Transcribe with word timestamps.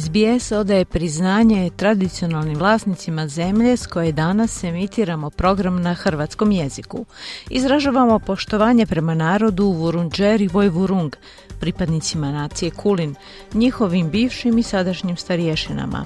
SBS 0.00 0.52
odaje 0.52 0.84
priznanje 0.84 1.70
tradicionalnim 1.76 2.58
vlasnicima 2.58 3.28
zemlje 3.28 3.76
s 3.76 3.86
koje 3.86 4.12
danas 4.12 4.64
emitiramo 4.64 5.30
program 5.30 5.82
na 5.82 5.94
hrvatskom 5.94 6.52
jeziku. 6.52 7.04
Izražavamo 7.50 8.18
poštovanje 8.18 8.86
prema 8.86 9.14
narodu 9.14 9.64
Vurundžer 9.64 10.40
i 10.40 10.48
Vojvurung, 10.48 11.16
pripadnicima 11.60 12.32
nacije 12.32 12.70
Kulin, 12.70 13.14
njihovim 13.54 14.10
bivšim 14.10 14.58
i 14.58 14.62
sadašnjim 14.62 15.16
starješinama. 15.16 16.04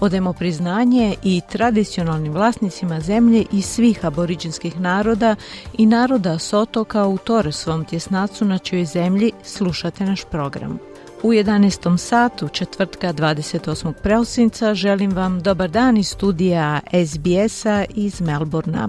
Odajemo 0.00 0.32
priznanje 0.32 1.14
i 1.22 1.40
tradicionalnim 1.50 2.32
vlasnicima 2.32 3.00
zemlje 3.00 3.44
i 3.52 3.62
svih 3.62 4.04
aboriđinskih 4.04 4.80
naroda 4.80 5.36
i 5.78 5.86
naroda 5.86 6.38
s 6.38 6.52
otoka 6.52 7.06
u 7.06 7.18
Toresvom 7.18 7.84
tjesnacu 7.84 8.44
na 8.44 8.58
čijoj 8.58 8.84
zemlji 8.84 9.32
slušate 9.44 10.04
naš 10.04 10.24
program. 10.30 10.95
U 11.22 11.32
11. 11.32 11.98
satu 11.98 12.48
četvrtka 12.48 13.12
28. 13.12 13.92
prosinca 13.92 14.74
želim 14.74 15.12
vam 15.12 15.42
dobar 15.42 15.70
dan 15.70 15.96
iz 15.96 16.08
studija 16.08 16.80
SBS-a 17.06 17.84
iz 17.94 18.20
Melburna. 18.20 18.88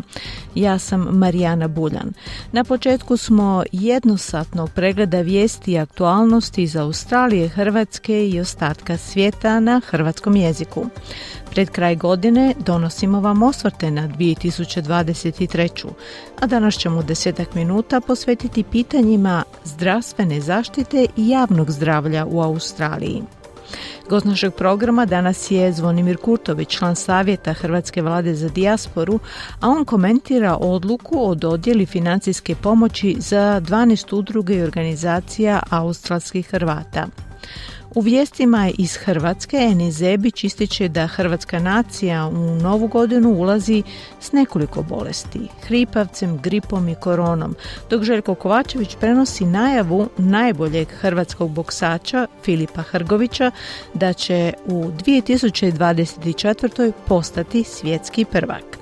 Ja 0.56 0.80
sam 0.80 1.08
Marijana 1.12 1.68
Buljan. 1.68 2.14
Na 2.52 2.64
početku 2.64 3.18
smo 3.18 3.64
jednosatno 3.72 4.68
pregleda 4.68 5.22
vijesti 5.22 5.72
i 5.72 5.78
aktualnosti 5.78 6.64
iz 6.64 6.76
Australije, 6.76 7.48
Hrvatske 7.48 8.28
i 8.30 8.40
ostatka 8.40 8.98
svijeta 8.98 9.60
na 9.60 9.82
hrvatskom 9.86 10.36
jeziku. 10.36 10.86
Pred 11.52 11.70
kraj 11.70 11.96
godine 11.96 12.54
donosimo 12.60 13.20
vam 13.20 13.44
osvrte 13.44 13.92
na 13.92 14.08
2023. 14.08 15.88
A 16.42 16.48
danas 16.48 16.76
ćemo 16.76 17.04
desetak 17.04 17.56
minuta 17.56 18.02
posvetiti 18.02 18.64
pitanjima 18.64 19.44
zdravstvene 19.64 20.42
zaštite 20.42 21.06
i 21.18 21.30
javnog 21.30 21.72
zdravlja 21.72 22.26
u 22.26 22.42
Australiji. 22.42 23.24
Gost 24.10 24.26
našeg 24.26 24.54
programa 24.54 25.06
danas 25.06 25.52
je 25.52 25.74
Zvonimir 25.74 26.18
Kurtović, 26.18 26.70
član 26.70 26.96
savjeta 26.96 27.54
Hrvatske 27.54 28.02
vlade 28.02 28.36
za 28.36 28.50
dijasporu, 28.50 29.20
a 29.60 29.70
on 29.70 29.86
komentira 29.86 30.56
odluku 30.56 31.30
o 31.30 31.36
dodjeli 31.36 31.86
financijske 31.86 32.56
pomoći 32.56 33.16
za 33.20 33.62
12 33.62 34.16
udruge 34.16 34.56
i 34.56 34.62
organizacija 34.62 35.60
australskih 35.70 36.48
Hrvata. 36.52 37.08
U 37.98 38.02
vijestima 38.02 38.70
iz 38.78 38.96
Hrvatske 38.96 39.58
Eni 39.58 39.92
Zebić 39.92 40.44
ističe 40.44 40.88
da 40.88 41.08
hrvatska 41.08 41.60
nacija 41.60 42.28
u 42.28 42.56
novu 42.56 42.88
godinu 42.88 43.30
ulazi 43.30 43.84
s 44.20 44.32
nekoliko 44.32 44.82
bolesti, 44.82 45.40
hripavcem, 45.62 46.38
gripom 46.38 46.90
i 46.90 46.96
koronom, 46.96 47.56
dok 47.90 48.04
Željko 48.04 48.36
Kovačević 48.36 48.96
prenosi 49.00 49.46
najavu 49.46 50.10
najboljeg 50.18 50.88
hrvatskog 50.88 51.52
boksača 51.52 52.28
Filipa 52.44 52.82
Hrgovića 52.82 53.52
da 53.94 54.14
će 54.14 54.54
u 54.66 54.84
2024. 54.84 56.92
postati 57.08 57.64
svjetski 57.64 58.26
prvak. 58.26 58.78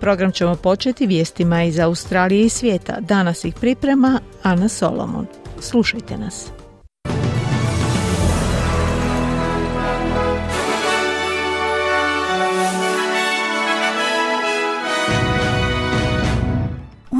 Program 0.00 0.32
ćemo 0.32 0.56
početi 0.56 1.06
vijestima 1.06 1.62
iz 1.62 1.78
Australije 1.78 2.46
i 2.46 2.48
svijeta. 2.48 3.00
Danas 3.00 3.44
ih 3.44 3.54
priprema 3.54 4.20
Ana 4.42 4.68
Solomon. 4.68 5.26
Slušajte 5.60 6.18
nas. 6.18 6.63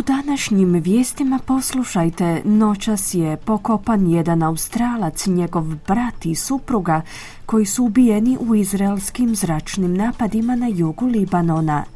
Današnjim 0.07 0.73
vijestima 0.73 1.39
poslušajte, 1.47 2.43
noćas 2.45 3.15
je 3.15 3.37
pokopan 3.37 4.11
jedan 4.11 4.43
Australac, 4.43 5.27
njegov 5.27 5.65
brat 5.87 6.27
i 6.27 6.35
supruga, 6.35 7.03
koji 7.47 7.67
su 7.67 7.85
ubijeni 7.85 8.39
u 8.41 8.55
izraelskim 8.55 9.35
zračnim 9.35 9.97
napadima 9.97 10.57
na 10.57 10.67
jugu 10.67 11.07
Libanona. 11.07 11.94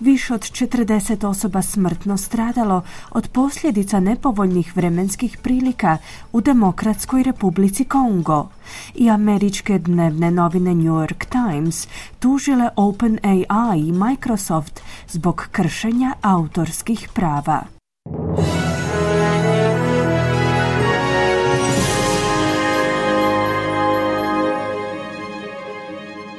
Više 0.00 0.34
od 0.34 0.40
40 0.40 1.26
osoba 1.26 1.62
smrtno 1.62 2.16
stradalo 2.16 2.82
od 3.10 3.28
posljedica 3.28 4.00
nepovoljnih 4.00 4.76
vremenskih 4.76 5.38
prilika 5.42 5.98
u 6.32 6.40
Demokratskoj 6.40 7.22
republici 7.22 7.84
Kongo. 7.84 8.48
I 8.94 9.10
američke 9.10 9.78
dnevne 9.78 10.30
novine 10.30 10.74
New 10.74 10.94
York 10.94 11.24
Times 11.24 11.88
tužile 12.18 12.68
OpenAI 12.76 13.80
i 13.88 13.92
Microsoft 13.92 14.80
zbog 15.08 15.48
kršenja 15.52 16.14
autorskih 16.22 17.08
prava. 17.14 17.75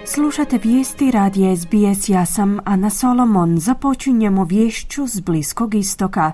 Slušate 0.10 0.60
vijesti 0.64 1.12
radija 1.12 1.56
SBS, 1.56 2.10
ja 2.10 2.26
sam 2.26 2.60
Ana 2.66 2.90
Solomon. 2.90 3.60
Započinjemo 3.60 4.44
vješću 4.44 5.08
s 5.08 5.20
Bliskog 5.20 5.76
istoka. 5.76 6.32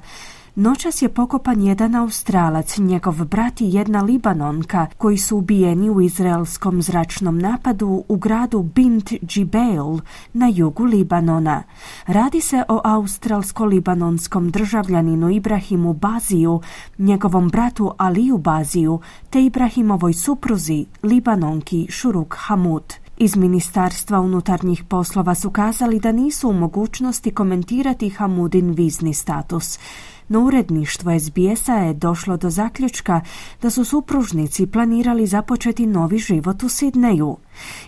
Noćas 0.55 1.01
je 1.01 1.09
pokopan 1.09 1.61
jedan 1.61 1.95
Australac, 1.95 2.77
njegov 2.77 3.25
brat 3.25 3.61
i 3.61 3.73
jedna 3.73 4.01
Libanonka, 4.01 4.87
koji 4.97 5.17
su 5.17 5.37
ubijeni 5.37 5.89
u 5.89 6.01
izraelskom 6.01 6.81
zračnom 6.81 7.39
napadu 7.39 8.03
u 8.07 8.17
gradu 8.17 8.63
Bint 8.63 9.11
Jibel 9.35 9.99
na 10.33 10.47
jugu 10.53 10.83
Libanona. 10.83 11.63
Radi 12.07 12.41
se 12.41 12.63
o 12.67 12.81
australsko-libanonskom 12.83 14.51
državljaninu 14.51 15.29
Ibrahimu 15.29 15.93
Baziju, 15.93 16.61
njegovom 16.97 17.49
bratu 17.49 17.93
Aliju 17.97 18.37
Baziju, 18.37 18.99
te 19.29 19.45
Ibrahimovoj 19.45 20.13
supruzi, 20.13 20.85
Libanonki 21.03 21.87
Šuruk 21.89 22.35
Hamud. 22.37 23.02
Iz 23.23 23.35
Ministarstva 23.35 24.19
unutarnjih 24.19 24.83
poslova 24.83 25.35
su 25.35 25.49
kazali 25.49 25.99
da 25.99 26.11
nisu 26.11 26.49
u 26.49 26.53
mogućnosti 26.53 27.31
komentirati 27.31 28.09
Hamudin 28.09 28.71
vizni 28.71 29.13
status. 29.13 29.79
No 30.27 30.39
uredništvo 30.39 31.19
SBS-a 31.19 31.73
je 31.73 31.93
došlo 31.93 32.37
do 32.37 32.49
zaključka 32.49 33.21
da 33.61 33.69
su 33.69 33.85
supružnici 33.85 34.67
planirali 34.67 35.27
započeti 35.27 35.85
novi 35.85 36.17
život 36.17 36.63
u 36.63 36.69
Sidneju. 36.69 37.37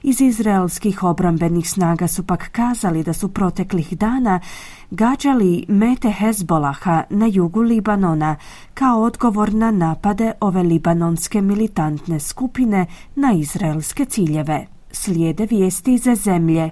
Iz 0.03 0.21
izraelskih 0.21 1.03
obrambenih 1.03 1.69
snaga 1.69 2.07
su 2.07 2.23
pak 2.23 2.49
kazali 2.51 3.03
da 3.03 3.13
su 3.13 3.29
proteklih 3.29 3.97
dana 3.97 4.39
gađali 4.91 5.65
mete 5.67 6.11
Hezbolaha 6.11 7.03
na 7.09 7.25
jugu 7.25 7.61
Libanona 7.61 8.35
kao 8.73 9.01
odgovor 9.01 9.53
na 9.53 9.71
napade 9.71 10.31
ove 10.41 10.63
libanonske 10.63 11.41
militantne 11.41 12.19
skupine 12.19 12.85
na 13.15 13.33
izraelske 13.33 14.05
ciljeve. 14.05 14.74
Slijede 14.95 15.45
vijesti 15.45 15.93
iz 15.93 16.03
zemlje. 16.23 16.69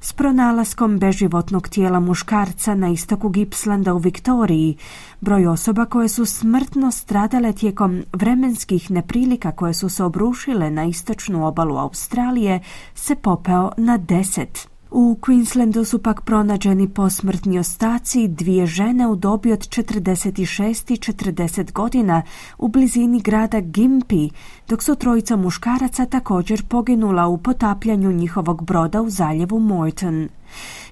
S 0.00 0.12
pronalaskom 0.12 0.98
beživotnog 0.98 1.68
tijela 1.68 2.00
muškarca 2.00 2.74
na 2.74 2.88
istoku 2.88 3.28
Gipslanda 3.28 3.94
u 3.94 3.98
Viktoriji, 3.98 4.76
broj 5.20 5.46
osoba 5.46 5.84
koje 5.84 6.08
su 6.08 6.24
smrtno 6.26 6.90
stradale 6.90 7.52
tijekom 7.52 8.02
vremenskih 8.12 8.90
neprilika 8.90 9.52
koje 9.52 9.74
su 9.74 9.88
se 9.88 10.04
obrušile 10.04 10.70
na 10.70 10.84
istočnu 10.84 11.46
obalu 11.46 11.76
Australije 11.76 12.60
se 12.94 13.14
popeo 13.14 13.70
na 13.76 13.96
deset. 13.98 14.69
U 14.92 15.18
Queenslandu 15.20 15.84
su 15.84 16.02
pak 16.02 16.20
pronađeni 16.20 16.88
posmrtni 16.88 17.58
ostaci 17.58 18.28
dvije 18.28 18.66
žene 18.66 19.06
u 19.06 19.16
dobi 19.16 19.52
od 19.52 19.58
46 19.58 20.92
i 20.92 20.96
40 20.96 21.72
godina 21.72 22.22
u 22.58 22.68
blizini 22.68 23.20
grada 23.20 23.60
Gimpi, 23.60 24.30
dok 24.68 24.82
su 24.82 24.94
trojica 24.94 25.36
muškaraca 25.36 26.06
također 26.06 26.64
poginula 26.68 27.26
u 27.26 27.38
potapljanju 27.38 28.12
njihovog 28.12 28.64
broda 28.64 29.02
u 29.02 29.10
zaljevu 29.10 29.58
Morton. 29.58 30.28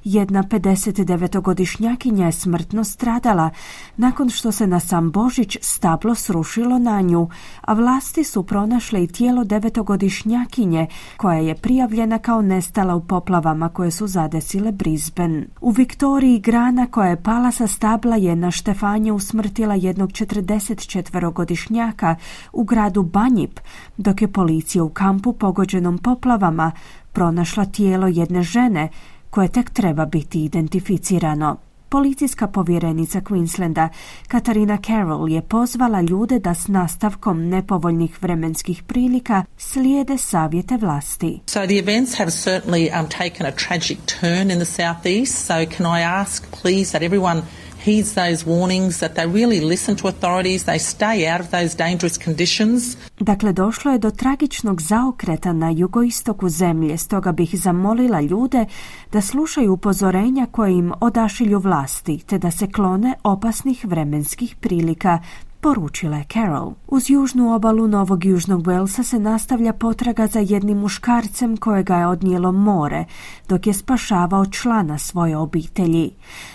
Jedna 0.05 0.43
59-godišnjakinja 0.43 2.27
je 2.27 2.33
smrtno 2.33 2.85
stradala 2.85 3.51
nakon 3.97 4.31
što 4.31 4.53
se 4.53 4.67
na 4.67 4.81
sam 4.81 5.11
Božić 5.11 5.57
stablo 5.61 6.15
srušilo 6.15 6.79
na 6.79 7.01
nju, 7.01 7.29
a 7.61 7.73
vlasti 7.73 8.25
su 8.25 8.43
pronašle 8.43 9.05
i 9.05 9.07
tijelo 9.07 9.45
devetogodišnjakinje 9.45 10.87
koja 11.17 11.39
je 11.39 11.55
prijavljena 11.55 12.19
kao 12.19 12.43
nestala 12.43 12.95
u 12.95 13.01
poplavama 13.01 13.69
koje 13.69 13.91
su 13.91 14.07
zadesile 14.07 14.73
Brisbane. 14.73 15.47
U 15.61 15.71
Viktoriji 15.71 16.41
grana 16.41 16.87
koja 16.87 17.09
je 17.09 17.23
pala 17.23 17.51
sa 17.51 17.67
stabla 17.67 18.17
je 18.17 18.37
na 18.37 18.51
Štefanje 18.51 19.13
usmrtila 19.13 19.75
jednog 19.75 20.11
44-godišnjaka 20.11 22.15
u 22.53 22.65
gradu 22.65 23.03
Banjip, 23.03 23.61
dok 23.97 24.23
je 24.23 24.33
policija 24.33 24.85
u 24.85 24.89
kampu 24.89 25.33
pogođenom 25.33 25.99
poplavama 25.99 26.73
pronašla 27.13 27.65
tijelo 27.65 28.07
jedne 28.07 28.43
žene 28.43 28.89
koje 29.31 29.49
tek 29.49 29.71
treba 29.71 30.07
biti 30.07 30.45
identificirano. 30.45 31.57
Policijska 31.91 32.47
povjerenica 32.47 33.21
Queenslanda 33.21 33.89
Katarina 34.29 34.79
Carroll 34.87 35.29
je 35.29 35.43
pozvala 35.43 36.01
ljude 36.01 36.39
da 36.39 36.55
s 36.55 36.69
nastavkom 36.69 37.49
nepovoljnih 37.49 38.23
vremenskih 38.23 38.83
prilika 38.83 39.45
slijede 39.59 40.19
savjete 40.19 40.77
vlasti. 40.77 41.41
So 41.47 41.67
the 41.67 41.79
events 41.79 42.19
have 42.19 42.31
certainly 42.31 42.91
um, 43.01 43.09
taken 43.09 43.47
a 43.47 43.51
tragic 43.51 43.99
turn 44.21 44.51
in 44.51 44.59
the 44.59 44.65
southeast, 44.65 45.47
so 45.47 45.55
can 45.77 45.99
I 45.99 46.03
ask 46.03 46.45
please 46.63 46.93
that 46.93 47.03
everyone 47.03 47.43
heeds 47.85 48.15
those 48.15 48.47
warnings, 48.47 48.99
that 48.99 49.15
they 49.15 49.27
really 49.27 49.61
listen 49.61 49.97
to 49.97 50.09
authorities, 50.09 50.65
they 50.65 50.79
stay 50.79 51.27
out 51.27 51.41
of 51.41 51.51
those 51.51 51.77
dangerous 51.77 52.19
conditions. 52.25 52.97
Dakle, 53.21 53.53
došlo 53.53 53.93
je 53.93 53.99
do 53.99 54.11
tragičnog 54.11 54.83
zaokreta 54.83 55.53
na 55.53 55.71
jugoistoku 55.71 56.49
zemlje, 56.49 56.99
stoga 56.99 57.33
bih 57.33 57.51
zamolila 57.55 58.21
ljude 58.21 58.65
da 59.13 59.21
slušaju 59.21 59.73
upozorenja 59.73 60.47
koje 60.47 60.73
im 60.73 60.93
odašilju 61.01 61.59
vlasti, 61.59 62.19
te 62.19 62.39
da 62.39 62.51
se 62.51 62.67
klone 62.67 63.15
opasnih 63.23 63.85
vremenskih 63.85 64.57
prilika, 64.57 65.19
poručila 65.61 66.17
je 66.17 66.25
Carol. 66.33 66.73
Uz 66.87 67.11
južnu 67.11 67.55
obalu 67.55 67.89
Novog 67.89 68.25
Južnog 68.25 68.63
Walesa 68.63 69.03
se 69.03 69.19
nastavlja 69.19 69.73
potraga 69.73 70.27
za 70.27 70.39
jednim 70.39 70.79
muškarcem 70.79 71.57
kojega 71.57 71.97
je 71.97 72.07
odnijelo 72.07 72.53
more, 72.53 73.05
dok 73.49 73.67
je 73.67 73.73
spašavao 73.73 74.47
člana 74.47 74.99
svoje 74.99 75.37
obitelji. 75.37 76.11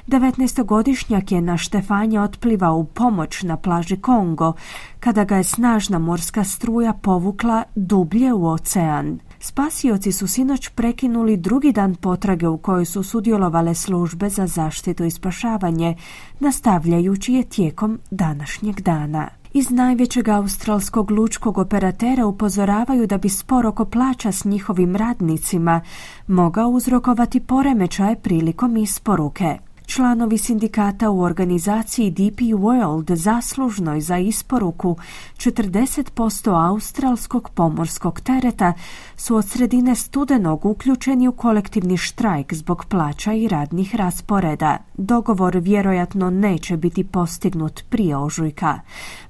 19-godišnjak 0.07 1.31
je 1.31 1.41
na 1.41 1.57
Štefanje 1.57 2.19
otplivao 2.19 2.77
u 2.77 2.83
pomoć 2.83 3.43
na 3.43 3.57
plaži 3.57 3.97
Kongo, 3.97 4.53
kada 4.99 5.23
ga 5.23 5.37
je 5.37 5.43
snažna 5.43 5.99
morska 5.99 6.43
struja 6.43 6.93
povukla 6.93 7.63
dublje 7.75 8.33
u 8.33 8.47
ocean. 8.47 9.19
Spasioci 9.45 10.11
su 10.11 10.27
sinoć 10.27 10.69
prekinuli 10.69 11.37
drugi 11.37 11.71
dan 11.71 11.95
potrage 11.95 12.47
u 12.47 12.57
kojoj 12.57 12.85
su 12.85 13.03
sudjelovale 13.03 13.75
službe 13.75 14.29
za 14.29 14.47
zaštitu 14.47 15.03
i 15.03 15.11
spašavanje, 15.11 15.95
nastavljajući 16.39 17.33
je 17.33 17.43
tijekom 17.43 17.99
današnjeg 18.11 18.81
dana. 18.81 19.27
Iz 19.53 19.69
najvećeg 19.69 20.29
australskog 20.29 21.11
lučkog 21.11 21.57
operatera 21.57 22.25
upozoravaju 22.25 23.07
da 23.07 23.17
bi 23.17 23.29
spor 23.29 23.65
oko 23.65 23.85
plaća 23.85 24.31
s 24.31 24.45
njihovim 24.45 24.95
radnicima 24.95 25.81
mogao 26.27 26.69
uzrokovati 26.69 27.39
poremećaje 27.39 28.15
prilikom 28.15 28.77
isporuke. 28.77 29.57
Članovi 29.85 30.37
sindikata 30.37 31.09
u 31.09 31.21
organizaciji 31.21 32.11
DP 32.11 32.39
World 32.39 33.15
zaslužnoj 33.15 34.01
za 34.01 34.17
isporuku 34.17 34.97
40% 35.37 36.69
australskog 36.69 37.49
pomorskog 37.49 38.21
tereta 38.21 38.73
su 39.15 39.35
od 39.35 39.45
sredine 39.45 39.95
studenog 39.95 40.65
uključeni 40.65 41.27
u 41.27 41.31
kolektivni 41.31 41.97
štrajk 41.97 42.53
zbog 42.53 42.85
plaća 42.89 43.33
i 43.33 43.47
radnih 43.47 43.95
rasporeda. 43.95 44.77
Dogovor 44.97 45.57
vjerojatno 45.57 46.29
neće 46.29 46.77
biti 46.77 47.03
postignut 47.03 47.83
prije 47.89 48.17
ožujka. 48.17 48.79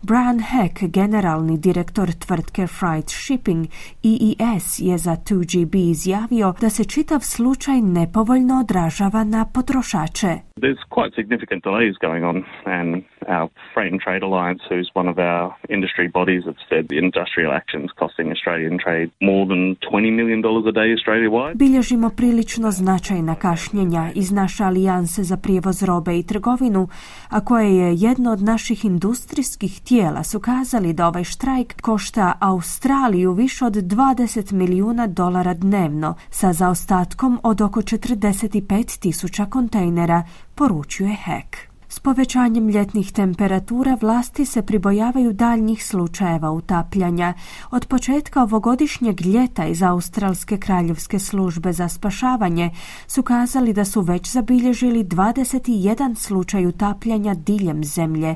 Brian 0.02 0.40
Heck, 0.40 0.84
generalni 0.84 1.58
direktor 1.58 2.12
tvrtke 2.12 2.68
Freight 2.68 3.10
Shipping 3.10 3.68
EES 4.04 4.80
je 4.80 4.98
za 4.98 5.12
2GB 5.12 5.92
izjavio 5.92 6.54
da 6.62 6.70
se 6.70 6.84
čitav 6.84 7.20
slučaj 7.20 7.82
nepovoljno 7.82 8.60
odražava 8.60 9.24
na 9.24 9.46
potrošače. 9.54 10.38
There's 10.62 10.84
quite 10.90 11.16
significant 11.16 11.64
delays 11.64 11.96
going 12.02 12.24
on, 12.26 12.44
and 12.66 13.04
our 13.28 13.50
Freight 13.74 13.92
and 13.94 14.02
Trade 14.02 14.24
Alliance, 14.24 14.62
who's 14.70 14.90
one 14.94 15.10
of 15.14 15.18
our 15.18 15.56
industry 15.70 16.08
bodies, 16.08 16.44
have 16.46 16.62
said 16.70 16.84
the 16.92 16.98
industrial 16.98 17.52
actions 17.62 17.88
costing 18.02 18.28
Australian 18.32 18.78
trade 18.86 19.10
more 19.22 19.46
than 19.52 19.76
$20 19.76 20.14
million 20.20 20.40
a 20.46 20.72
day 20.72 20.90
Australia-wide. 20.98 21.56
Bilježimo 21.56 22.10
prilično 22.10 22.72
značajna 22.72 23.36
kašnjenja 23.36 24.12
iz 24.16 24.32
naše 24.32 24.64
alijanse 24.64 25.24
za 25.24 25.38
prijevoz 25.38 25.84
robe 25.84 26.18
i 26.20 26.24
trgovinu, 26.24 26.88
a 27.30 27.46
koje 27.46 27.78
je 27.78 27.96
jedno 27.96 28.32
od 28.32 28.42
naših 28.42 28.86
industrijskih 28.86 29.82
tijela 29.82 30.24
su 30.24 30.40
kazali 30.40 30.94
da 30.94 31.08
ovaj 31.08 31.24
štrajk 31.24 31.82
košta 31.82 32.34
Australiju 32.40 33.32
više 33.32 33.66
od 33.66 33.74
20 33.74 34.54
milijuna 34.54 35.08
dolara 35.08 35.54
dnevno, 35.54 36.16
sa 36.30 36.54
zaostatkom 36.54 37.40
od 37.44 37.62
oko 37.62 37.82
45 37.82 39.02
tisuća 39.02 39.46
kontejnera 39.46 40.24
poručuje 40.56 41.16
Hek. 41.26 41.73
S 41.94 42.00
povećanjem 42.00 42.70
ljetnih 42.70 43.12
temperatura 43.12 43.98
vlasti 44.02 44.46
se 44.46 44.62
pribojavaju 44.62 45.34
daljnjih 45.34 45.86
slučajeva 45.86 46.52
utapljanja. 46.52 47.34
Od 47.72 47.86
početka 47.86 48.44
ovogodišnjeg 48.44 49.22
ljeta 49.22 49.66
iz 49.66 49.84
Australske 49.84 50.58
kraljevske 50.58 51.20
službe 51.20 51.74
za 51.74 51.90
spašavanje 51.90 52.72
su 53.08 53.24
kazali 53.24 53.74
da 53.74 53.86
su 53.86 54.02
već 54.02 54.32
zabilježili 54.32 55.04
21 55.04 56.16
slučaj 56.16 56.66
utapljanja 56.66 57.34
diljem 57.34 57.84
zemlje, 57.84 58.36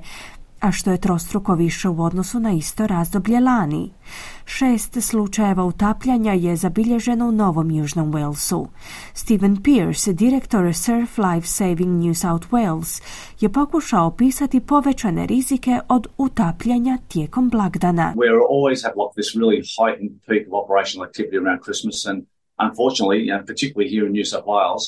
a 0.59 0.71
što 0.71 0.91
je 0.91 1.01
trostruko 1.01 1.55
više 1.55 1.89
u 1.89 2.03
odnosu 2.03 2.39
na 2.39 2.51
isto 2.51 2.87
razdoblje 2.87 3.39
lani. 3.39 3.91
Šest 4.45 5.01
slučajeva 5.01 5.65
utapljanja 5.65 6.33
je 6.33 6.55
zabilježeno 6.55 7.27
u 7.27 7.31
Novom 7.31 7.71
Južnom 7.71 8.13
Walesu. 8.13 8.67
Steven 9.13 9.63
Pierce, 9.63 10.13
direktor 10.13 10.73
Surf 10.75 11.17
Life 11.17 11.47
Saving 11.47 12.05
New 12.05 12.13
South 12.13 12.47
Wales, 12.51 13.03
je 13.39 13.49
pokušao 13.49 14.07
opisati 14.07 14.59
povećane 14.59 15.25
rizike 15.25 15.79
od 15.89 16.07
utapljanja 16.17 16.97
tijekom 17.07 17.49
blagdana. 17.49 18.13
We 18.15 18.27
always 18.49 18.83
have 18.83 18.95
like 19.01 19.13
this 19.21 19.35
really 19.35 19.61
heightened 19.79 20.11
peak 20.27 20.43
of 20.47 20.53
operational 20.63 21.07
activity 21.09 21.37
around 21.43 21.59
Christmas 21.65 22.05
and 22.05 22.19
unfortunately, 22.67 23.19
know, 23.31 23.41
particularly 23.51 23.89
here 23.95 24.05
in 24.07 24.13
New 24.17 24.27
South 24.33 24.47
Wales, 24.53 24.83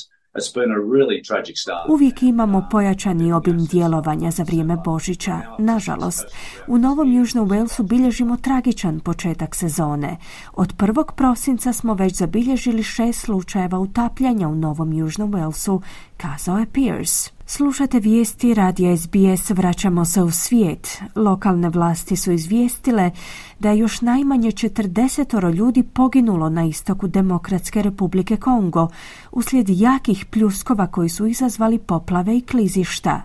Uvijek 1.88 2.22
imamo 2.22 2.68
pojačani 2.70 3.32
obim 3.32 3.58
djelovanja 3.58 4.30
za 4.30 4.42
vrijeme 4.42 4.76
Božića. 4.84 5.40
Nažalost, 5.58 6.26
u 6.66 6.78
Novom 6.78 7.12
Južnom 7.12 7.48
Walesu 7.48 7.82
bilježimo 7.88 8.36
tragičan 8.36 9.00
početak 9.00 9.54
sezone. 9.54 10.16
Od 10.52 10.76
1. 10.76 11.12
prosinca 11.16 11.72
smo 11.72 11.94
već 11.94 12.14
zabilježili 12.14 12.82
šest 12.82 13.20
slučajeva 13.20 13.78
utapljanja 13.78 14.48
u 14.48 14.54
Novom 14.54 14.92
Južnom 14.92 15.32
Walesu, 15.32 15.80
kazao 16.20 16.58
je 16.58 16.66
Pierce. 16.66 17.30
Slušate 17.46 18.00
vijesti 18.00 18.54
radija 18.54 18.96
SBS, 18.96 19.50
vraćamo 19.50 20.04
se 20.04 20.22
u 20.22 20.30
svijet. 20.30 21.02
Lokalne 21.16 21.68
vlasti 21.68 22.16
su 22.16 22.32
izvijestile 22.32 23.10
da 23.58 23.70
je 23.70 23.78
još 23.78 24.00
najmanje 24.00 24.50
40 24.50 25.54
ljudi 25.54 25.82
poginulo 25.82 26.48
na 26.48 26.64
istoku 26.64 27.08
Demokratske 27.08 27.82
republike 27.82 28.36
Kongo 28.36 28.88
uslijed 29.32 29.68
jakih 29.68 30.26
pljuskova 30.30 30.86
koji 30.86 31.08
su 31.08 31.26
izazvali 31.26 31.78
poplave 31.78 32.36
i 32.36 32.40
klizišta. 32.40 33.22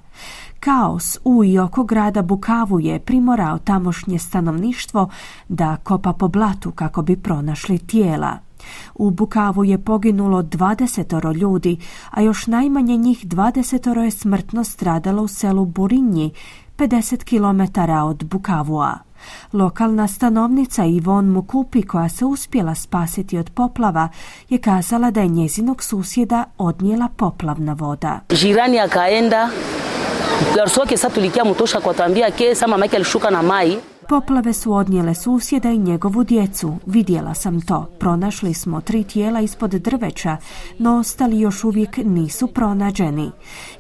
Kaos 0.60 1.18
u 1.24 1.44
i 1.44 1.60
oko 1.60 1.84
grada 1.84 2.22
Bukavu 2.22 2.80
je 2.80 3.00
primorao 3.00 3.58
tamošnje 3.58 4.20
stanovništvo 4.20 5.10
da 5.50 5.78
kopa 5.84 6.14
po 6.14 6.28
blatu 6.28 6.72
kako 6.72 7.02
bi 7.02 7.18
pronašli 7.18 7.78
tijela. 7.78 8.40
U 8.96 9.10
Bukavu 9.12 9.64
je 9.64 9.78
poginulo 9.78 10.44
20 10.44 11.36
ljudi, 11.36 11.78
a 12.12 12.22
još 12.22 12.48
najmanje 12.48 12.98
njih 12.98 13.26
20 13.26 14.04
je 14.04 14.12
smrtno 14.12 14.64
stradalo 14.64 15.24
u 15.24 15.28
selu 15.28 15.66
Burinji, 15.66 16.32
50 16.78 17.24
km 17.24 17.82
od 17.92 18.24
Bukavua. 18.24 18.98
Lokalna 19.54 20.08
stanovnica 20.08 20.86
Ivon 20.86 21.26
Mukupi, 21.26 21.82
koja 21.84 22.10
se 22.10 22.26
uspjela 22.26 22.76
spasiti 22.76 23.38
od 23.38 23.50
poplava, 23.50 24.10
je 24.50 24.58
kazala 24.58 25.12
da 25.12 25.22
je 25.22 25.28
njezinog 25.28 25.84
susjeda 25.84 26.46
odnijela 26.58 27.08
poplavna 27.18 27.74
voda. 27.74 28.20
Jirani 28.30 28.80
akaenda 28.80 29.50
Larsoke 30.58 30.98
sad 30.98 31.14
tulikia 31.14 31.44
mutosha 31.44 31.80
kwa 31.80 31.94
tambia 31.94 32.32
ke 32.32 32.56
sama 32.56 32.78
maki 32.78 32.96
alishuka 32.96 33.30
na 33.30 33.42
mai 33.42 33.78
Poplave 34.10 34.54
su 34.54 34.74
odnijele 34.74 35.16
susjeda 35.16 35.72
i 35.72 35.78
njegovu 35.78 36.24
djecu. 36.24 36.76
Vidjela 36.86 37.34
sam 37.34 37.62
to. 37.62 37.90
Pronašli 38.00 38.54
smo 38.54 38.82
tri 38.82 39.04
tijela 39.04 39.42
ispod 39.42 39.72
drveća, 39.72 40.38
no 40.80 40.98
ostali 40.98 41.40
još 41.40 41.64
uvijek 41.64 41.98
nisu 41.98 42.48
pronađeni. 42.48 43.32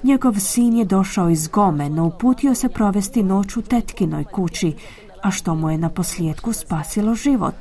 Njegov 0.04 0.34
sin 0.40 0.78
je 0.78 0.86
došao 0.86 1.30
iz 1.30 1.48
Gome, 1.48 1.90
no 1.90 2.06
uputio 2.06 2.56
se 2.56 2.70
provesti 2.70 3.24
noć 3.24 3.58
u 3.58 3.62
tetkinoj 3.62 4.24
kući, 4.24 4.74
a 5.22 5.32
što 5.32 5.56
mu 5.56 5.70
je 5.70 5.78
na 5.78 5.90
posljedku 5.90 6.54
spasilo 6.54 7.16
život. 7.16 7.56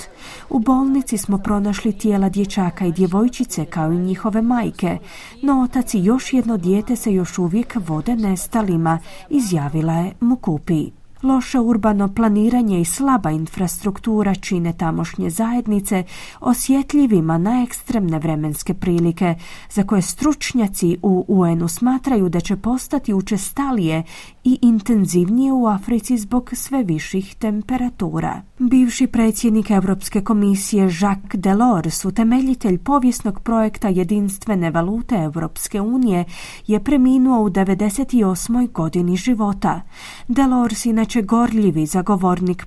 U 0.51 0.59
bolnici 0.59 1.19
smo 1.19 1.39
pronašli 1.39 1.93
tijela 1.93 2.29
dječaka 2.29 2.87
i 2.87 2.93
djevojčice 2.93 3.65
kao 3.65 3.93
i 3.93 3.99
njihove 3.99 4.43
majke, 4.43 4.99
no 5.43 5.63
otac 5.63 5.95
i 5.95 6.05
još 6.05 6.33
jedno 6.33 6.57
dijete 6.57 6.97
se 6.97 7.13
još 7.13 7.39
uvijek 7.39 7.77
vode 7.87 8.17
nestalima, 8.17 8.99
izjavila 9.31 9.93
je 9.93 10.13
Mukupi. 10.21 11.04
Loše 11.25 11.61
urbano 11.61 12.15
planiranje 12.15 12.81
i 12.81 12.85
slaba 12.85 13.31
infrastruktura 13.31 14.35
čine 14.35 14.73
tamošnje 14.73 15.31
zajednice 15.31 16.05
osjetljivima 16.41 17.39
na 17.39 17.63
ekstremne 17.63 18.19
vremenske 18.19 18.75
prilike, 18.75 19.35
za 19.71 19.83
koje 19.83 20.03
stručnjaci 20.03 20.99
u 21.03 21.25
UN-u 21.29 21.69
smatraju 21.69 22.29
da 22.29 22.41
će 22.41 22.57
postati 22.57 23.15
učestalije 23.15 24.03
i 24.45 24.59
intenzivnije 24.63 25.53
u 25.53 25.67
Africi 25.67 26.19
zbog 26.19 26.51
sve 26.53 26.83
viših 26.83 27.35
temperatura. 27.35 28.43
Bivši 28.59 29.07
predsjednik 29.07 29.71
Europske 29.71 30.21
komisije 30.21 30.85
Jacques 31.01 31.41
Delors, 31.41 32.05
utemeljitelj 32.05 32.79
povijesnog 32.79 33.41
projekta 33.41 33.89
jedinstvene 33.89 34.71
valute 34.71 35.15
Europske 35.15 35.81
unije, 35.81 36.25
je 36.67 36.85
preminuo 36.85 37.43
u 37.43 37.51
98. 37.51 38.73
godini 38.73 39.17
života. 39.17 39.81
Delors, 40.29 40.87
inače 40.87 41.14
gorljivi 41.23 41.87
zagovornik 41.87 42.67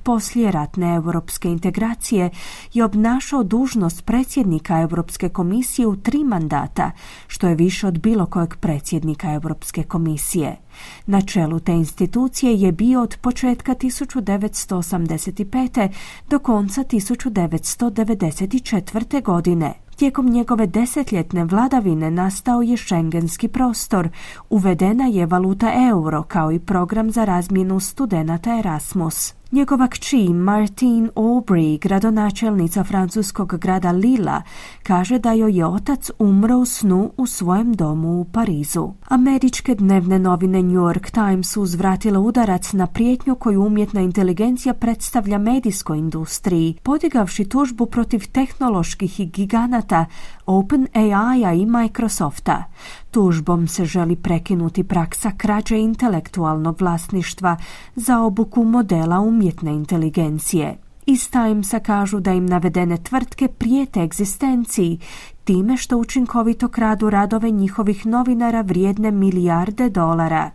ratne 0.52 0.96
europske 0.96 1.50
integracije, 1.50 2.30
je 2.74 2.86
obnašao 2.86 3.44
dužnost 3.44 4.06
predsjednika 4.06 4.82
Europske 4.82 5.30
komisije 5.30 5.88
u 5.88 5.96
tri 5.96 6.24
mandata, 6.24 6.92
što 7.28 7.48
je 7.48 7.56
više 7.56 7.88
od 7.88 8.00
bilo 8.00 8.26
kojeg 8.26 8.56
predsjednika 8.56 9.34
Europske 9.34 9.84
komisije. 9.84 10.58
Na 11.06 11.22
čelu 11.22 11.60
te 11.60 11.72
institucije 11.72 12.54
je 12.54 12.72
bio 12.72 13.02
od 13.02 13.18
početka 13.22 13.76
1985. 13.76 15.90
do 16.30 16.40
konca 16.40 16.84
1994. 16.84 19.24
godine. 19.24 19.87
Tijekom 19.98 20.30
njegove 20.30 20.68
desetljetne 20.68 21.46
vladavine 21.46 22.12
nastao 22.12 22.62
je 22.62 22.78
šengenski 22.78 23.48
prostor, 23.48 24.10
uvedena 24.50 25.06
je 25.06 25.26
valuta 25.26 25.72
euro 25.90 26.24
kao 26.24 26.52
i 26.52 26.60
program 26.60 27.12
za 27.12 27.26
razmjenu 27.26 27.80
studenata 27.80 28.60
Erasmus. 28.60 29.34
Njegova 29.52 29.88
kći 29.88 30.34
Martine 30.34 31.10
Aubry, 31.16 31.80
gradonačelnica 31.80 32.84
francuskog 32.84 33.58
grada 33.58 33.92
Lila, 33.92 34.42
kaže 34.84 35.20
da 35.20 35.32
joj 35.32 35.58
je 35.58 35.66
otac 35.66 36.10
umro 36.20 36.58
u 36.58 36.66
snu 36.66 37.12
u 37.18 37.26
svojem 37.28 37.74
domu 37.74 38.20
u 38.22 38.26
Parizu. 38.26 38.90
Američke 39.08 39.76
dnevne 39.76 40.20
novine 40.20 40.64
New 40.64 40.82
York 40.82 41.12
Times 41.12 41.58
uzvratile 41.58 42.20
udarac 42.20 42.74
na 42.74 42.88
prijetnju 42.88 43.36
koju 43.36 43.64
umjetna 43.64 44.02
inteligencija 44.02 44.74
predstavlja 44.74 45.38
medijskoj 45.38 45.98
industriji, 45.98 46.78
podigavši 46.84 47.46
tužbu 47.46 47.86
protiv 47.86 48.32
tehnoloških 48.32 49.32
giganata 49.32 50.06
OpenAI-a 50.46 51.54
i 51.54 51.66
Microsofta. 51.66 52.64
Tužbom 53.12 53.68
se 53.68 53.86
želi 53.86 54.16
prekinuti 54.16 54.84
praksa 54.84 55.32
krađe 55.38 55.78
intelektualnog 55.78 56.82
vlasništva 56.82 57.58
za 57.96 58.20
obuku 58.20 58.64
modela 58.64 59.20
umjetne 59.20 59.74
inteligencije. 59.74 60.78
Iz 61.06 61.30
Timesa 61.32 61.80
kažu 61.80 62.20
da 62.20 62.34
im 62.34 62.46
navedene 62.46 62.98
tvrtke 62.98 63.48
prijete 63.48 64.00
egzistenciji 64.00 65.00
time 65.44 65.78
što 65.78 65.98
učinkovito 65.98 66.68
kradu 66.68 67.10
radove 67.10 67.52
njihovih 67.52 68.06
novinara 68.06 68.62
vrijedne 68.62 69.12
milijarde 69.12 69.90
dolara 69.90 70.52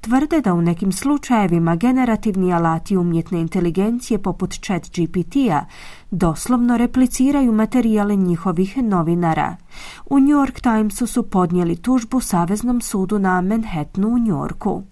tvrde 0.00 0.40
da 0.40 0.54
u 0.54 0.62
nekim 0.62 0.92
slučajevima 0.92 1.76
generativni 1.76 2.52
alati 2.52 2.96
umjetne 2.96 3.40
inteligencije 3.40 4.18
poput 4.18 4.60
chat 4.60 4.82
GPT-a 4.82 5.64
doslovno 6.10 6.76
repliciraju 6.76 7.52
materijale 7.52 8.16
njihovih 8.16 8.76
novinara. 8.76 9.56
U 10.06 10.18
New 10.18 10.36
York 10.38 10.60
Timesu 10.60 11.06
su 11.06 11.22
podnijeli 11.22 11.76
tužbu 11.76 12.20
Saveznom 12.20 12.80
sudu 12.80 13.18
na 13.18 13.40
Manhattanu 13.40 14.08
u 14.08 14.18
New 14.18 14.38
Yorku. 14.38 14.82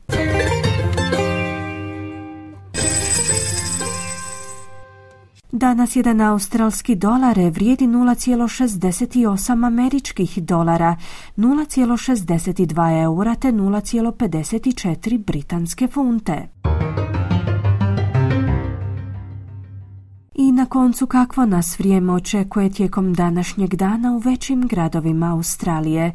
Danas 5.52 5.96
jedan 5.96 6.20
australski 6.20 6.94
dolar 6.94 7.38
vrijedi 7.50 7.86
0,68 7.86 9.66
američkih 9.66 10.38
dolara, 10.42 10.96
0,62 11.36 13.02
eura 13.02 13.34
te 13.34 13.52
0,54 13.52 15.24
britanske 15.24 15.88
funte. 15.88 16.48
I 20.38 20.52
na 20.52 20.66
koncu 20.66 21.06
kakvo 21.06 21.46
nas 21.46 21.78
vrijeme 21.78 22.12
očekuje 22.12 22.70
tijekom 22.70 23.14
današnjeg 23.14 23.74
dana 23.74 24.12
u 24.12 24.18
većim 24.18 24.66
gradovima 24.66 25.32
Australije. 25.32 26.12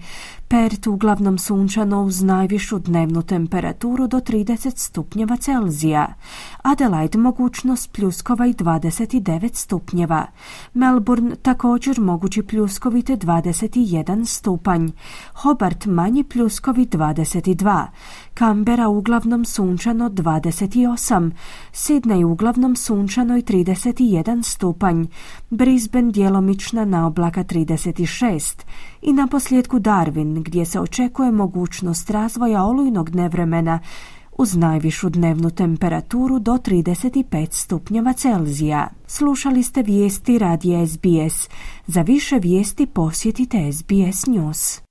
Pert 0.47 0.87
uglavnom 0.87 1.37
sunčano 1.37 2.03
uz 2.03 2.21
najvišu 2.21 2.79
dnevnu 2.79 3.21
temperaturu 3.21 4.07
do 4.07 4.17
30 4.17 4.77
stupnjeva 4.77 5.37
Celzija. 5.37 6.13
Adelaide 6.61 7.17
mogućnost 7.17 7.91
pljuskova 7.91 8.45
i 8.45 8.53
29 8.53 9.53
stupnjeva. 9.53 10.25
Melbourne 10.73 11.35
također 11.35 11.99
mogući 11.99 12.43
pljuskovite 12.43 13.17
21 13.17 14.25
stupanj. 14.25 14.89
Hobart 15.33 15.85
manji 15.85 16.23
pljuskovi 16.23 16.85
22. 16.85 17.85
Kambera 18.41 18.89
uglavnom 18.89 19.45
sunčano 19.45 20.09
28. 20.09 21.31
Sydney 21.73 22.23
uglavnom 22.23 22.75
sunčano 22.75 23.37
i 23.37 23.41
31 23.41 24.43
stupanj. 24.43 25.05
Brisbane 25.49 26.11
djelomična 26.11 26.85
na 26.85 27.07
oblaka 27.07 27.43
36 27.43 28.65
i 29.01 29.13
na 29.13 29.27
posljedku 29.27 29.79
Darwin 29.79 30.43
gdje 30.43 30.65
se 30.65 30.79
očekuje 30.79 31.31
mogućnost 31.31 32.09
razvoja 32.09 32.63
olujnog 32.63 33.15
nevremena 33.15 33.79
uz 34.37 34.55
najvišu 34.55 35.09
dnevnu 35.09 35.49
temperaturu 35.49 36.39
do 36.39 36.51
35 36.51 37.47
stupnjeva 37.51 38.13
Celzija. 38.13 38.89
Slušali 39.07 39.63
ste 39.63 39.81
vijesti 39.81 40.37
radija 40.37 40.87
SBS. 40.87 41.49
Za 41.87 42.01
više 42.01 42.39
vijesti 42.39 42.85
posjetite 42.85 43.71
SBS 43.73 44.25
News. 44.25 44.90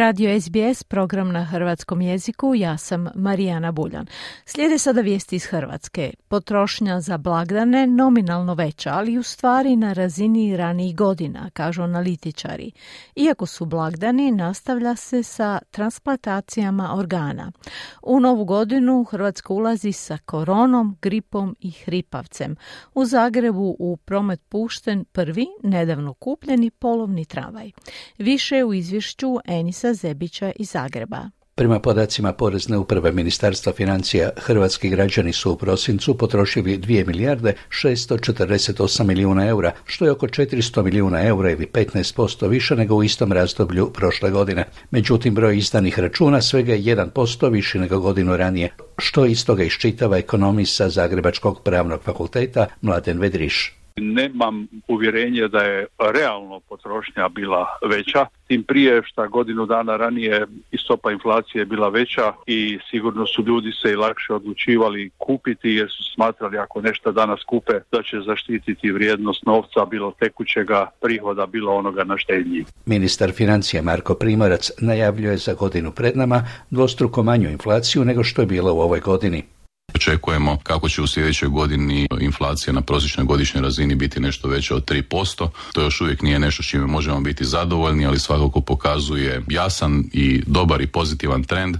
Radio 0.00 0.40
SBS, 0.40 0.82
program 0.82 1.32
na 1.32 1.44
hrvatskom 1.44 2.00
jeziku, 2.00 2.54
ja 2.54 2.78
sam 2.78 3.08
Marijana 3.14 3.72
Buljan. 3.72 4.06
Slijede 4.44 4.78
sada 4.78 5.00
vijesti 5.00 5.36
iz 5.36 5.44
Hrvatske. 5.44 6.12
Potrošnja 6.28 7.00
za 7.00 7.18
blagdane 7.18 7.86
nominalno 7.86 8.54
veća, 8.54 8.90
ali 8.92 9.18
u 9.18 9.22
stvari 9.22 9.76
na 9.76 9.92
razini 9.92 10.56
ranijih 10.56 10.96
godina, 10.96 11.50
kažu 11.52 11.82
analitičari. 11.82 12.70
Iako 13.16 13.46
su 13.46 13.64
blagdani, 13.64 14.30
nastavlja 14.30 14.96
se 14.96 15.22
sa 15.22 15.58
transplantacijama 15.70 16.94
organa. 16.96 17.52
U 18.02 18.20
novu 18.20 18.44
godinu 18.44 19.04
Hrvatska 19.04 19.52
ulazi 19.52 19.92
sa 19.92 20.18
koronom, 20.18 20.96
gripom 21.02 21.56
i 21.60 21.70
hripavcem. 21.70 22.56
U 22.94 23.04
Zagrebu 23.04 23.76
u 23.78 23.96
promet 23.96 24.40
pušten 24.48 25.04
prvi, 25.04 25.46
nedavno 25.62 26.14
kupljeni 26.14 26.70
polovni 26.70 27.24
travaj. 27.24 27.70
Više 28.18 28.64
u 28.64 28.74
izvješću 28.74 29.36
Eni 29.44 29.72
Denisa 29.90 30.08
Zebića 30.08 30.52
iz 30.56 30.70
Zagreba. 30.70 31.30
Prema 31.54 31.80
podacima 31.80 32.32
Porezne 32.32 32.78
uprave 32.78 33.12
Ministarstva 33.12 33.72
financija, 33.72 34.30
hrvatski 34.36 34.88
građani 34.88 35.32
su 35.32 35.52
u 35.52 35.56
prosincu 35.56 36.18
potrošili 36.18 36.78
2 36.78 37.06
milijarde 37.06 37.54
648 37.68 39.04
milijuna 39.04 39.46
eura, 39.46 39.72
što 39.84 40.04
je 40.04 40.10
oko 40.10 40.26
400 40.26 40.82
milijuna 40.82 41.22
eura 41.22 41.50
ili 41.50 41.66
15% 41.66 42.48
više 42.48 42.76
nego 42.76 42.94
u 42.94 43.02
istom 43.02 43.32
razdoblju 43.32 43.92
prošle 43.92 44.30
godine. 44.30 44.64
Međutim, 44.90 45.34
broj 45.34 45.58
izdanih 45.58 45.98
računa 45.98 46.42
svega 46.42 46.72
je 46.72 46.96
1% 46.96 47.50
više 47.50 47.78
nego 47.78 48.00
godinu 48.00 48.36
ranije, 48.36 48.70
što 48.98 49.26
iz 49.26 49.46
toga 49.46 49.64
iščitava 49.64 50.18
ekonomista 50.18 50.88
Zagrebačkog 50.88 51.62
pravnog 51.64 52.00
fakulteta 52.02 52.66
Mladen 52.80 53.18
Vedriš. 53.18 53.79
Nemam 53.96 54.66
uvjerenje 54.88 55.48
da 55.48 55.62
je 55.62 55.86
realno 55.98 56.60
potrošnja 56.68 57.28
bila 57.28 57.66
veća, 57.88 58.26
tim 58.46 58.62
prije 58.62 59.02
što 59.04 59.28
godinu 59.28 59.66
dana 59.66 59.96
ranije 59.96 60.46
i 60.70 60.78
stopa 60.78 61.12
inflacije 61.12 61.64
bila 61.64 61.88
veća 61.88 62.32
i 62.46 62.78
sigurno 62.90 63.26
su 63.26 63.42
ljudi 63.42 63.72
se 63.82 63.90
i 63.90 63.96
lakše 63.96 64.34
odlučivali 64.34 65.10
kupiti 65.18 65.68
jer 65.68 65.88
su 65.90 66.02
smatrali 66.14 66.58
ako 66.58 66.80
nešto 66.80 67.12
danas 67.12 67.40
kupe 67.44 67.72
da 67.92 68.02
će 68.02 68.16
zaštititi 68.26 68.90
vrijednost 68.90 69.46
novca, 69.46 69.84
bilo 69.84 70.12
tekućega 70.18 70.90
prihoda, 71.00 71.46
bilo 71.46 71.74
onoga 71.74 72.04
na 72.04 72.18
štednji. 72.18 72.64
Ministar 72.86 73.32
financija 73.32 73.82
Marko 73.82 74.14
Primorac 74.14 74.70
najavljuje 74.80 75.36
za 75.36 75.54
godinu 75.54 75.92
pred 75.92 76.16
nama 76.16 76.42
dvostruko 76.70 77.22
manju 77.22 77.50
inflaciju 77.50 78.04
nego 78.04 78.24
što 78.24 78.42
je 78.42 78.46
bilo 78.46 78.74
u 78.74 78.80
ovoj 78.80 79.00
godini 79.00 79.42
očekujemo 80.00 80.58
kako 80.62 80.88
će 80.88 81.02
u 81.02 81.06
sljedećoj 81.06 81.48
godini 81.48 82.08
inflacija 82.20 82.72
na 82.72 82.80
prosječnoj 82.80 83.26
godišnjoj 83.26 83.62
razini 83.62 83.94
biti 83.94 84.20
nešto 84.20 84.48
veća 84.48 84.74
od 84.74 84.90
3%. 84.90 85.48
To 85.72 85.82
još 85.82 86.00
uvijek 86.00 86.22
nije 86.22 86.38
nešto 86.38 86.62
čime 86.62 86.86
možemo 86.86 87.20
biti 87.20 87.44
zadovoljni, 87.44 88.06
ali 88.06 88.18
svakako 88.18 88.60
pokazuje 88.60 89.42
jasan 89.48 90.04
i 90.12 90.42
dobar 90.46 90.80
i 90.80 90.86
pozitivan 90.86 91.44
trend 91.44 91.76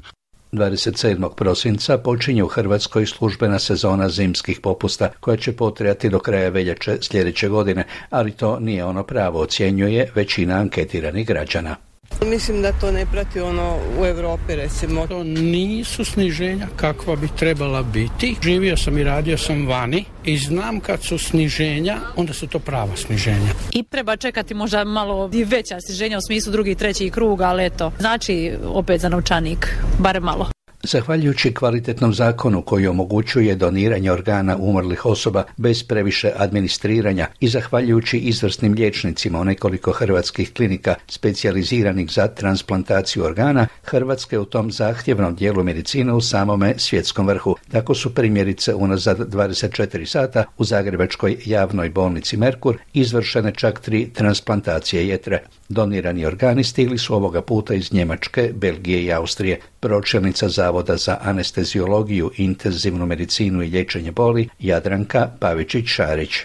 27. 0.53 1.35
prosinca 1.35 1.99
počinje 1.99 2.43
u 2.43 2.49
Hrvatskoj 2.49 3.07
službena 3.07 3.59
sezona 3.59 4.09
zimskih 4.09 4.61
popusta 4.61 5.11
koja 5.21 5.37
će 5.37 5.53
potrajati 5.53 6.11
do 6.11 6.19
kraja 6.19 6.49
veljače 6.49 6.99
sljedeće 7.00 7.49
godine, 7.49 7.85
ali 8.11 8.31
to 8.31 8.61
nije 8.61 8.85
ono 8.85 9.03
pravo, 9.03 9.41
ocjenjuje 9.41 10.11
većina 10.15 10.55
anketiranih 10.55 11.27
građana. 11.27 11.77
Mislim 12.26 12.62
da 12.62 12.73
to 12.73 12.93
ne 12.93 13.07
prati 13.07 13.40
ono 13.40 13.76
u 14.00 14.07
Europi 14.07 14.57
recimo. 14.57 15.07
To 15.07 15.25
nisu 15.25 16.05
sniženja 16.05 16.67
kakva 16.76 17.17
bi 17.17 17.29
trebala 17.38 17.83
biti. 17.83 18.37
Živio 18.43 18.76
sam 18.76 18.99
i 18.99 19.05
radio 19.05 19.38
sam 19.38 19.67
vani 19.67 20.05
i 20.25 20.38
znam 20.38 20.81
kad 20.81 21.02
su 21.02 21.19
sniženja, 21.19 21.99
onda 22.17 22.33
su 22.33 22.47
to 22.47 22.59
prava 22.59 22.97
sniženja. 22.97 23.52
I 23.73 23.83
treba 23.83 24.17
čekati 24.17 24.55
možda 24.55 24.85
malo 24.85 25.31
i 25.33 25.45
veća 25.45 25.81
sniženja 25.81 26.19
u 26.19 26.26
smislu 26.26 26.52
drugi 26.52 26.71
i 26.71 26.75
treći 26.75 27.11
krug, 27.11 27.40
ali 27.40 27.64
eto, 27.64 27.93
znači 27.99 28.52
opet 28.64 29.00
za 29.00 29.09
novčanik, 29.09 29.76
bar 29.99 30.21
malo. 30.21 30.60
Zahvaljujući 30.83 31.55
kvalitetnom 31.55 32.15
zakonu 32.15 32.63
koji 32.63 32.87
omogućuje 32.87 33.55
doniranje 33.55 34.13
organa 34.13 34.57
umrlih 34.57 35.07
osoba 35.07 35.45
bez 35.57 35.83
previše 35.83 36.33
administriranja 36.37 37.27
i 37.41 37.49
zahvaljujući 37.49 38.19
izvrsnim 38.19 38.73
liječnicima 38.73 39.41
u 39.41 39.45
nekoliko 39.45 39.93
hrvatskih 39.93 40.53
klinika 40.53 40.95
specijaliziranih 41.09 42.11
za 42.11 42.27
transplantaciju 42.29 43.25
organa, 43.25 43.67
Hrvatska 43.85 44.37
je 44.37 44.41
u 44.41 44.45
tom 44.45 44.73
zahtjevnom 44.73 45.35
dijelu 45.35 45.65
medicine 45.65 46.13
u 46.13 46.21
samome 46.21 46.75
svjetskom 46.77 47.27
vrhu. 47.27 47.57
Tako 47.71 47.95
su 47.95 48.15
primjerice 48.15 48.75
unazad 48.75 49.19
24 49.19 50.05
sata 50.05 50.45
u 50.59 50.65
Zagrebačkoj 50.65 51.37
javnoj 51.45 51.91
bolnici 51.91 52.37
Merkur 52.37 52.77
izvršene 52.93 53.53
čak 53.55 53.81
tri 53.81 54.11
transplantacije 54.15 55.09
jetre. 55.09 55.43
Donirani 55.71 56.27
organi 56.27 56.65
stigli 56.65 56.99
su 56.99 57.15
ovoga 57.15 57.43
puta 57.43 57.75
iz 57.75 57.93
Njemačke, 57.93 58.53
Belgije 58.55 59.05
i 59.05 59.12
Austrije. 59.12 59.61
Pročelnica 59.81 60.49
Zavoda 60.49 60.97
za 60.97 61.19
anesteziologiju, 61.23 62.31
intenzivnu 62.37 63.07
medicinu 63.07 63.62
i 63.62 63.69
liječenje 63.69 64.12
boli 64.12 64.49
Jadranka 64.59 65.31
Pavičić-Šarić. 65.41 66.45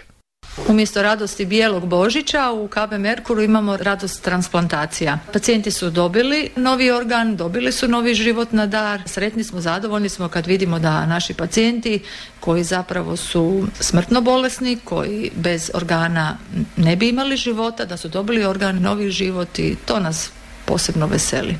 Umjesto 0.68 1.02
radosti 1.02 1.46
bijelog 1.46 1.86
božića 1.86 2.50
u 2.50 2.68
KB 2.68 2.92
Merkuru 2.98 3.42
imamo 3.42 3.76
radost 3.76 4.22
transplantacija. 4.22 5.18
Pacijenti 5.32 5.70
su 5.70 5.90
dobili 5.90 6.50
novi 6.56 6.90
organ, 6.90 7.36
dobili 7.36 7.72
su 7.72 7.88
novi 7.88 8.14
život 8.14 8.52
na 8.52 8.66
dar. 8.66 9.02
Sretni 9.06 9.44
smo, 9.44 9.60
zadovoljni 9.60 10.08
smo 10.08 10.28
kad 10.28 10.46
vidimo 10.46 10.78
da 10.78 11.06
naši 11.06 11.34
pacijenti 11.34 12.00
koji 12.40 12.64
zapravo 12.64 13.16
su 13.16 13.66
smrtno 13.80 14.20
bolesni, 14.20 14.78
koji 14.84 15.30
bez 15.34 15.70
organa 15.74 16.36
ne 16.76 16.96
bi 16.96 17.08
imali 17.08 17.36
života, 17.36 17.84
da 17.84 17.96
su 17.96 18.08
dobili 18.08 18.44
organ, 18.44 18.82
novi 18.82 19.10
život 19.10 19.58
i 19.58 19.76
to 19.86 20.00
nas 20.00 20.30
posebno 20.64 21.06
veseli. 21.06 21.56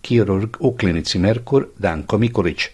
Kirurg 0.00 0.56
u 0.58 0.76
klinici 0.76 1.18
Merkur 1.18 1.66
Danko 1.78 2.18
Mikulić. 2.18 2.68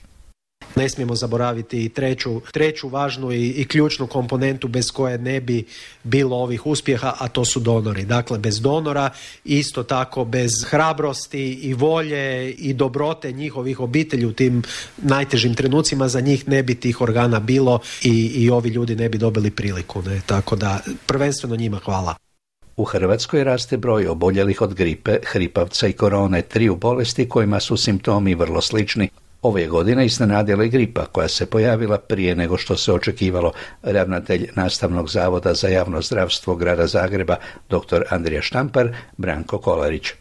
Ne 0.76 0.88
smijemo 0.88 1.14
zaboraviti 1.14 1.84
i 1.84 1.88
treću, 1.88 2.40
treću 2.52 2.88
važnu 2.88 3.32
i, 3.32 3.48
i 3.48 3.64
ključnu 3.64 4.06
komponentu 4.06 4.68
bez 4.68 4.90
koje 4.90 5.18
ne 5.18 5.40
bi 5.40 5.64
bilo 6.04 6.36
ovih 6.36 6.66
uspjeha, 6.66 7.14
a 7.18 7.28
to 7.28 7.44
su 7.44 7.60
donori. 7.60 8.04
Dakle, 8.04 8.38
bez 8.38 8.60
donora, 8.60 9.10
isto 9.44 9.82
tako 9.82 10.24
bez 10.24 10.50
hrabrosti 10.66 11.52
i 11.52 11.74
volje 11.74 12.50
i 12.50 12.72
dobrote 12.72 13.32
njihovih 13.32 13.80
obitelji 13.80 14.26
u 14.26 14.32
tim 14.32 14.62
najtežim 14.96 15.54
trenucima, 15.54 16.08
za 16.08 16.20
njih 16.20 16.48
ne 16.48 16.62
bi 16.62 16.74
tih 16.74 17.00
organa 17.00 17.40
bilo 17.40 17.78
i, 18.02 18.32
i 18.34 18.50
ovi 18.50 18.68
ljudi 18.68 18.96
ne 18.96 19.08
bi 19.08 19.18
dobili 19.18 19.50
priliku. 19.50 20.02
Ne? 20.02 20.20
Tako 20.26 20.56
da, 20.56 20.80
prvenstveno 21.06 21.56
njima 21.56 21.78
hvala. 21.84 22.14
U 22.76 22.84
Hrvatskoj 22.84 23.44
raste 23.44 23.76
broj 23.76 24.08
oboljelih 24.08 24.62
od 24.62 24.74
gripe, 24.74 25.18
hripavca 25.24 25.86
i 25.86 25.92
korone, 25.92 26.42
triju 26.42 26.76
bolesti 26.76 27.28
kojima 27.28 27.60
su 27.60 27.76
simptomi 27.76 28.34
vrlo 28.34 28.60
slični. 28.60 29.08
Ove 29.42 29.66
godine 29.66 30.06
iznenadila 30.06 30.64
i 30.64 30.68
gripa 30.68 31.06
koja 31.06 31.28
se 31.28 31.46
pojavila 31.46 31.98
prije 31.98 32.34
nego 32.34 32.56
što 32.56 32.76
se 32.76 32.92
očekivalo. 32.92 33.52
Ravnatelj 33.82 34.50
Nastavnog 34.54 35.10
zavoda 35.10 35.54
za 35.54 35.68
javno 35.68 36.02
zdravstvo 36.02 36.56
grada 36.56 36.86
Zagreba, 36.86 37.36
dr. 37.68 38.02
Andrija 38.10 38.42
Štampar, 38.42 38.96
Branko 39.16 39.58
Kolarić. 39.58 40.12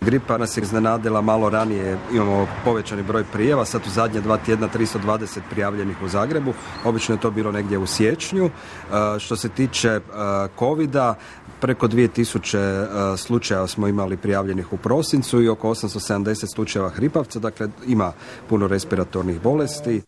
Gripa 0.00 0.38
nas 0.38 0.56
je 0.56 0.62
iznenadila 0.62 1.20
malo 1.20 1.50
ranije, 1.50 1.98
imamo 2.12 2.48
povećani 2.64 3.02
broj 3.02 3.24
prijeva, 3.32 3.64
sad 3.64 3.82
u 3.86 3.90
zadnje 3.90 4.20
dva 4.20 4.36
tjedna 4.36 4.68
320 4.68 5.40
prijavljenih 5.50 6.02
u 6.02 6.08
Zagrebu, 6.08 6.54
obično 6.84 7.14
je 7.14 7.20
to 7.20 7.30
bilo 7.30 7.52
negdje 7.52 7.78
u 7.78 7.86
siječnju. 7.86 8.44
E, 8.46 8.50
što 9.18 9.36
se 9.36 9.48
tiče 9.48 9.88
e, 9.88 10.00
covida, 10.58 11.14
preko 11.60 11.88
2000 11.88 12.58
e, 12.58 13.16
slučajeva 13.16 13.66
smo 13.66 13.88
imali 13.88 14.16
prijavljenih 14.16 14.72
u 14.72 14.76
prosincu 14.76 15.42
i 15.42 15.48
oko 15.48 15.70
870 15.70 16.54
slučajeva 16.54 16.90
hripavca, 16.90 17.38
dakle 17.38 17.68
ima 17.86 18.12
puno 18.48 18.66
respiratornih 18.68 19.40
bolesti. 19.40 20.02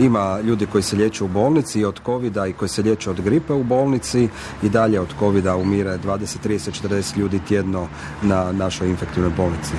Ima 0.00 0.40
ljudi 0.40 0.66
koji 0.66 0.82
se 0.82 0.96
liječe 0.96 1.24
u 1.24 1.28
bolnici 1.28 1.80
i 1.80 1.84
od 1.84 2.00
covida 2.04 2.46
i 2.46 2.52
koji 2.52 2.68
se 2.68 2.82
liječe 2.82 3.10
od 3.10 3.20
gripe 3.20 3.52
u 3.52 3.64
bolnici 3.64 4.28
i 4.62 4.68
dalje 4.68 5.00
od 5.00 5.08
covida 5.18 5.56
umire 5.56 5.98
20, 6.04 6.48
30, 6.48 6.88
40 6.88 7.18
ljudi 7.18 7.40
tjedno 7.48 7.88
na 8.22 8.52
našoj 8.52 8.88
infektivnoj 8.88 9.32
bolnici. 9.36 9.72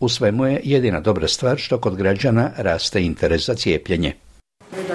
U 0.00 0.08
svemu 0.08 0.46
je 0.46 0.60
jedina 0.64 1.00
dobra 1.00 1.28
stvar 1.28 1.58
što 1.58 1.78
kod 1.78 1.96
građana 1.96 2.50
raste 2.56 3.02
interes 3.02 3.46
za 3.46 3.54
cijepljenje. 3.54 4.14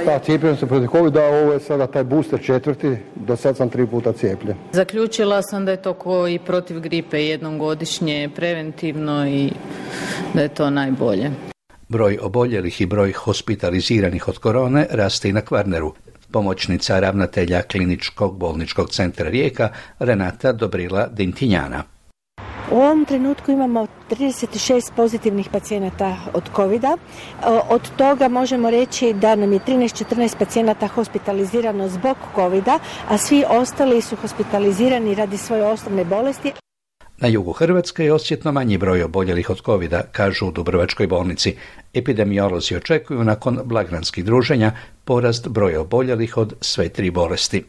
Da, 0.05 0.19
cijepljen 0.19 0.57
se 0.57 0.65
protiv 0.65 0.87
covid 0.87 1.17
ovo 1.17 1.53
je 1.53 1.59
sada 1.59 1.87
taj 1.87 2.03
booster 2.03 2.39
četvrti, 2.43 2.95
do 3.15 3.35
sad 3.35 3.57
sam 3.57 3.69
tri 3.69 3.87
puta 3.87 4.13
cijepljen. 4.13 4.57
Zaključila 4.71 5.41
sam 5.41 5.65
da 5.65 5.71
je 5.71 5.81
to 5.81 5.93
ko 5.93 6.27
i 6.27 6.39
protiv 6.39 6.79
gripe 6.79 7.25
jednom 7.25 7.59
godišnje 7.59 8.29
preventivno 8.35 9.27
i 9.27 9.51
da 10.33 10.41
je 10.41 10.47
to 10.49 10.69
najbolje. 10.69 11.31
Broj 11.89 12.17
oboljelih 12.21 12.81
i 12.81 12.85
broj 12.85 13.11
hospitaliziranih 13.11 14.27
od 14.27 14.37
korone 14.37 14.87
raste 14.91 15.29
i 15.29 15.33
na 15.33 15.41
Kvarneru. 15.41 15.93
Pomoćnica 16.31 16.99
ravnatelja 16.99 17.61
kliničkog 17.61 18.37
bolničkog 18.37 18.89
centra 18.89 19.29
Rijeka 19.29 19.69
Renata 19.99 20.51
Dobrila 20.51 21.07
Dintinjana. 21.07 21.92
U 22.73 22.75
ovom 22.75 23.05
trenutku 23.05 23.51
imamo 23.51 23.87
36 24.09 24.91
pozitivnih 24.95 25.49
pacijenata 25.51 26.17
od 26.33 26.43
covid 26.55 26.83
Od 27.69 27.81
toga 27.97 28.27
možemo 28.27 28.69
reći 28.69 29.13
da 29.13 29.35
nam 29.35 29.53
je 29.53 29.59
13-14 29.59 30.37
pacijenata 30.37 30.87
hospitalizirano 30.87 31.87
zbog 31.87 32.17
covid 32.35 32.67
a 33.09 33.17
svi 33.17 33.43
ostali 33.49 34.01
su 34.01 34.15
hospitalizirani 34.15 35.15
radi 35.15 35.37
svoje 35.37 35.63
osnovne 35.63 36.05
bolesti. 36.05 36.51
Na 37.17 37.27
jugu 37.27 37.51
Hrvatske 37.51 38.05
je 38.05 38.13
osjetno 38.13 38.51
manji 38.51 38.77
broj 38.77 39.03
oboljelih 39.03 39.49
od 39.49 39.61
covid 39.61 39.93
kažu 40.11 40.47
u 40.47 40.51
Dubrovačkoj 40.51 41.07
bolnici. 41.07 41.55
Epidemiolozi 41.93 42.75
očekuju 42.75 43.23
nakon 43.23 43.59
blagdanskih 43.65 44.25
druženja 44.25 44.71
porast 45.05 45.47
broja 45.47 45.81
oboljelih 45.81 46.37
od 46.37 46.53
sve 46.61 46.89
tri 46.89 47.11
bolesti. 47.11 47.63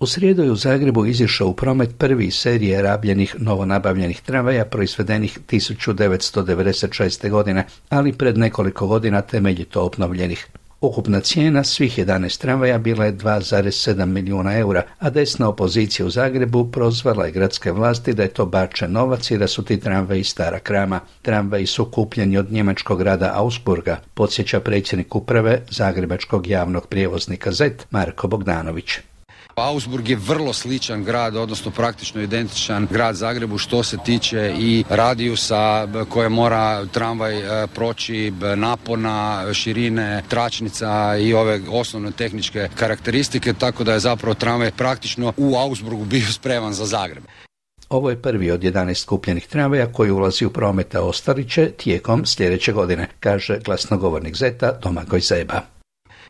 U 0.00 0.06
srijedu 0.06 0.42
je 0.42 0.50
u 0.50 0.56
Zagrebu 0.56 1.06
izišao 1.06 1.48
u 1.48 1.54
promet 1.54 1.90
prvi 1.98 2.30
serije 2.30 2.82
rabljenih 2.82 3.34
novonabavljenih 3.38 4.20
tramvaja 4.20 4.64
proizvedenih 4.64 5.38
1996. 5.50 7.30
godine, 7.30 7.66
ali 7.88 8.12
pred 8.12 8.38
nekoliko 8.38 8.86
godina 8.86 9.20
temeljito 9.20 9.82
obnovljenih. 9.82 10.46
Ukupna 10.80 11.20
cijena 11.20 11.64
svih 11.64 11.98
11 11.98 12.40
tramvaja 12.40 12.78
bila 12.78 13.04
je 13.04 13.12
2,7 13.12 14.06
milijuna 14.06 14.58
eura, 14.58 14.82
a 14.98 15.10
desna 15.10 15.48
opozicija 15.48 16.06
u 16.06 16.10
Zagrebu 16.10 16.70
prozvala 16.70 17.26
je 17.26 17.32
gradske 17.32 17.72
vlasti 17.72 18.14
da 18.14 18.22
je 18.22 18.28
to 18.28 18.46
bačen 18.46 18.92
novac 18.92 19.30
i 19.30 19.38
da 19.38 19.46
su 19.46 19.64
ti 19.64 19.80
tramvaji 19.80 20.24
stara 20.24 20.58
krama. 20.58 21.00
Tramvaji 21.22 21.66
su 21.66 21.84
kupljeni 21.84 22.38
od 22.38 22.52
njemačkog 22.52 22.98
grada 22.98 23.32
Augsburga, 23.34 24.00
podsjeća 24.14 24.60
predsjednik 24.60 25.14
uprave 25.14 25.62
Zagrebačkog 25.70 26.46
javnog 26.46 26.86
prijevoznika 26.86 27.52
Z, 27.52 27.70
Marko 27.90 28.28
Bogdanović. 28.28 28.98
Augsburg 29.60 30.08
je 30.08 30.16
vrlo 30.16 30.52
sličan 30.52 31.04
grad, 31.04 31.36
odnosno 31.36 31.70
praktično 31.70 32.22
identičan 32.22 32.86
grad 32.90 33.16
Zagrebu 33.16 33.58
što 33.58 33.82
se 33.82 33.96
tiče 34.04 34.54
i 34.58 34.84
radijusa 34.88 35.88
koje 36.08 36.28
mora 36.28 36.86
tramvaj 36.86 37.38
e, 37.38 37.66
proći, 37.66 38.32
napona, 38.56 39.44
širine, 39.54 40.22
tračnica 40.28 41.16
i 41.16 41.34
ove 41.34 41.60
osnovne 41.70 42.10
tehničke 42.10 42.68
karakteristike, 42.74 43.52
tako 43.52 43.84
da 43.84 43.92
je 43.92 44.00
zapravo 44.00 44.34
tramvaj 44.34 44.70
praktično 44.70 45.32
u 45.36 45.56
Augsburgu 45.56 46.04
bio 46.04 46.26
spreman 46.32 46.72
za 46.72 46.86
Zagreb. 46.86 47.24
Ovo 47.88 48.10
je 48.10 48.22
prvi 48.22 48.50
od 48.50 48.60
11 48.60 49.06
kupljenih 49.06 49.46
tramvaja 49.46 49.92
koji 49.92 50.10
ulazi 50.10 50.44
u 50.44 50.50
prometa 50.50 51.02
Ostariće 51.02 51.70
tijekom 51.70 52.26
sljedeće 52.26 52.72
godine, 52.72 53.08
kaže 53.20 53.58
glasnogovornik 53.64 54.36
Zeta 54.36 54.72
Domagoj 54.82 55.20
Zeba. 55.20 55.77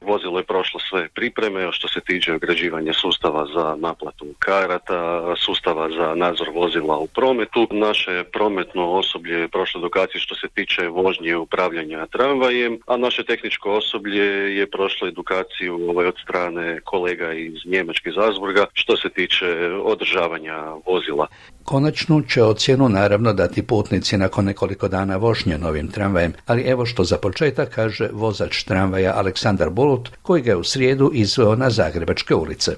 Vozilo 0.01 0.39
je 0.39 0.45
prošlo 0.45 0.81
sve 0.81 1.09
pripreme 1.09 1.73
što 1.73 1.89
se 1.89 2.01
tiče 2.01 2.35
ograđivanja 2.35 2.93
sustava 2.93 3.47
za 3.55 3.77
naplatu 3.79 4.27
karata, 4.39 5.35
sustava 5.37 5.89
za 5.91 6.15
nadzor 6.15 6.49
vozila 6.55 6.99
u 6.99 7.07
prometu. 7.07 7.69
Naše 7.71 8.25
prometno 8.33 8.91
osoblje 8.91 9.39
je 9.39 9.49
prošlo 9.49 9.81
edukaciju 9.81 10.21
što 10.21 10.35
se 10.35 10.49
tiče 10.55 10.89
vožnje 10.89 11.29
i 11.29 11.35
upravljanja 11.35 12.07
tramvajem, 12.07 12.79
a 12.87 12.97
naše 12.97 13.25
tehničko 13.25 13.73
osoblje 13.73 14.57
je 14.59 14.71
prošlo 14.71 15.09
edukaciju 15.09 15.75
ovaj, 15.89 16.07
od 16.07 16.17
strane 16.23 16.81
kolega 16.85 17.33
iz 17.33 17.55
Njemačke 17.65 18.11
Zazburga 18.11 18.67
što 18.73 18.97
se 18.97 19.09
tiče 19.09 19.47
održavanja 19.85 20.57
vozila. 20.87 21.27
Konačnu 21.69 22.23
će 22.23 22.43
ocjenu 22.43 22.89
naravno 22.89 23.33
dati 23.33 23.63
putnici 23.63 24.17
nakon 24.17 24.45
nekoliko 24.45 24.89
dana 24.89 25.17
vožnje 25.17 25.59
novim 25.59 25.89
tramvajem, 25.89 26.33
ali 26.47 26.63
evo 26.63 26.87
što 26.87 27.05
za 27.05 27.17
početak 27.17 27.75
kaže 27.75 28.09
vozač 28.13 28.63
tramvaja 28.63 29.13
Aleksandar 29.17 29.71
Bulut, 29.71 30.09
koji 30.23 30.43
ga 30.43 30.51
je 30.51 30.57
u 30.57 30.65
srijedu 30.65 31.11
izveo 31.15 31.57
na 31.57 31.71
Zagrebačke 31.71 32.35
ulice. 32.35 32.73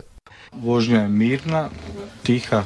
Vožnja 0.52 1.00
je 1.02 1.08
mirna, 1.08 1.68
tiha, 2.22 2.62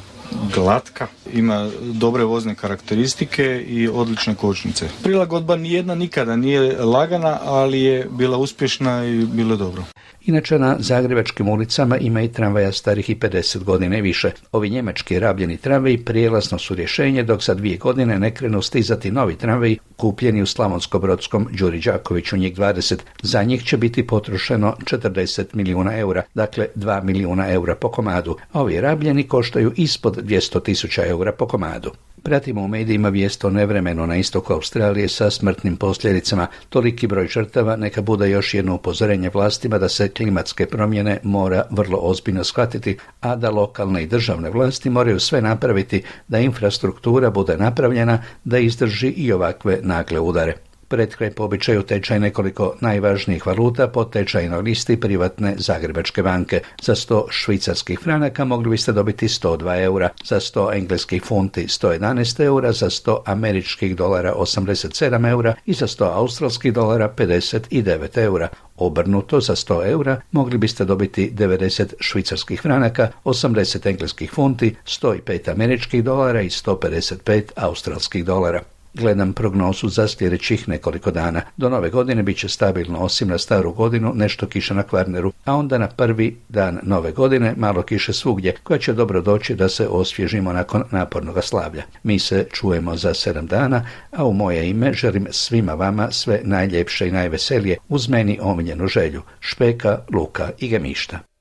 glatka, 0.55 1.07
ima 1.33 1.69
dobre 1.81 2.23
vozne 2.23 2.55
karakteristike 2.55 3.63
i 3.67 3.87
odlične 3.87 4.35
kočnice. 4.35 4.89
Prilagodba 5.03 5.55
nijedna 5.55 5.95
nikada 5.95 6.35
nije 6.35 6.77
lagana, 6.85 7.39
ali 7.43 7.81
je 7.81 8.07
bila 8.11 8.37
uspješna 8.37 9.05
i 9.05 9.25
bilo 9.25 9.55
dobro. 9.55 9.83
Inače 10.25 10.59
na 10.59 10.75
zagrebačkim 10.79 11.49
ulicama 11.49 11.97
ima 11.97 12.21
i 12.21 12.31
tramvaja 12.31 12.71
starih 12.71 13.09
i 13.09 13.15
50 13.15 13.63
godina 13.63 13.97
i 13.97 14.01
više. 14.01 14.31
Ovi 14.51 14.69
njemački 14.69 15.19
rabljeni 15.19 15.57
tramvaji 15.57 15.97
prijelazno 15.97 16.59
su 16.59 16.75
rješenje 16.75 17.23
dok 17.23 17.43
za 17.43 17.53
dvije 17.53 17.77
godine 17.77 18.19
ne 18.19 18.31
krenu 18.31 18.61
stizati 18.61 19.11
novi 19.11 19.35
tramvaji 19.35 19.77
kupljeni 19.97 20.41
u 20.41 20.45
Slavonsko-Brodskom 20.45 21.47
Đuri 21.51 21.79
Đakoviću 21.79 22.37
njih 22.37 22.57
20. 22.57 22.97
Za 23.21 23.43
njih 23.43 23.63
će 23.63 23.77
biti 23.77 24.07
potrošeno 24.07 24.75
40 24.83 25.43
milijuna 25.53 25.97
eura, 25.97 26.23
dakle 26.33 26.67
2 26.75 27.03
milijuna 27.03 27.51
eura 27.51 27.75
po 27.75 27.89
komadu. 27.91 28.37
Ovi 28.53 28.81
rabljeni 28.81 29.23
koštaju 29.23 29.73
ispod 29.75 30.14
200 30.21 30.63
tisuća 30.63 31.05
eura 31.05 31.31
po 31.31 31.47
komadu. 31.47 31.91
Pratimo 32.23 32.61
u 32.61 32.67
medijima 32.67 33.09
vijest 33.09 33.45
o 33.45 33.49
nevremenu 33.49 34.07
na 34.07 34.15
istoku 34.15 34.53
Australije 34.53 35.07
sa 35.07 35.29
smrtnim 35.29 35.77
posljedicama. 35.77 36.47
Toliki 36.69 37.07
broj 37.07 37.27
žrtava 37.27 37.75
neka 37.75 38.01
bude 38.01 38.29
još 38.29 38.53
jedno 38.53 38.75
upozorenje 38.75 39.29
vlastima 39.33 39.77
da 39.77 39.89
se 39.89 40.09
klimatske 40.09 40.65
promjene 40.65 41.19
mora 41.23 41.67
vrlo 41.69 41.97
ozbiljno 42.01 42.43
shvatiti, 42.43 42.97
a 43.21 43.35
da 43.35 43.49
lokalne 43.49 44.03
i 44.03 44.07
državne 44.07 44.49
vlasti 44.49 44.89
moraju 44.89 45.19
sve 45.19 45.41
napraviti 45.41 46.03
da 46.27 46.39
infrastruktura 46.39 47.29
bude 47.29 47.57
napravljena 47.57 48.23
da 48.43 48.57
izdrži 48.57 49.09
i 49.09 49.31
ovakve 49.31 49.79
nagle 49.83 50.19
udare. 50.19 50.55
Pred 50.87 51.15
po 51.35 51.43
običaju 51.43 51.83
tečaj 51.83 52.19
nekoliko 52.19 52.75
najvažnijih 52.81 53.45
valuta 53.45 53.87
po 53.87 54.03
tečajnoj 54.03 54.61
listi 54.61 54.99
privatne 54.99 55.55
Zagrebačke 55.57 56.23
banke. 56.23 56.61
Za 56.81 56.95
100 56.95 57.23
švicarskih 57.29 57.99
franaka 57.99 58.45
mogli 58.45 58.69
biste 58.69 58.91
dobiti 58.91 59.27
102 59.27 59.83
eura, 59.83 60.09
za 60.23 60.39
100 60.39 60.77
engleskih 60.77 61.23
funti 61.23 61.63
111 61.63 62.43
eura, 62.43 62.71
za 62.71 62.89
100 62.89 63.21
američkih 63.25 63.95
dolara 63.95 64.33
87 64.37 65.29
eura 65.29 65.55
i 65.65 65.73
za 65.73 65.87
100 65.87 66.11
australskih 66.13 66.73
dolara 66.73 67.13
59 67.17 68.17
eura. 68.17 68.49
Obrnuto 68.77 69.39
za 69.41 69.55
100 69.55 69.89
eura 69.89 70.21
mogli 70.31 70.57
biste 70.57 70.85
dobiti 70.85 71.31
90 71.31 71.93
švicarskih 71.99 72.61
franaka, 72.61 73.11
80 73.23 73.89
engleskih 73.89 74.31
funti, 74.31 74.75
105 74.85 75.51
američkih 75.51 76.03
dolara 76.03 76.41
i 76.41 76.49
155 76.49 77.41
australskih 77.55 78.25
dolara. 78.25 78.74
Gledam 78.95 79.33
prognozu 79.33 79.89
za 79.89 80.07
sljedećih 80.07 80.69
nekoliko 80.69 81.11
dana. 81.11 81.41
Do 81.57 81.69
nove 81.69 81.89
godine 81.89 82.23
bit 82.23 82.37
će 82.37 82.49
stabilno, 82.49 82.99
osim 82.99 83.27
na 83.27 83.37
staru 83.37 83.73
godinu, 83.73 84.11
nešto 84.15 84.47
kiša 84.47 84.73
na 84.73 84.83
Kvarneru, 84.83 85.33
a 85.45 85.55
onda 85.55 85.77
na 85.77 85.87
prvi 85.87 86.37
dan 86.49 86.79
nove 86.83 87.11
godine 87.11 87.53
malo 87.57 87.81
kiše 87.81 88.13
svugdje, 88.13 88.55
koja 88.63 88.79
će 88.79 88.93
dobro 88.93 89.21
doći 89.21 89.55
da 89.55 89.69
se 89.69 89.87
osvježimo 89.87 90.53
nakon 90.53 90.83
napornog 90.91 91.43
slavlja. 91.43 91.83
Mi 92.03 92.19
se 92.19 92.47
čujemo 92.51 92.95
za 92.95 93.13
sedam 93.13 93.47
dana, 93.47 93.85
a 94.11 94.25
u 94.25 94.33
moje 94.33 94.69
ime 94.69 94.93
želim 94.93 95.27
svima 95.31 95.73
vama 95.73 96.11
sve 96.11 96.41
najljepše 96.43 97.07
i 97.07 97.11
najveselije 97.11 97.77
uz 97.89 98.09
meni 98.09 98.39
omiljenu 98.41 98.87
želju. 98.87 99.21
Špeka, 99.39 99.99
luka 100.13 100.49
i 100.59 100.67
gemišta. 100.67 101.34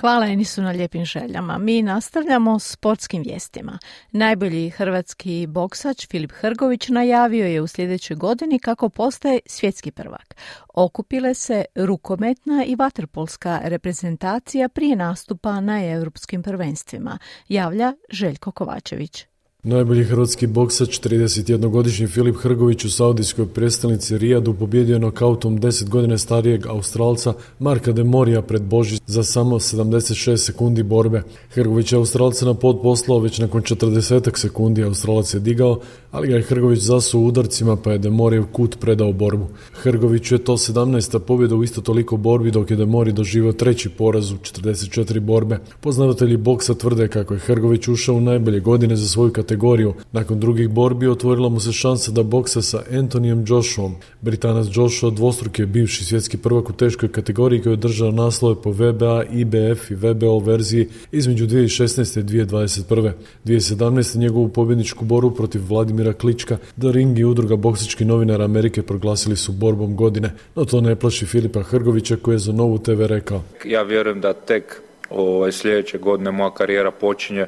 Hvala 0.00 0.26
Enisu 0.26 0.62
na 0.62 0.70
lijepim 0.70 1.04
željama. 1.04 1.58
Mi 1.58 1.82
nastavljamo 1.82 2.58
s 2.58 2.72
sportskim 2.72 3.22
vijestima. 3.22 3.78
Najbolji 4.12 4.70
hrvatski 4.70 5.46
boksač 5.46 6.06
Filip 6.08 6.32
Hrgović 6.32 6.88
najavio 6.88 7.46
je 7.46 7.60
u 7.60 7.66
sljedećoj 7.66 8.16
godini 8.16 8.58
kako 8.58 8.88
postaje 8.88 9.40
svjetski 9.46 9.90
prvak. 9.90 10.36
Okupile 10.74 11.34
se 11.34 11.64
rukometna 11.74 12.64
i 12.64 12.74
vaterpolska 12.74 13.60
reprezentacija 13.64 14.68
prije 14.68 14.96
nastupa 14.96 15.60
na 15.60 15.84
europskim 15.84 16.42
prvenstvima, 16.42 17.18
javlja 17.48 17.92
Željko 18.10 18.52
Kovačević. 18.52 19.26
Najbolji 19.62 20.04
hrvatski 20.04 20.46
boksač, 20.46 21.00
31-godišnji 21.00 22.06
Filip 22.06 22.36
Hrgović 22.36 22.84
u 22.84 22.90
saudijskoj 22.90 23.46
predstavnici 23.46 24.18
Rijadu 24.18 24.54
pobjedio 24.54 24.98
nokautom 24.98 25.58
10 25.60 25.88
godine 25.88 26.18
starijeg 26.18 26.66
Australca 26.66 27.32
Marka 27.58 27.92
de 27.92 28.04
Morija 28.04 28.42
pred 28.42 28.62
Božić 28.62 29.02
za 29.06 29.22
samo 29.22 29.58
76 29.58 30.36
sekundi 30.36 30.82
borbe. 30.82 31.22
Hrgović 31.50 31.92
je 31.92 31.98
Australca 31.98 32.46
na 32.46 32.54
pod 32.54 32.80
poslao 32.82 33.18
već 33.18 33.38
nakon 33.38 33.62
40 33.62 34.38
sekundi 34.38 34.84
Australac 34.84 35.34
je 35.34 35.40
digao, 35.40 35.80
ali 36.16 36.28
ga 36.28 36.36
je 36.36 36.42
Hrgović 36.42 36.80
zasuo 36.80 37.22
udarcima 37.22 37.76
pa 37.76 37.92
je 37.92 37.98
de 37.98 38.10
Morijev 38.10 38.44
kut 38.52 38.76
predao 38.80 39.12
borbu. 39.12 39.46
Hrgoviću 39.72 40.34
je 40.34 40.44
to 40.44 40.52
17. 40.52 41.18
pobjeda 41.18 41.54
u 41.54 41.64
isto 41.64 41.80
toliko 41.80 42.16
borbi 42.16 42.50
dok 42.50 42.70
je 42.70 42.76
de 42.76 42.86
Mori 42.86 43.12
doživio 43.12 43.52
treći 43.52 43.88
poraz 43.88 44.32
u 44.32 44.36
44 44.36 45.20
borbe. 45.20 45.58
Poznavatelji 45.80 46.36
boksa 46.36 46.74
tvrde 46.74 47.08
kako 47.08 47.34
je 47.34 47.40
Hrgović 47.40 47.88
ušao 47.88 48.14
u 48.14 48.20
najbolje 48.20 48.60
godine 48.60 48.96
za 48.96 49.08
svoju 49.08 49.32
kategoriju. 49.32 49.94
Nakon 50.12 50.40
drugih 50.40 50.68
borbi 50.68 51.08
otvorila 51.08 51.48
mu 51.48 51.60
se 51.60 51.72
šansa 51.72 52.12
da 52.12 52.22
boksa 52.22 52.62
sa 52.62 52.82
Antonijem 52.92 53.44
Joshuom. 53.48 53.94
Britanac 54.20 54.66
Joshua 54.72 55.10
dvostruki 55.10 55.62
je 55.62 55.66
bivši 55.66 56.04
svjetski 56.04 56.36
prvak 56.36 56.70
u 56.70 56.72
teškoj 56.72 57.12
kategoriji 57.12 57.62
koji 57.62 57.72
je 57.72 57.76
držao 57.76 58.10
naslove 58.10 58.62
po 58.62 58.70
VBA, 58.70 59.24
IBF 59.32 59.90
i 59.90 59.94
VBO 59.94 60.38
verziji 60.38 60.88
između 61.12 61.46
2016. 61.46 62.20
i 62.20 62.22
2021. 62.22 63.12
2017. 63.44 64.18
njegovu 64.18 64.48
pobjedničku 64.48 65.04
boru 65.04 65.34
protiv 65.34 65.62
Vladimira 65.68 66.05
Klička 66.12 66.56
da 66.76 66.90
ring 66.90 67.18
i 67.18 67.24
udruga 67.24 67.56
boksački 67.56 68.04
novinara 68.04 68.44
Amerike 68.44 68.82
proglasili 68.82 69.36
su 69.36 69.52
borbom 69.52 69.96
godine. 69.96 70.32
No 70.54 70.64
to 70.64 70.80
ne 70.80 70.96
plaši 70.96 71.26
Filipa 71.26 71.62
Hrgovića 71.62 72.16
koji 72.16 72.34
je 72.34 72.38
za 72.38 72.52
novu 72.52 72.78
TV 72.78 73.06
rekao. 73.06 73.42
Ja 73.64 73.82
vjerujem 73.82 74.20
da 74.20 74.32
tek 74.32 74.82
Ovaj, 75.10 75.52
sljedeće 75.52 75.98
godine 75.98 76.30
moja 76.30 76.54
karijera 76.54 76.90
počinje, 76.90 77.46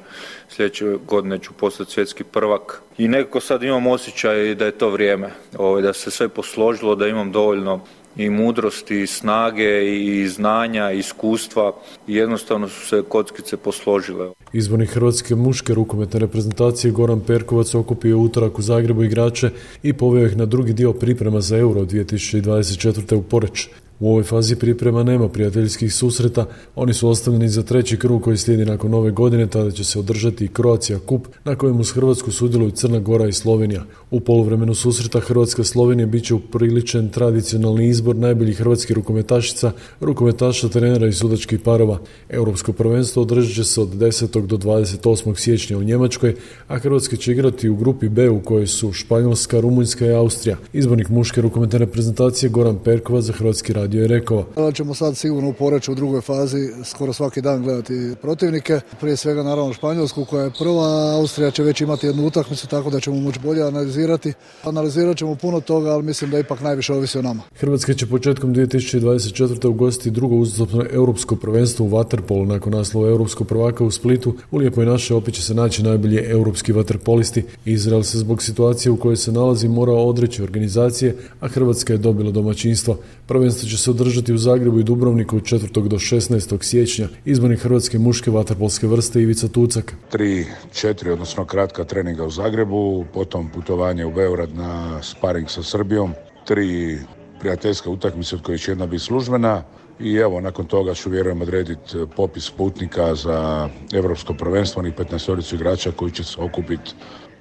sljedeće 0.49 0.97
godine 1.07 1.39
ću 1.39 1.53
postati 1.53 1.93
svjetski 1.93 2.25
prvak 2.25 2.83
i 2.99 3.09
nekako 3.09 3.41
sad 3.41 3.63
imam 3.63 3.87
osjećaj 3.87 4.55
da 4.55 4.65
je 4.65 4.79
to 4.79 4.91
vrijeme, 4.91 5.31
ovaj, 5.57 5.83
da 5.83 5.93
se 5.93 6.11
sve 6.11 6.29
posložilo, 6.29 6.95
da 6.95 7.09
imam 7.09 7.33
dovoljno 7.33 7.81
i 8.19 8.31
mudrosti, 8.31 9.01
i 9.01 9.07
snage, 9.07 9.97
i 9.97 10.29
znanja, 10.29 10.93
i 10.93 10.99
iskustva 10.99 11.73
i 12.07 12.15
jednostavno 12.15 12.69
su 12.69 12.87
se 12.87 13.03
kockice 13.09 13.57
posložile. 13.57 14.31
Izbornik 14.53 14.91
Hrvatske 14.91 15.35
muške 15.35 15.75
rukometne 15.75 16.21
reprezentacije 16.21 16.91
Goran 16.91 17.21
Perkovac 17.21 17.75
okupio 17.75 18.19
utorak 18.19 18.59
u 18.59 18.63
Zagrebu 18.63 19.05
igrače 19.05 19.51
i 19.83 19.93
poveo 19.93 20.27
ih 20.27 20.37
na 20.37 20.47
drugi 20.47 20.73
dio 20.73 20.93
priprema 20.93 21.41
za 21.41 21.59
Euro 21.59 21.81
2024. 21.81 23.15
u 23.15 23.23
Poreć. 23.23 23.69
U 24.01 24.11
ovoj 24.11 24.23
fazi 24.23 24.57
priprema 24.57 25.03
nema 25.03 25.29
prijateljskih 25.29 25.95
susreta, 25.95 26.47
oni 26.77 26.95
su 26.95 27.09
ostavljeni 27.09 27.49
za 27.49 27.63
treći 27.63 27.97
krug 27.97 28.23
koji 28.23 28.37
slijedi 28.37 28.65
nakon 28.65 28.91
nove 28.91 29.11
godine, 29.11 29.47
tada 29.47 29.71
će 29.71 29.85
se 29.85 29.99
održati 29.99 30.45
i 30.45 30.49
Croatia 30.57 30.99
Kup 30.99 31.27
na 31.45 31.57
kojem 31.57 31.81
uz 31.81 31.93
Hrvatsku 31.93 32.33
sudjeluju 32.33 32.71
Crna 32.71 32.99
Gora 32.99 33.29
i 33.29 33.33
Slovenija. 33.33 33.85
U 34.11 34.21
poluvremenu 34.21 34.75
susreta 34.75 35.21
Hrvatska-Slovenija 35.21 36.07
bit 36.07 36.25
će 36.25 36.35
upriličen 36.35 37.09
tradicionalni 37.09 37.89
izbor 37.89 38.17
najboljih 38.17 38.59
hrvatskih 38.59 38.97
rukometašica, 38.97 39.73
rukometaša, 40.01 40.69
trenera 40.69 41.07
i 41.07 41.13
sudačkih 41.13 41.61
parova. 41.61 41.99
Europsko 42.29 42.73
prvenstvo 42.73 43.23
održat 43.23 43.55
će 43.55 43.65
se 43.65 43.81
od 43.81 43.89
10. 43.89 44.47
do 44.47 44.57
28. 44.57 45.37
siječnja 45.37 45.79
u 45.79 45.83
Njemačkoj, 45.83 46.35
a 46.69 46.79
Hrvatska 46.79 47.17
će 47.17 47.33
igrati 47.33 47.69
u 47.69 47.77
grupi 47.77 48.09
B 48.09 48.31
u 48.31 48.41
kojoj 48.41 48.67
su 48.67 48.93
Španjolska, 48.93 49.61
Rumunjska 49.61 50.07
i 50.07 50.13
Austrija. 50.13 50.57
Izbornik 50.73 51.09
muške 51.09 51.41
rukometne 51.41 51.79
reprezentacije 51.79 52.51
Goran 52.51 52.79
Perkova 52.85 53.21
za 53.21 53.33
Hrvatski 53.33 53.73
radio 53.73 53.88
je 53.95 54.09
rekao. 54.09 54.45
Da 54.57 54.73
ćemo 54.73 54.95
sad 54.95 55.17
sigurno 55.17 55.55
u 55.89 55.95
drugoj 55.95 56.21
fazi 56.21 56.69
skoro 56.85 57.13
svaki 57.13 57.41
dan 57.41 57.63
gledati 57.63 58.15
protivnike. 58.23 58.81
Prije 59.01 59.17
svega 59.17 59.43
naravno 59.43 59.73
Španjolsku 59.73 60.25
koja 60.25 60.45
je 60.45 60.51
prva, 60.59 61.15
Austrija 61.15 61.51
će 61.51 61.63
već 61.63 61.81
imati 61.81 62.07
jednu 62.07 62.27
utakmicu 62.27 62.69
tako 62.69 62.91
da 62.91 63.01
ćemo 63.01 63.17
moći 63.17 63.41
bolje 63.41 63.63
analizirati. 63.63 64.33
Analizirat 64.65 65.17
ćemo 65.17 65.35
puno 65.35 65.61
toga, 65.61 65.91
ali 65.91 66.03
mislim 66.03 66.31
da 66.31 66.39
ipak 66.39 66.61
najviše 66.61 66.93
ovisi 66.93 67.19
o 67.19 67.23
nama. 67.23 67.43
Hrvatska 67.55 67.95
će 67.95 68.07
početkom 68.07 68.55
2024. 68.55 69.67
ugostiti 69.67 70.11
drugo 70.11 70.37
uzastopno 70.37 70.85
europsko 70.91 71.37
prvenstvo 71.37 71.87
u 71.87 71.91
Waterpolu 71.91 72.47
nakon 72.47 72.73
naslova 72.73 73.09
europskog 73.09 73.47
prvaka 73.47 73.85
u 73.85 73.91
Splitu. 73.91 74.35
U 74.51 74.59
Lijepoj 74.59 74.87
naše 74.87 75.15
opet 75.15 75.35
će 75.35 75.43
se 75.43 75.55
naći 75.55 75.83
najbolji 75.83 76.21
europski 76.25 76.73
vaterpolisti. 76.73 77.45
Izrael 77.65 78.03
se 78.03 78.19
zbog 78.19 78.43
situacije 78.43 78.93
u 78.93 78.97
kojoj 78.97 79.17
se 79.17 79.33
nalazi 79.33 79.69
mora 79.69 79.93
odreći 79.93 80.43
organizacije, 80.43 81.17
a 81.41 81.49
Hrvatska 81.49 81.93
je 81.93 81.99
dobila 81.99 82.31
domaćinstvo. 82.31 82.99
Prvenstvo 83.27 83.69
će 83.69 83.78
se 83.79 83.91
održati 83.91 84.33
u 84.33 84.39
Zagrebu 84.39 84.79
i 84.79 84.85
Dubrovniku 84.85 85.37
od 85.37 85.43
4. 85.43 85.89
do 85.89 85.97
16. 85.97 86.63
siječnja 86.63 87.09
izborni 87.25 87.57
hrvatske 87.57 87.99
muške 87.99 88.31
vaterpolske 88.31 88.87
vrste 88.87 89.23
Ivica 89.23 89.49
Tucak. 89.49 89.95
Tri, 90.11 90.47
četiri, 90.73 91.11
odnosno 91.11 91.45
kratka 91.45 91.85
treninga 91.85 92.25
u 92.25 92.31
Zagrebu, 92.31 93.05
potom 93.15 93.51
putovanje 93.55 94.05
u 94.05 94.13
Beograd 94.13 94.55
na 94.55 95.03
sparing 95.03 95.51
sa 95.51 95.63
Srbijom, 95.63 96.13
tri 96.45 96.99
prijateljska 97.41 97.91
utakmice 97.91 98.37
od 98.37 98.43
kojih 98.43 98.61
će 98.61 98.71
jedna 98.71 98.87
biti 98.87 99.05
službena 99.05 99.63
i 100.01 100.15
evo 100.15 100.41
nakon 100.41 100.67
toga 100.67 100.95
ću 100.95 101.11
vjerujem 101.11 101.43
odrediti 101.43 101.99
popis 102.17 102.51
putnika 102.51 103.15
za 103.15 103.69
Europsko 103.93 104.35
prvenstvo 104.35 104.87
i 104.87 104.93
15 104.93 105.55
igrača 105.55 105.91
koji 105.91 106.13
će 106.13 106.25
se 106.25 106.41
okupiti 106.41 106.95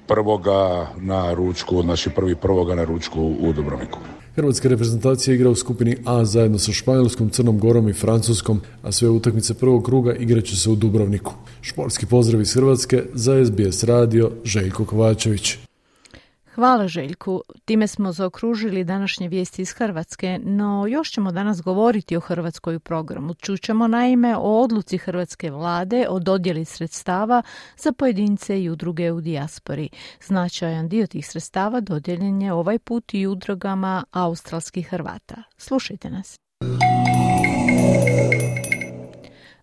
prvoga 0.07 0.87
na 0.97 1.33
ručku, 1.33 1.81
znači 1.81 2.09
prvi 2.09 2.35
prvoga 2.35 2.75
na 2.75 2.83
ručku 2.83 3.35
u 3.39 3.53
Dubrovniku. 3.53 3.99
Hrvatska 4.37 4.69
reprezentacija 4.69 5.33
igra 5.33 5.49
u 5.49 5.55
skupini 5.55 5.97
A 6.05 6.25
zajedno 6.25 6.59
sa 6.59 6.73
Španjolskom, 6.73 7.29
Crnom 7.29 7.59
Gorom 7.59 7.89
i 7.89 7.93
Francuskom, 7.93 8.61
a 8.83 8.91
sve 8.91 9.09
utakmice 9.09 9.53
prvog 9.53 9.85
kruga 9.85 10.13
igraće 10.13 10.55
se 10.55 10.69
u 10.69 10.75
Dubrovniku. 10.75 11.33
Športski 11.61 12.05
pozdrav 12.05 12.41
iz 12.41 12.53
Hrvatske 12.53 13.03
za 13.13 13.45
SBS 13.45 13.83
radio 13.83 14.31
Željko 14.43 14.85
Kovačević. 14.85 15.66
Hvala 16.57 16.87
Željku. 16.87 17.41
Time 17.65 17.87
smo 17.87 18.11
zaokružili 18.11 18.83
današnje 18.83 19.27
vijesti 19.27 19.61
iz 19.61 19.71
Hrvatske, 19.71 20.39
no 20.43 20.85
još 20.89 21.11
ćemo 21.11 21.31
danas 21.31 21.61
govoriti 21.61 22.17
o 22.17 22.19
Hrvatskoj 22.19 22.75
u 22.75 22.79
programu. 22.79 23.33
Čućemo 23.33 23.87
naime 23.87 24.37
o 24.37 24.61
odluci 24.61 24.97
Hrvatske 24.97 25.51
vlade 25.51 26.05
o 26.09 26.19
dodjeli 26.19 26.65
sredstava 26.65 27.41
za 27.77 27.91
pojedince 27.91 28.61
i 28.61 28.69
udruge 28.69 29.11
u 29.11 29.21
dijaspori. 29.21 29.89
Značajan 30.27 30.89
dio 30.89 31.07
tih 31.07 31.27
sredstava 31.27 31.79
dodjeljen 31.79 32.41
je 32.41 32.53
ovaj 32.53 32.79
put 32.79 33.13
i 33.13 33.27
udrugama 33.27 34.03
australskih 34.11 34.87
Hrvata. 34.87 35.43
Slušajte 35.57 36.09
nas. 36.09 36.35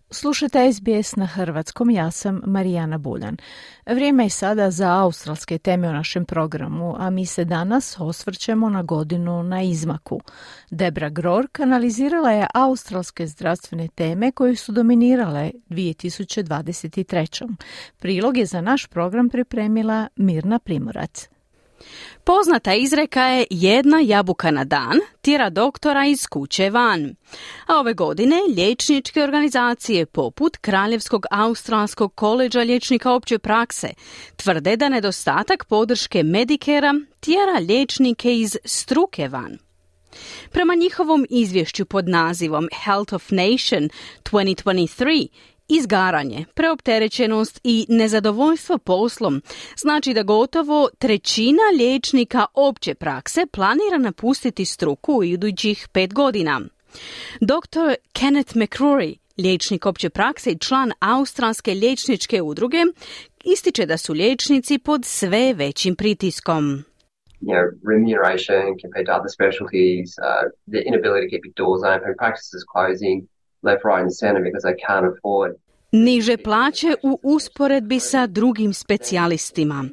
Slušajte 0.09 0.73
SBS 0.73 1.15
na 1.15 1.25
hrvatskom, 1.25 1.89
ja 1.89 2.11
sam 2.11 2.41
Marijana 2.45 2.97
Buljan. 2.97 3.37
Vrijeme 3.85 4.23
je 4.23 4.29
sada 4.29 4.71
za 4.71 4.97
australske 4.97 5.57
teme 5.57 5.89
u 5.89 5.93
našem 5.93 6.25
programu, 6.25 6.95
a 6.97 7.09
mi 7.09 7.25
se 7.25 7.45
danas 7.45 7.95
osvrćemo 7.99 8.69
na 8.69 8.83
godinu 8.83 9.43
na 9.43 9.61
izmaku. 9.61 10.21
Debra 10.69 11.09
Grork 11.09 11.59
analizirala 11.59 12.31
je 12.31 12.47
australske 12.53 13.27
zdravstvene 13.27 13.87
teme 13.87 14.31
koje 14.31 14.55
su 14.55 14.71
dominirale 14.71 15.51
2023. 15.69 17.55
Prilog 17.97 18.37
je 18.37 18.45
za 18.45 18.61
naš 18.61 18.87
program 18.87 19.29
pripremila 19.29 20.07
Mirna 20.15 20.59
Primorac. 20.59 21.29
Poznata 22.25 22.73
izreka 22.73 23.23
je 23.23 23.45
jedna 23.49 23.97
jabuka 24.03 24.51
na 24.51 24.63
dan 24.63 24.99
tjera 25.21 25.49
doktora 25.49 26.05
iz 26.05 26.27
kuće 26.27 26.69
van. 26.69 27.15
A 27.67 27.79
ove 27.79 27.93
godine 27.93 28.35
liječničke 28.55 29.23
organizacije 29.23 30.05
poput 30.05 30.57
Kraljevskog 30.57 31.25
australskog 31.31 32.15
koleđa 32.15 32.59
liječnika 32.59 33.13
opće 33.13 33.39
prakse 33.39 33.87
tvrde 34.35 34.77
da 34.77 34.89
nedostatak 34.89 35.65
podrške 35.65 36.23
Medikera 36.23 36.93
tjera 37.19 37.59
liječnike 37.67 38.39
iz 38.39 38.57
struke 38.65 39.27
van. 39.27 39.57
Prema 40.51 40.75
njihovom 40.75 41.25
izvješću 41.29 41.85
pod 41.85 42.09
nazivom 42.09 42.67
Health 42.83 43.13
of 43.13 43.31
Nation 43.31 43.89
2023 44.23 45.27
Izgaranje, 45.67 46.45
preopterećenost 46.53 47.59
i 47.63 47.85
nezadovoljstvo 47.89 48.77
poslom 48.77 49.41
znači 49.77 50.13
da 50.13 50.23
gotovo 50.23 50.89
trećina 50.97 51.63
liječnika 51.77 52.45
opće 52.53 52.95
prakse 52.95 53.45
planira 53.51 53.97
napustiti 53.97 54.65
struku 54.65 55.13
u 55.13 55.23
idućih 55.23 55.87
pet 55.91 56.13
godina. 56.13 56.61
Dr. 57.41 57.93
Kenneth 58.13 58.55
McCrory, 58.55 59.17
liječnik 59.37 59.85
opće 59.85 60.09
prakse 60.09 60.51
i 60.51 60.59
član 60.59 60.91
Australske 60.99 61.71
liječničke 61.71 62.41
udruge, 62.41 62.77
ističe 63.43 63.85
da 63.85 63.97
su 63.97 64.13
liječnici 64.13 64.79
pod 64.79 65.05
sve 65.05 65.53
većim 65.53 65.95
pritiskom. 65.95 66.83
you 67.41 67.53
know, 73.13 73.34
left, 73.65 73.83
right 73.91 74.03
and 74.07 74.13
center 74.21 74.41
because 74.47 74.63
they 74.67 74.77
can't 74.87 75.05
afford 75.13 75.51
Niže 75.91 76.37
plaće 76.37 76.95
u 77.03 77.19
usporedbi 77.23 77.99
sa 77.99 78.27
drugim 78.27 78.73
specijalistima, 78.73 79.85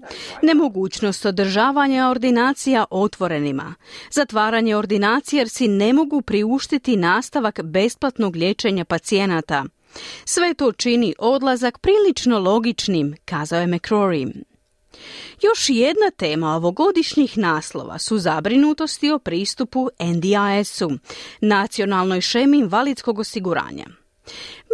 nemogućnost 0.42 1.26
održavanja 1.26 2.08
ordinacija 2.08 2.84
otvorenima, 2.90 3.74
zatvaranje 4.10 4.76
ordinacije 4.76 5.38
jer 5.38 5.48
si 5.48 5.68
ne 5.68 5.92
mogu 5.92 6.22
priuštiti 6.22 6.96
nastavak 6.96 7.62
besplatnog 7.62 8.36
liječenja 8.36 8.84
pacijenata. 8.84 9.64
Sve 10.24 10.54
to 10.54 10.72
čini 10.72 11.14
odlazak 11.18 11.78
prilično 11.78 12.38
logičnim, 12.38 13.14
kazao 13.24 13.60
je 13.60 13.66
McCrory. 13.66 14.42
Još 15.42 15.68
jedna 15.68 16.10
tema 16.16 16.56
ovogodišnjih 16.56 17.38
naslova 17.38 17.98
su 17.98 18.18
zabrinutosti 18.18 19.10
o 19.10 19.18
pristupu 19.18 19.88
NDIS-u, 20.00 20.90
nacionalnoj 21.40 22.20
šemi 22.20 22.58
invalidskog 22.58 23.18
osiguranja. 23.18 23.86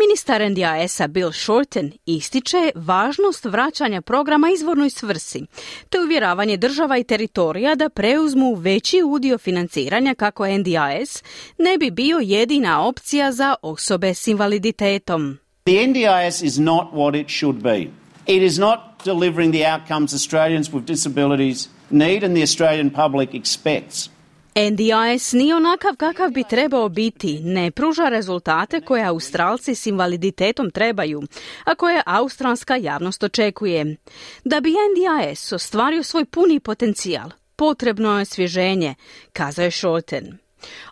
Ministar 0.01 0.51
NDIS-a 0.51 1.07
Bill 1.07 1.33
Shorten 1.33 1.93
ističe 2.07 2.71
važnost 2.75 3.45
vraćanja 3.45 4.01
programa 4.03 4.51
izvornoj 4.51 4.91
svrsi, 4.91 5.43
te 5.91 6.01
uvjeravanje 6.01 6.57
država 6.57 6.99
i 6.99 7.05
teritorija 7.05 7.75
da 7.75 7.89
preuzmu 7.89 8.55
veći 8.55 9.03
udio 9.03 9.39
financiranja 9.39 10.15
kako 10.15 10.47
NDIS 10.47 11.23
ne 11.59 11.79
bi 11.79 11.91
bio 11.91 12.19
jedina 12.19 12.87
opcija 12.87 13.33
za 13.33 13.55
osobe 13.63 14.15
s 14.15 14.27
invaliditetom. 14.27 15.39
The 15.65 15.87
NDIS 15.87 16.43
is 16.43 16.59
not 16.59 16.93
what 16.93 17.21
it 17.21 17.29
should 17.29 17.63
be. 17.63 17.79
It 18.27 18.43
is 18.43 18.59
not 18.59 18.88
delivering 19.13 19.53
the 19.53 19.65
outcomes 19.73 20.15
Australians 20.15 20.73
with 20.73 20.85
disabilities 20.87 21.69
need 21.91 22.23
and 22.25 22.35
the 22.37 22.43
Australian 22.43 22.91
public 22.91 23.35
expects. 23.35 24.11
NDIS 24.55 25.33
nije 25.33 25.57
onakav 25.57 25.97
kakav 25.97 26.31
bi 26.31 26.45
trebao 26.45 26.89
biti, 26.89 27.41
ne 27.41 27.71
pruža 27.71 28.09
rezultate 28.09 28.81
koje 28.81 29.05
Australci 29.05 29.75
s 29.75 29.87
invaliditetom 29.87 30.71
trebaju, 30.71 31.23
a 31.65 31.75
koje 31.75 32.03
australska 32.07 32.77
javnost 32.77 33.23
očekuje. 33.23 33.97
Da 34.45 34.61
bi 34.61 34.71
NDIS 34.71 35.53
ostvario 35.53 36.03
svoj 36.03 36.25
puni 36.25 36.61
potencijal, 36.61 37.31
potrebno 37.57 38.17
je 38.17 38.23
osvježenje, 38.23 38.95
kazao 39.33 39.65
je 39.65 39.71
Shorten. 39.71 40.39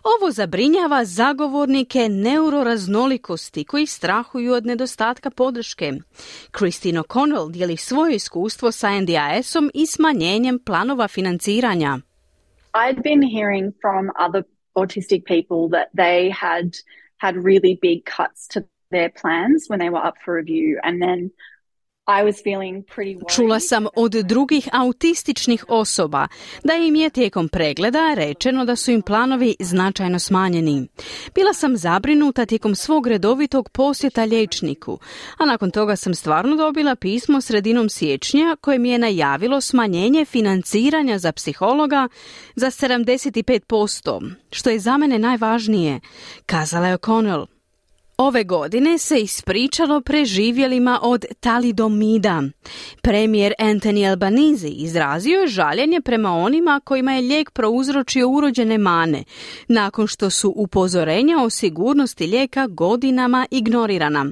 Ovo 0.03 0.31
zabrinjava 0.31 1.05
zagovornike 1.05 2.09
neuroraznolikosti 2.09 3.63
koji 3.63 3.85
strahuju 3.85 4.53
od 4.53 4.65
nedostatka 4.65 5.29
podrške. 5.29 5.93
Christine 6.57 6.99
O'Connell 6.99 7.51
dijeli 7.51 7.77
svoje 7.77 8.15
iskustvo 8.15 8.71
sa 8.71 8.99
NDIS-om 9.01 9.71
i 9.73 9.85
smanjenjem 9.85 10.59
planova 10.59 11.07
financiranja. 11.07 11.99
I'd 12.73 13.03
been 13.03 13.23
hearing 13.37 13.73
from 13.81 14.09
other 14.27 14.43
autistic 14.75 15.21
people 15.25 15.77
that 15.77 15.87
they 15.95 16.31
had 16.31 16.67
had 17.17 17.35
really 17.35 17.77
big 17.81 17.99
cuts 18.17 18.47
to 18.53 18.59
their 18.91 19.09
plans 19.21 19.59
when 19.69 19.79
they 19.79 19.89
were 19.89 20.07
up 20.09 20.15
for 20.25 20.33
review 20.35 20.79
and 20.83 21.01
then 21.01 21.29
Čula 23.35 23.59
sam 23.59 23.85
od 23.95 24.11
drugih 24.11 24.67
autističnih 24.71 25.65
osoba 25.67 26.27
da 26.63 26.73
im 26.73 26.95
je 26.95 27.09
tijekom 27.09 27.49
pregleda 27.49 28.13
rečeno 28.15 28.65
da 28.65 28.75
su 28.75 28.91
im 28.91 29.01
planovi 29.01 29.55
značajno 29.59 30.19
smanjeni. 30.19 30.87
Bila 31.35 31.53
sam 31.53 31.77
zabrinuta 31.77 32.45
tijekom 32.45 32.75
svog 32.75 33.07
redovitog 33.07 33.69
posjeta 33.69 34.23
liječniku, 34.23 34.99
a 35.37 35.45
nakon 35.45 35.71
toga 35.71 35.95
sam 35.95 36.15
stvarno 36.15 36.55
dobila 36.55 36.95
pismo 36.95 37.41
sredinom 37.41 37.89
siječnja 37.89 38.55
koje 38.61 38.79
mi 38.79 38.89
je 38.89 38.97
najavilo 38.97 39.61
smanjenje 39.61 40.25
financiranja 40.25 41.17
za 41.17 41.31
psihologa 41.31 42.07
za 42.55 42.67
75%, 42.67 44.31
što 44.51 44.69
je 44.69 44.79
za 44.79 44.97
mene 44.97 45.19
najvažnije, 45.19 45.99
kazala 46.45 46.87
je 46.87 46.97
O'Connell. 46.97 47.56
Ove 48.19 48.43
godine 48.43 48.97
se 48.97 49.19
ispričalo 49.19 50.01
preživjelima 50.01 50.99
od 51.01 51.25
talidomida. 51.39 52.43
Premijer 53.01 53.53
Anthony 53.59 54.09
Albanese 54.09 54.67
izrazio 54.67 55.39
je 55.39 55.47
žaljenje 55.47 56.01
prema 56.01 56.31
onima 56.31 56.81
kojima 56.83 57.13
je 57.13 57.21
lijek 57.21 57.51
prouzročio 57.51 58.29
urođene 58.29 58.77
mane, 58.77 59.23
nakon 59.67 60.07
što 60.07 60.29
su 60.29 60.53
upozorenja 60.55 61.37
o 61.43 61.49
sigurnosti 61.49 62.27
lijeka 62.27 62.67
godinama 62.67 63.47
ignorirana. 63.51 64.25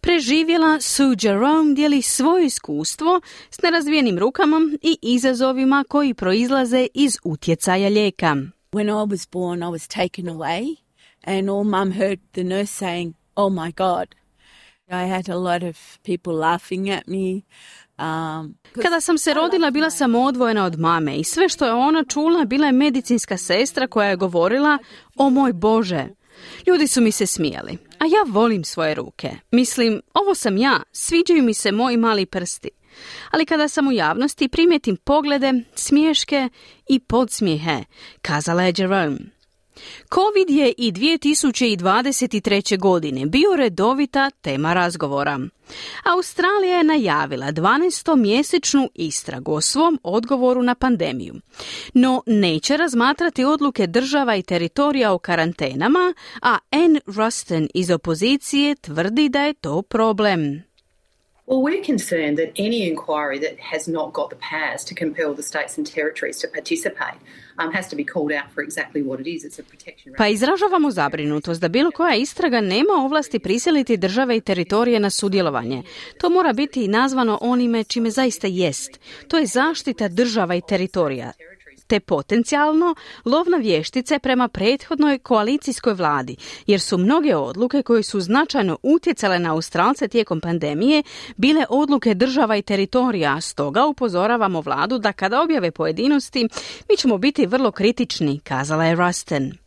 Preživjela 0.00 0.80
Sue 0.80 1.16
Jerome 1.22 1.74
dijeli 1.74 2.02
svoje 2.02 2.46
iskustvo 2.46 3.20
s 3.50 3.62
nerazvijenim 3.62 4.18
rukama 4.18 4.60
i 4.82 4.98
izazovima 5.02 5.84
koji 5.88 6.14
proizlaze 6.14 6.86
iz 6.94 7.18
utjecaja 7.24 7.88
lijeka. 7.88 8.36
When 8.72 8.88
I 8.88 9.08
was 9.14 9.28
born, 9.32 9.62
I 9.62 9.66
was 9.66 9.94
taken 9.94 10.26
away 10.26 10.79
and 11.24 11.50
all 11.50 11.64
mum 11.64 11.92
heard 11.92 12.18
the 12.32 12.44
nurse 12.44 12.70
saying, 12.70 13.14
Oh 13.36 13.50
my 13.50 13.72
God. 13.72 14.14
I 14.92 15.06
had 15.06 15.28
a 15.28 15.36
lot 15.36 15.62
of 15.62 15.76
people 16.02 16.34
laughing 16.34 16.90
at 16.90 17.06
me. 17.08 17.44
Um, 17.98 18.56
Kada 18.82 19.00
sam 19.00 19.18
se 19.18 19.34
rodila, 19.34 19.70
bila 19.70 19.90
sam 19.90 20.14
odvojena 20.14 20.64
od 20.64 20.78
mame 20.78 21.16
i 21.16 21.24
sve 21.24 21.48
što 21.48 21.66
je 21.66 21.72
ona 21.72 22.04
čula 22.04 22.44
bila 22.44 22.66
je 22.66 22.72
medicinska 22.72 23.36
sestra 23.36 23.86
koja 23.86 24.08
je 24.08 24.16
govorila, 24.16 24.78
o 25.16 25.30
moj 25.30 25.52
Bože. 25.52 26.08
Ljudi 26.66 26.86
su 26.86 27.00
mi 27.00 27.12
se 27.12 27.26
smijali, 27.26 27.78
a 27.98 28.04
ja 28.04 28.24
volim 28.32 28.64
svoje 28.64 28.94
ruke. 28.94 29.30
Mislim, 29.50 30.00
ovo 30.14 30.34
sam 30.34 30.56
ja, 30.56 30.82
sviđaju 30.92 31.42
mi 31.42 31.54
se 31.54 31.72
moji 31.72 31.96
mali 31.96 32.26
prsti. 32.26 32.70
Ali 33.30 33.46
kada 33.46 33.68
sam 33.68 33.88
u 33.88 33.92
javnosti 33.92 34.48
primjetim 34.48 34.96
poglede, 34.96 35.52
smješke 35.74 36.48
i 36.88 37.00
podsmijehe, 37.00 37.84
kazala 38.22 38.62
je 38.62 38.74
Jerome. 38.76 39.18
Covid 40.14 40.50
je 40.50 40.72
i 40.78 40.92
2023. 40.92 42.78
godine 42.78 43.26
bio 43.26 43.56
redovita 43.56 44.30
tema 44.30 44.74
razgovora. 44.74 45.40
Australija 46.04 46.76
je 46.76 46.84
najavila 46.84 47.46
12-mjesečnu 47.46 48.88
istragu 48.94 49.52
o 49.52 49.60
svom 49.60 50.00
odgovoru 50.02 50.62
na 50.62 50.74
pandemiju, 50.74 51.34
no 51.94 52.22
neće 52.26 52.76
razmatrati 52.76 53.44
odluke 53.44 53.86
država 53.86 54.36
i 54.36 54.42
teritorija 54.42 55.12
o 55.12 55.18
karantenama, 55.18 56.14
a 56.42 56.58
Anne 56.70 57.00
Ruston 57.06 57.68
iz 57.74 57.90
opozicije 57.90 58.74
tvrdi 58.74 59.28
da 59.28 59.42
je 59.42 59.54
to 59.54 59.82
problem. 59.82 60.70
Well, 61.50 61.62
we're 61.62 61.82
concerned 61.82 62.38
that 62.38 62.50
any 62.66 62.80
inquiry 62.92 63.38
that 63.40 63.56
has 63.72 63.88
not 63.88 64.12
got 64.12 64.28
the 64.30 64.40
powers 64.50 64.84
to 64.84 64.94
compel 64.94 65.34
the 65.34 65.42
states 65.42 65.78
and 65.78 65.86
territories 65.94 66.38
to 66.38 66.48
participate 66.54 67.18
Pa 70.16 70.28
izražavamo 70.28 70.90
zabrinutost 70.90 71.60
da 71.60 71.68
bilo 71.68 71.90
koja 71.90 72.14
istraga 72.14 72.60
nema 72.60 72.92
ovlasti 73.04 73.38
prisiliti 73.38 73.96
države 73.96 74.36
i 74.36 74.40
teritorije 74.40 75.00
na 75.00 75.10
sudjelovanje. 75.10 75.82
To 76.20 76.30
mora 76.30 76.52
biti 76.52 76.88
nazvano 76.88 77.38
onime 77.40 77.84
čime 77.84 78.10
zaista 78.10 78.46
jest. 78.46 79.00
To 79.28 79.38
je 79.38 79.46
zaštita 79.46 80.08
država 80.08 80.54
i 80.54 80.62
teritorija 80.68 81.32
te 81.90 82.00
potencijalno 82.00 82.94
lovna 83.24 83.56
vještice 83.56 84.18
prema 84.18 84.48
prethodnoj 84.48 85.18
koalicijskoj 85.18 85.92
vladi, 85.94 86.36
jer 86.66 86.80
su 86.80 86.98
mnoge 86.98 87.36
odluke 87.36 87.82
koje 87.82 88.02
su 88.02 88.20
značajno 88.20 88.78
utjecale 88.82 89.38
na 89.38 89.52
Australce 89.52 90.08
tijekom 90.08 90.40
pandemije 90.40 91.02
bile 91.36 91.64
odluke 91.68 92.14
država 92.14 92.56
i 92.56 92.62
teritorija, 92.62 93.40
stoga 93.40 93.86
upozoravamo 93.86 94.60
vladu 94.60 94.98
da 94.98 95.12
kada 95.12 95.42
objave 95.42 95.70
pojedinosti, 95.70 96.48
mi 96.88 96.96
ćemo 96.96 97.18
biti 97.18 97.46
vrlo 97.46 97.70
kritični, 97.70 98.40
kazala 98.44 98.84
je 98.84 98.94
Rusten. 98.94 99.59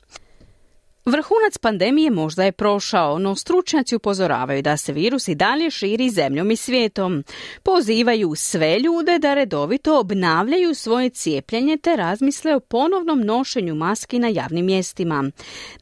Vrhunac 1.06 1.58
pandemije 1.58 2.12
možda 2.12 2.44
je 2.44 2.52
prošao, 2.52 3.20
no 3.20 3.36
stručnjaci 3.36 3.96
upozoravaju 3.96 4.62
da 4.62 4.78
se 4.78 4.94
virus 4.94 5.28
i 5.28 5.36
dalje 5.36 5.72
širi 5.72 6.10
zemljom 6.10 6.52
i 6.52 6.56
svijetom. 6.56 7.24
Pozivaju 7.63 8.36
sve 8.36 8.80
ljude 8.80 9.20
da 9.20 9.34
redovito 9.34 10.00
obnavljaju 10.00 10.76
svoje 10.76 11.10
cijepljenje 11.10 11.78
te 11.78 11.96
razmisle 11.96 12.56
o 12.56 12.60
ponovnom 12.60 13.22
nošenju 13.22 13.76
maski 13.76 14.20
na 14.20 14.28
javnim 14.28 14.66
mjestima. 14.66 15.24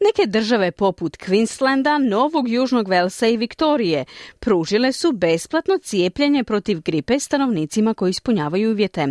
Neke 0.01 0.27
države 0.27 0.71
poput 0.71 1.17
Queenslanda, 1.17 2.09
Novog 2.09 2.49
Južnog 2.49 2.87
Velsa 2.87 3.27
i 3.27 3.37
Viktorije 3.37 4.05
pružile 4.39 4.91
su 4.91 5.11
besplatno 5.11 5.77
cijepljenje 5.77 6.43
protiv 6.43 6.81
gripe 6.81 7.19
stanovnicima 7.19 7.93
koji 7.93 8.09
ispunjavaju 8.09 8.71
uvjete. 8.71 9.07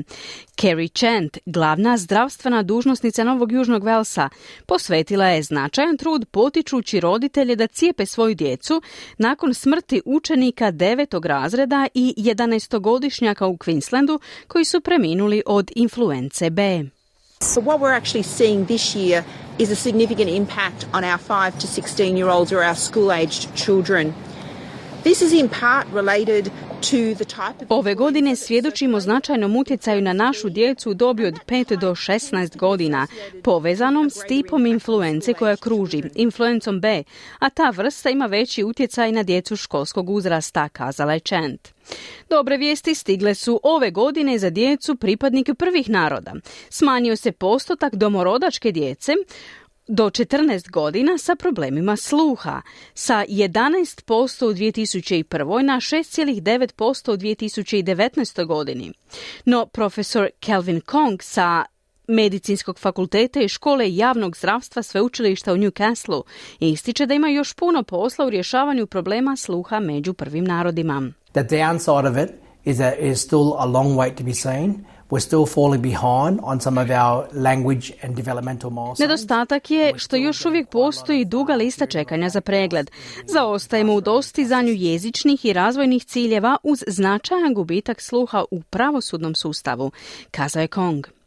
Carrie 0.61 0.89
Chant, 0.89 1.39
glavna 1.47 1.97
zdravstvena 1.97 2.63
dužnosnica 2.63 3.25
Novog 3.25 3.53
Južnog 3.53 3.85
Velsa, 3.85 4.29
posvetila 4.67 5.27
je 5.27 5.43
značajan 5.43 5.97
trud 6.01 6.27
potičući 6.31 7.01
roditelje 7.01 7.57
da 7.57 7.67
cijepe 7.67 8.07
svoju 8.07 8.35
djecu 8.35 8.83
nakon 9.19 9.55
smrti 9.55 10.03
učenika 10.05 10.71
devetog 10.71 11.27
razreda 11.27 11.89
i 11.95 12.15
11-godišnjaka 12.17 13.47
u 13.47 13.57
Queenslandu 13.57 14.19
koji 14.49 14.65
su 14.65 14.81
preminuli 14.81 15.43
od 15.47 15.71
influence 15.75 16.51
B. 16.51 16.85
So 17.43 17.61
what 17.61 17.79
we're 17.81 18.01
actually 18.01 18.37
seeing 18.37 18.67
this 18.67 18.95
year 18.95 19.23
is 19.59 19.71
a 19.71 19.77
significant 19.77 20.31
impact 20.31 20.87
on 20.93 21.05
our 21.05 21.19
5 21.29 21.53
to 21.61 21.67
16 21.67 22.17
year 22.17 22.29
olds 22.37 22.53
or 22.53 22.59
our 22.59 22.77
school 22.77 23.11
aged 23.13 23.49
children. 23.55 24.13
Ove 27.69 27.95
godine 27.95 28.37
svjedočimo 28.37 29.01
značajnom 29.01 29.57
utjecaju 29.57 30.03
na 30.03 30.13
našu 30.13 30.49
djecu 30.49 30.91
u 30.91 30.95
dobi 30.95 31.27
od 31.27 31.35
5 31.47 31.77
do 31.77 31.91
16 31.91 32.57
godina, 32.57 33.07
povezanom 33.43 34.11
s 34.11 34.19
tipom 34.29 34.67
influence 34.67 35.35
koja 35.35 35.57
kruži, 35.57 36.03
influencom 36.15 36.81
B, 36.81 37.03
a 37.39 37.51
ta 37.51 37.71
vrsta 37.71 38.11
ima 38.11 38.27
veći 38.27 38.65
utjecaj 38.65 39.13
na 39.13 39.23
djecu 39.23 39.57
školskog 39.57 40.11
uzrasta, 40.11 40.69
kazala 40.69 41.13
je 41.13 41.21
Chant. 41.21 41.69
Dobre 42.29 42.57
vijesti 42.57 42.95
stigle 42.95 43.35
su 43.35 43.61
ove 43.63 43.91
godine 43.91 44.39
za 44.39 44.51
djecu 44.51 44.97
pripadnike 44.97 45.55
prvih 45.55 45.89
naroda. 45.89 46.33
Smanjio 46.69 47.17
se 47.17 47.33
postotak 47.33 47.95
domorodačke 47.95 48.73
djece, 48.73 49.13
do 49.91 50.11
14 50.11 50.71
godina 50.71 51.19
sa 51.19 51.37
problemima 51.37 51.97
sluha, 51.97 52.63
sa 52.95 53.25
11% 53.29 54.45
u 54.45 54.53
2001. 54.55 55.63
na 55.63 55.77
6,9% 55.77 57.13
u 57.13 57.17
2019. 57.17 58.45
godini. 58.45 58.93
No 59.45 59.67
profesor 59.67 60.29
Kelvin 60.41 60.81
Kong 60.81 61.23
sa 61.23 61.65
Medicinskog 62.09 62.79
fakulteta 62.79 63.41
i 63.41 63.49
škole 63.49 63.97
javnog 63.97 64.37
zdravstva 64.37 64.83
sveučilišta 64.83 65.53
u 65.53 65.57
Newcastle 65.57 66.23
ističe 66.61 67.07
da 67.07 67.15
ima 67.15 67.29
još 67.29 67.55
puno 67.55 67.83
posla 67.83 68.27
u 68.27 68.31
rješavanju 68.31 68.87
problema 68.87 69.37
sluha 69.37 69.81
među 69.81 70.15
prvim 70.15 70.45
narodima. 70.45 71.13
The 71.33 71.43
downside 71.43 72.11
of 72.11 72.29
it 72.29 72.37
is 72.65 72.77
that 72.77 72.95
it 72.99 73.13
is 73.13 73.21
still 73.21 73.53
a 73.59 73.65
long 73.65 73.97
wait 73.97 74.15
to 74.15 74.25
be 74.25 74.35
seen. 74.35 74.85
Nedostatak 78.99 79.71
je 79.71 79.93
što 79.97 80.17
još 80.17 80.45
uvijek 80.45 80.69
postoji 80.69 81.25
duga 81.25 81.55
lista 81.55 81.87
čekanja 81.87 82.29
za 82.29 82.41
pregled. 82.41 82.91
Zaostajemo 83.27 83.95
u 83.95 84.01
dostizanju 84.01 84.73
jezičnih 84.73 85.45
i 85.45 85.53
razvojnih 85.53 86.05
ciljeva 86.05 86.57
uz 86.63 86.85
značajan 86.87 87.55
gubitak 87.55 88.01
sluha 88.01 88.45
u 88.51 88.63
pravosudnom 88.63 89.35
sustavu, 89.35 89.91
kazao 90.31 90.61
je 90.61 90.69
Kong. 90.69 91.20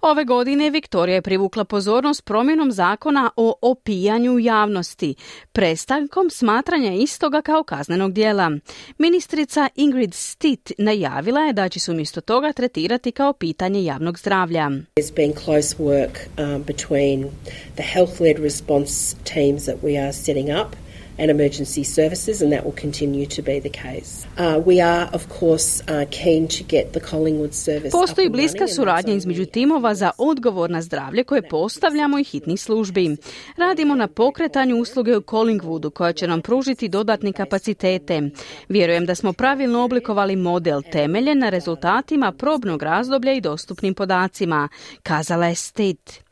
Ove 0.00 0.24
godine 0.24 0.70
Viktorija 0.70 1.14
je 1.14 1.22
privukla 1.22 1.64
pozornost 1.64 2.24
promjenom 2.24 2.72
zakona 2.72 3.30
o 3.36 3.54
opijanju 3.62 4.38
javnosti, 4.38 5.14
prestankom 5.52 6.30
smatranja 6.30 6.92
istoga 6.92 7.42
kao 7.42 7.62
kaznenog 7.62 8.12
dijela. 8.12 8.50
Ministrica 8.98 9.68
Ingrid 9.76 10.14
Stitt 10.14 10.72
najavila 10.78 11.40
je 11.40 11.52
da 11.52 11.68
će 11.68 11.80
se 11.80 11.90
umjesto 11.90 12.20
toga 12.20 12.52
tretirati 12.52 13.12
kao 13.12 13.32
pitanje 13.32 13.84
javnog 13.84 14.18
zdravlja. 14.18 14.70
There's 14.96 15.14
been 15.16 15.32
close 15.44 15.76
work 15.78 16.16
um, 16.38 16.62
between 16.62 17.30
the 17.74 17.84
health-led 17.94 18.42
response 18.42 19.16
teams 19.34 19.64
that 19.64 19.76
we 19.82 20.02
are 20.02 20.12
setting 20.12 20.48
up 20.48 20.87
and 21.18 21.30
emergency 21.30 21.84
services, 21.84 22.42
and 22.42 22.52
that 22.52 22.64
will 22.64 22.80
continue 22.80 23.26
to 23.26 23.42
be 23.42 23.60
the 23.60 23.68
case. 23.68 24.26
Uh, 24.38 24.62
we 24.66 24.80
are, 24.80 25.08
of 25.12 25.28
course, 25.40 25.82
uh, 25.88 26.04
keen 26.10 26.48
to 26.48 26.64
get 26.68 26.92
the 26.92 27.00
Collingwood 27.00 27.52
service 27.52 27.90
Postoji 27.90 28.28
bliska 28.28 28.68
suradnja 28.68 29.14
između 29.14 29.46
timova 29.46 29.94
za 29.94 30.10
odgovor 30.18 30.70
na 30.70 30.82
zdravlje 30.82 31.24
koje 31.24 31.48
postavljamo 31.48 32.18
i 32.18 32.24
hitnih 32.24 32.60
službi. 32.60 33.16
Radimo 33.56 33.94
na 33.94 34.08
pokretanju 34.08 34.76
usluge 34.76 35.16
u 35.16 35.20
Collingwoodu 35.20 35.90
koja 35.90 36.12
će 36.12 36.26
nam 36.26 36.42
pružiti 36.42 36.88
dodatni 36.88 37.32
kapacitete. 37.32 38.22
Vjerujem 38.68 39.06
da 39.06 39.14
smo 39.14 39.32
pravilno 39.32 39.84
oblikovali 39.84 40.36
model 40.36 40.82
temeljen 40.92 41.38
na 41.38 41.48
rezultatima 41.48 42.32
probnog 42.32 42.82
razdoblja 42.82 43.32
i 43.32 43.40
dostupnim 43.40 43.94
podacima, 43.94 44.68
kazala 45.02 45.46
je 45.46 45.54
State. 45.54 46.27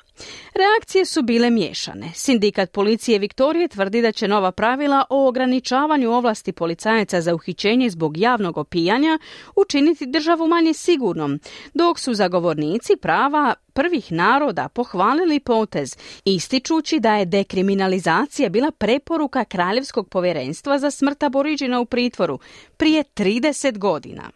Reakcije 0.55 1.05
su 1.05 1.23
bile 1.23 1.51
miješane. 1.51 2.11
Sindikat 2.15 2.73
policije 2.73 3.19
Viktorije 3.19 3.69
tvrdi 3.69 4.03
da 4.03 4.13
će 4.13 4.29
nova 4.29 4.53
pravila 4.53 5.05
o 5.11 5.29
ograničavanju 5.29 6.13
ovlasti 6.13 6.53
policajaca 6.53 7.21
za 7.21 7.35
uhićenje 7.35 7.91
zbog 7.91 8.17
javnog 8.17 8.59
opijanja 8.59 9.19
učiniti 9.57 10.07
državu 10.07 10.47
manje 10.47 10.75
sigurnom, 10.75 11.41
dok 11.75 11.99
su 11.99 12.15
zagovornici 12.15 12.97
prava 12.97 13.55
prvih 13.73 14.13
naroda 14.13 14.69
pohvalili 14.69 15.41
potez, 15.41 15.97
ističući 16.25 17.01
da 17.01 17.17
je 17.17 17.25
dekriminalizacija 17.25 18.49
bila 18.49 18.71
preporuka 18.71 19.45
Kraljevskog 19.45 20.09
povjerenstva 20.09 20.79
za 20.79 20.91
smrt 20.91 21.23
aboriđina 21.23 21.81
u 21.81 21.85
pritvoru 21.85 22.39
prije 22.77 23.05
30 23.15 23.79
godina. 23.79 24.31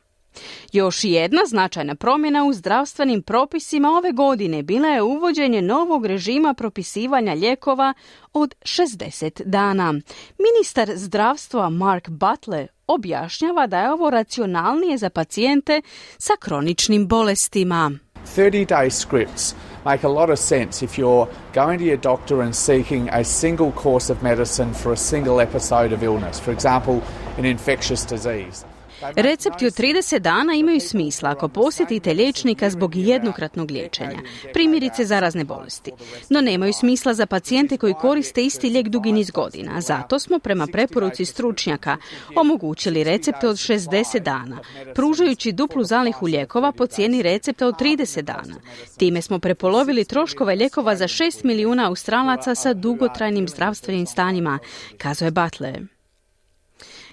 Još 0.73 1.05
jedna 1.05 1.41
značajna 1.47 1.95
promjena 1.95 2.45
u 2.45 2.53
zdravstvenim 2.53 3.23
propisima 3.23 3.89
ove 3.89 4.13
godine 4.13 4.63
bila 4.63 4.89
je 4.89 5.03
uvođenje 5.03 5.63
novog 5.63 6.07
režima 6.07 6.55
propisivanja 6.55 7.35
lijekova 7.35 7.95
od 8.33 8.55
60 8.63 9.43
dana. 9.45 9.95
Ministar 10.39 10.91
zdravstva 10.97 11.71
Mark 11.71 12.09
Butler 12.09 12.69
objašnjava 12.87 13.67
da 13.67 13.81
je 13.81 13.93
ovo 13.93 14.11
racionalnije 14.11 14.99
za 14.99 15.11
pacijente 15.11 15.83
sa 16.19 16.33
kroničnim 16.41 17.09
bolestima. 17.09 17.91
30 18.37 18.67
day 18.67 18.91
scripts 18.91 19.55
make 19.85 20.07
a 20.07 20.09
lot 20.09 20.31
of 20.31 20.39
sense 20.39 20.85
if 20.85 20.99
you're 20.99 21.27
going 21.55 21.79
to 21.79 21.85
your 21.85 22.01
doctor 22.01 22.43
and 22.43 22.55
seeking 22.55 23.09
a 23.13 23.25
single 23.25 23.73
course 23.73 24.13
of 24.13 24.23
medicine 24.23 24.75
for 24.75 24.93
a 24.93 24.97
single 24.97 25.41
episode 25.41 25.95
of 25.95 26.03
illness, 26.03 26.41
for 26.41 26.55
example, 26.55 27.01
an 27.39 27.45
infectious 27.45 28.05
disease. 28.05 28.70
Recepti 29.17 29.67
od 29.67 29.73
30 29.73 30.19
dana 30.19 30.55
imaju 30.55 30.81
smisla 30.81 31.31
ako 31.31 31.49
posjetite 31.49 32.15
liječnika 32.15 32.71
zbog 32.71 32.97
jednokratnog 32.97 33.71
liječenja, 33.71 34.19
primjerice 34.53 35.05
zarazne 35.05 35.45
bolesti. 35.45 35.93
No 36.29 36.41
nemaju 36.41 36.73
smisla 36.73 37.15
za 37.15 37.27
pacijente 37.27 37.77
koji 37.77 37.95
koriste 37.95 38.45
isti 38.45 38.69
lijek 38.69 38.89
dugi 38.89 39.13
niz 39.13 39.31
godina. 39.31 39.81
Zato 39.81 40.19
smo 40.19 40.39
prema 40.39 40.67
preporuci 40.67 41.25
stručnjaka 41.25 41.97
omogućili 42.37 43.05
recepte 43.05 43.49
od 43.49 43.57
60 43.57 44.19
dana, 44.19 44.59
pružajući 44.95 45.53
duplu 45.53 45.85
zalihu 45.85 46.27
lijekova 46.27 46.73
po 46.73 46.87
cijeni 46.87 47.23
recepta 47.23 47.67
od 47.67 47.75
30 47.75 48.23
dana. 48.23 48.55
Time 48.97 49.23
smo 49.23 49.39
prepolovili 49.39 50.05
troškove 50.05 50.55
lijekova 50.55 50.97
za 50.97 51.05
6 51.05 51.45
milijuna 51.45 51.89
australaca 51.89 52.55
sa 52.55 52.75
dugotrajnim 52.75 53.49
zdravstvenim 53.49 54.07
stanjima, 54.07 54.59
kazuje 54.99 55.31
Butler. 55.31 56.00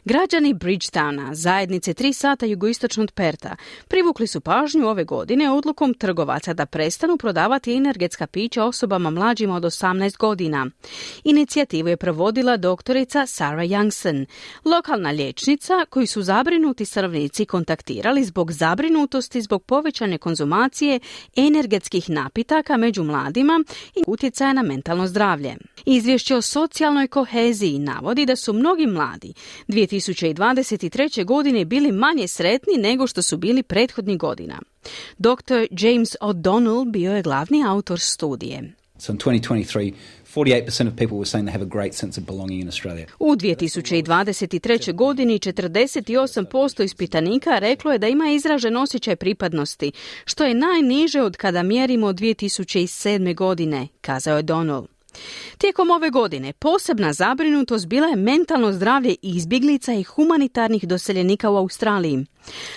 Građani 0.09 0.53
Bridgetowna, 0.53 1.33
zajednice 1.33 1.93
tri 1.93 2.13
sata 2.13 2.45
jugoistočno 2.45 3.03
od 3.03 3.11
Perta, 3.11 3.55
privukli 3.87 4.27
su 4.27 4.41
pažnju 4.41 4.87
ove 4.87 5.03
godine 5.03 5.51
odlukom 5.51 5.93
trgovaca 5.93 6.53
da 6.53 6.65
prestanu 6.65 7.17
prodavati 7.17 7.73
energetska 7.73 8.27
pića 8.27 8.63
osobama 8.63 9.09
mlađima 9.09 9.55
od 9.55 9.63
18 9.63 10.17
godina. 10.17 10.67
Inicijativu 11.23 11.87
je 11.87 11.97
provodila 11.97 12.57
doktorica 12.57 13.25
Sarah 13.25 13.65
Youngson, 13.65 14.25
lokalna 14.65 15.11
liječnica 15.11 15.73
koju 15.89 16.07
su 16.07 16.21
zabrinuti 16.21 16.85
stanovnici 16.85 17.45
kontaktirali 17.45 18.23
zbog 18.23 18.51
zabrinutosti 18.51 19.41
zbog 19.41 19.63
povećane 19.63 20.17
konzumacije 20.17 20.99
energetskih 21.35 22.09
napitaka 22.09 22.77
među 22.77 23.03
mladima 23.03 23.63
i 23.95 24.03
utjecaja 24.07 24.53
na 24.53 24.61
mentalno 24.61 25.07
zdravlje. 25.07 25.55
Izvješće 25.85 26.35
o 26.35 26.41
socijalnoj 26.41 27.07
koheziji 27.07 27.79
navodi 27.79 28.25
da 28.25 28.35
su 28.35 28.53
mnogi 28.53 28.87
mladi 28.87 29.33
2023. 29.99 31.25
godine 31.25 31.65
bili 31.65 31.91
manje 31.91 32.27
sretni 32.27 32.77
nego 32.77 33.07
što 33.07 33.21
su 33.21 33.37
bili 33.37 33.63
prethodnih 33.63 34.17
godina. 34.17 34.61
Dr. 35.17 35.67
James 35.71 36.15
O'Donnell 36.21 36.91
bio 36.91 37.15
je 37.15 37.21
glavni 37.21 37.63
autor 37.67 37.99
studije. 37.99 38.73
So 38.99 39.11
in 39.11 39.17
2023, 39.17 39.93
48% 40.25 40.87
of 40.87 40.95
people 40.95 41.17
were 41.17 41.25
saying 41.25 41.45
they 41.45 41.51
have 41.51 41.61
a 41.61 41.65
great 41.65 41.93
sense 41.93 42.21
of 42.21 42.27
belonging 42.27 42.61
in 42.61 42.67
Australia. 42.67 43.05
U 43.19 43.35
2023. 43.35 44.93
godini 44.93 45.39
48% 45.39 46.83
ispitanika 46.83 47.59
reklo 47.59 47.91
je 47.91 47.97
da 47.97 48.07
ima 48.07 48.29
izražen 48.29 48.77
osjećaj 48.77 49.15
pripadnosti, 49.15 49.91
što 50.25 50.45
je 50.45 50.53
najniže 50.53 51.21
od 51.21 51.37
kada 51.37 51.63
mjerimo 51.63 52.07
2007. 52.07 53.35
godine, 53.35 53.87
kazao 54.01 54.37
je 54.37 54.43
Donald. 54.43 54.96
Tijekom 55.57 55.91
ove 55.91 56.09
godine 56.09 56.53
posebna 56.53 57.13
zabrinutost 57.13 57.87
bila 57.87 58.07
je 58.07 58.15
mentalno 58.15 58.71
zdravlje 58.71 59.15
izbjeglica 59.21 59.93
i 59.93 60.03
humanitarnih 60.03 60.87
doseljenika 60.87 61.49
u 61.49 61.55
Australiji. 61.55 62.25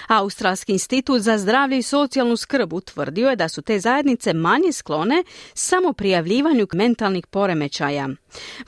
Australski 0.08 0.72
institut 0.72 1.20
za 1.20 1.38
zdravlje 1.38 1.78
i 1.78 1.82
socijalnu 1.82 2.36
skrb 2.36 2.72
utvrdio 2.72 3.30
je 3.30 3.36
da 3.36 3.48
su 3.48 3.62
te 3.62 3.78
zajednice 3.78 4.32
manje 4.32 4.72
sklone 4.72 5.24
samo 5.54 5.92
prijavljivanju 5.92 6.66
mentalnih 6.74 7.26
poremećaja. 7.26 8.08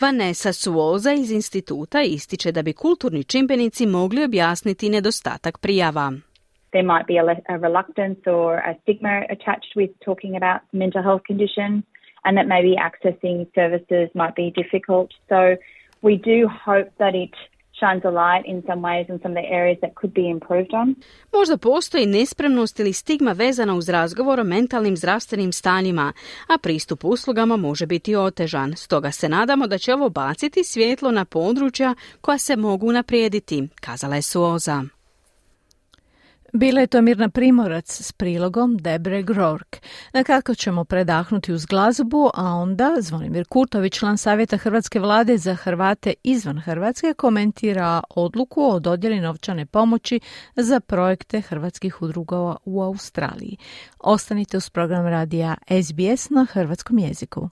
Vanessa 0.01 0.53
Suoza 0.53 1.13
iz 1.13 1.31
instituta 1.31 2.03
ističe 2.03 2.53
da 2.53 2.63
bi 2.63 2.73
kulturni 2.73 3.25
čimbenici 3.25 3.87
mogli 3.87 4.25
objasniti 4.25 4.89
nedostatak 4.89 5.59
prijava. 5.59 6.13
There 6.73 6.87
might 6.93 7.07
be 7.07 7.19
a, 7.19 7.57
reluctance 7.69 8.21
or 8.27 8.51
a 8.71 8.75
stigma 8.83 9.15
attached 9.29 9.73
with 9.77 9.91
talking 10.05 10.37
about 10.37 10.61
mental 10.73 11.03
health 11.03 11.23
conditions. 11.27 11.85
And 12.25 12.37
that 12.39 12.47
maybe 12.47 12.73
accessing 12.89 13.47
services 13.55 14.07
might 14.15 14.35
be 14.37 14.51
difficult. 14.63 15.11
So 15.29 15.41
we 16.03 16.15
do 16.17 16.49
hope 16.67 16.91
that 16.99 17.15
it 17.15 17.35
shines 17.81 18.05
a 18.05 18.11
light 18.11 18.45
in 18.47 18.63
some 18.67 18.81
ways 18.89 19.07
in 19.09 19.19
some 19.23 19.33
of 19.35 19.39
the 19.43 19.49
areas 19.61 19.79
that 19.83 19.93
could 19.95 20.15
be 20.15 20.27
improved 20.31 20.73
on. 20.75 20.95
Možda 21.33 21.57
postoji 21.57 22.07
nespremnost 22.07 22.81
ili 22.81 22.93
stigma 22.93 23.33
vezana 23.33 23.75
uz 23.75 23.89
razgovor 23.89 24.41
o 24.41 24.45
mentalnim 24.45 24.97
zdravstvenim 24.97 25.53
stanjima, 25.53 26.13
a 26.49 26.59
pristup 26.63 27.05
uslugama 27.05 27.57
može 27.57 27.87
biti 27.87 28.17
otežan. 28.17 28.77
Stoga 28.77 29.11
se 29.11 29.29
nadamo 29.29 29.67
da 29.67 29.79
će 29.79 29.95
ovo 29.95 30.09
baciti 30.09 30.65
svjetlo 30.65 31.11
na 31.11 31.25
područja 31.25 31.95
koja 32.21 32.39
se 32.39 32.57
mogu 32.57 32.87
unaprijediti, 32.89 33.69
kazala 33.81 34.17
je 34.17 34.23
Suoza. 34.23 34.83
Bila 36.55 36.81
je 36.81 36.87
to 36.87 37.03
Mirna 37.03 37.29
Primorac 37.29 38.01
s 38.01 38.13
prilogom 38.13 38.77
Debre 38.77 39.23
Grork. 39.23 39.77
Na 40.13 40.25
kako 40.25 40.55
ćemo 40.55 40.85
predahnuti 40.85 41.53
uz 41.53 41.67
glazbu, 41.67 42.31
a 42.35 42.55
onda 42.55 42.97
Zvonimir 43.01 43.45
Kurtović, 43.49 43.93
član 43.93 44.19
Savjeta 44.19 44.57
Hrvatske 44.57 45.01
vlade 45.01 45.39
za 45.39 45.55
Hrvate 45.55 46.15
izvan 46.23 46.61
Hrvatske, 46.61 47.15
komentira 47.15 48.03
odluku 48.11 48.63
o 48.63 48.81
dodjeli 48.81 49.21
novčane 49.21 49.67
pomoći 49.67 50.21
za 50.57 50.81
projekte 50.81 51.41
hrvatskih 51.41 52.03
udruga 52.03 52.57
u 52.65 52.83
Australiji. 52.83 53.57
Ostanite 53.99 54.57
uz 54.57 54.71
program 54.71 55.07
radija 55.07 55.55
SBS 55.83 56.31
na 56.31 56.45
hrvatskom 56.45 56.99
jeziku. 56.99 57.49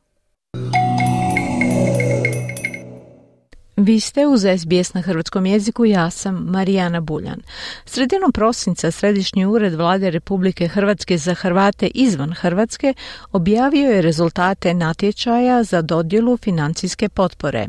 Vi 3.83 4.01
ste 4.01 4.26
uz 4.26 4.41
SBS 4.59 4.95
na 4.95 5.01
hrvatskom 5.01 5.47
jeziku, 5.47 5.85
ja 5.85 6.11
sam 6.11 6.35
Marijana 6.35 7.01
Buljan. 7.01 7.41
Sredinom 7.85 8.33
prosinca 8.33 8.91
Središnji 8.91 9.47
ured 9.47 9.74
Vlade 9.74 10.11
Republike 10.11 10.68
Hrvatske 10.68 11.18
za 11.18 11.35
Hrvate 11.35 11.87
izvan 11.95 12.33
Hrvatske 12.33 12.95
objavio 13.33 13.91
je 13.91 14.03
rezultate 14.03 14.74
natječaja 14.74 15.62
za 15.62 15.83
dodjelu 15.83 16.37
financijske 16.37 17.09
potpore. 17.09 17.66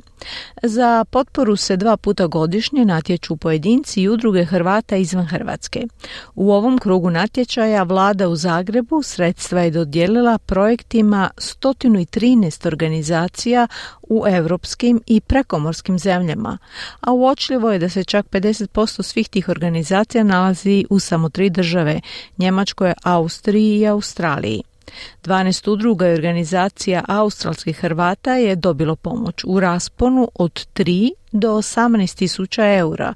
Za 0.64 1.06
potporu 1.12 1.56
se 1.56 1.78
dva 1.78 1.98
puta 1.98 2.28
godišnje 2.28 2.86
natječu 2.86 3.36
pojedinci 3.36 4.02
i 4.02 4.10
udruge 4.10 4.46
Hrvata 4.46 4.96
izvan 4.96 5.26
Hrvatske. 5.26 5.88
U 6.36 6.52
ovom 6.52 6.80
krugu 6.80 7.10
natječaja 7.10 7.84
vlada 7.84 8.28
u 8.28 8.36
Zagrebu 8.36 9.04
sredstva 9.04 9.62
je 9.62 9.72
dodijelila 9.72 10.38
projektima 10.38 11.30
113 11.38 12.68
organizacija 12.68 13.68
u 14.12 14.24
europskim 14.28 15.02
i 15.08 15.22
prekomorskim 15.22 16.00
zemljama, 16.00 16.58
a 17.02 17.12
uočljivo 17.12 17.72
je 17.72 17.80
da 17.80 17.90
se 17.90 18.04
čak 18.04 18.26
50% 18.26 19.04
svih 19.04 19.30
tih 19.30 19.50
organizacija 19.50 20.24
nalazi 20.24 20.86
u 20.90 21.00
samo 21.00 21.30
tri 21.30 21.50
države, 21.50 22.02
Njemačkoj, 22.38 22.94
Austriji 23.04 23.80
i 23.80 23.88
Australiji. 23.88 24.64
12 25.24 25.72
udruga 25.72 26.08
i 26.08 26.14
organizacija 26.14 27.04
australskih 27.08 27.78
Hrvata 27.78 28.34
je 28.34 28.56
dobilo 28.56 28.96
pomoć 28.96 29.44
u 29.48 29.60
rasponu 29.60 30.32
od 30.36 30.68
3 30.74 31.12
do 31.32 31.52
18 31.52 32.18
tisuća 32.18 32.74
eura, 32.74 33.14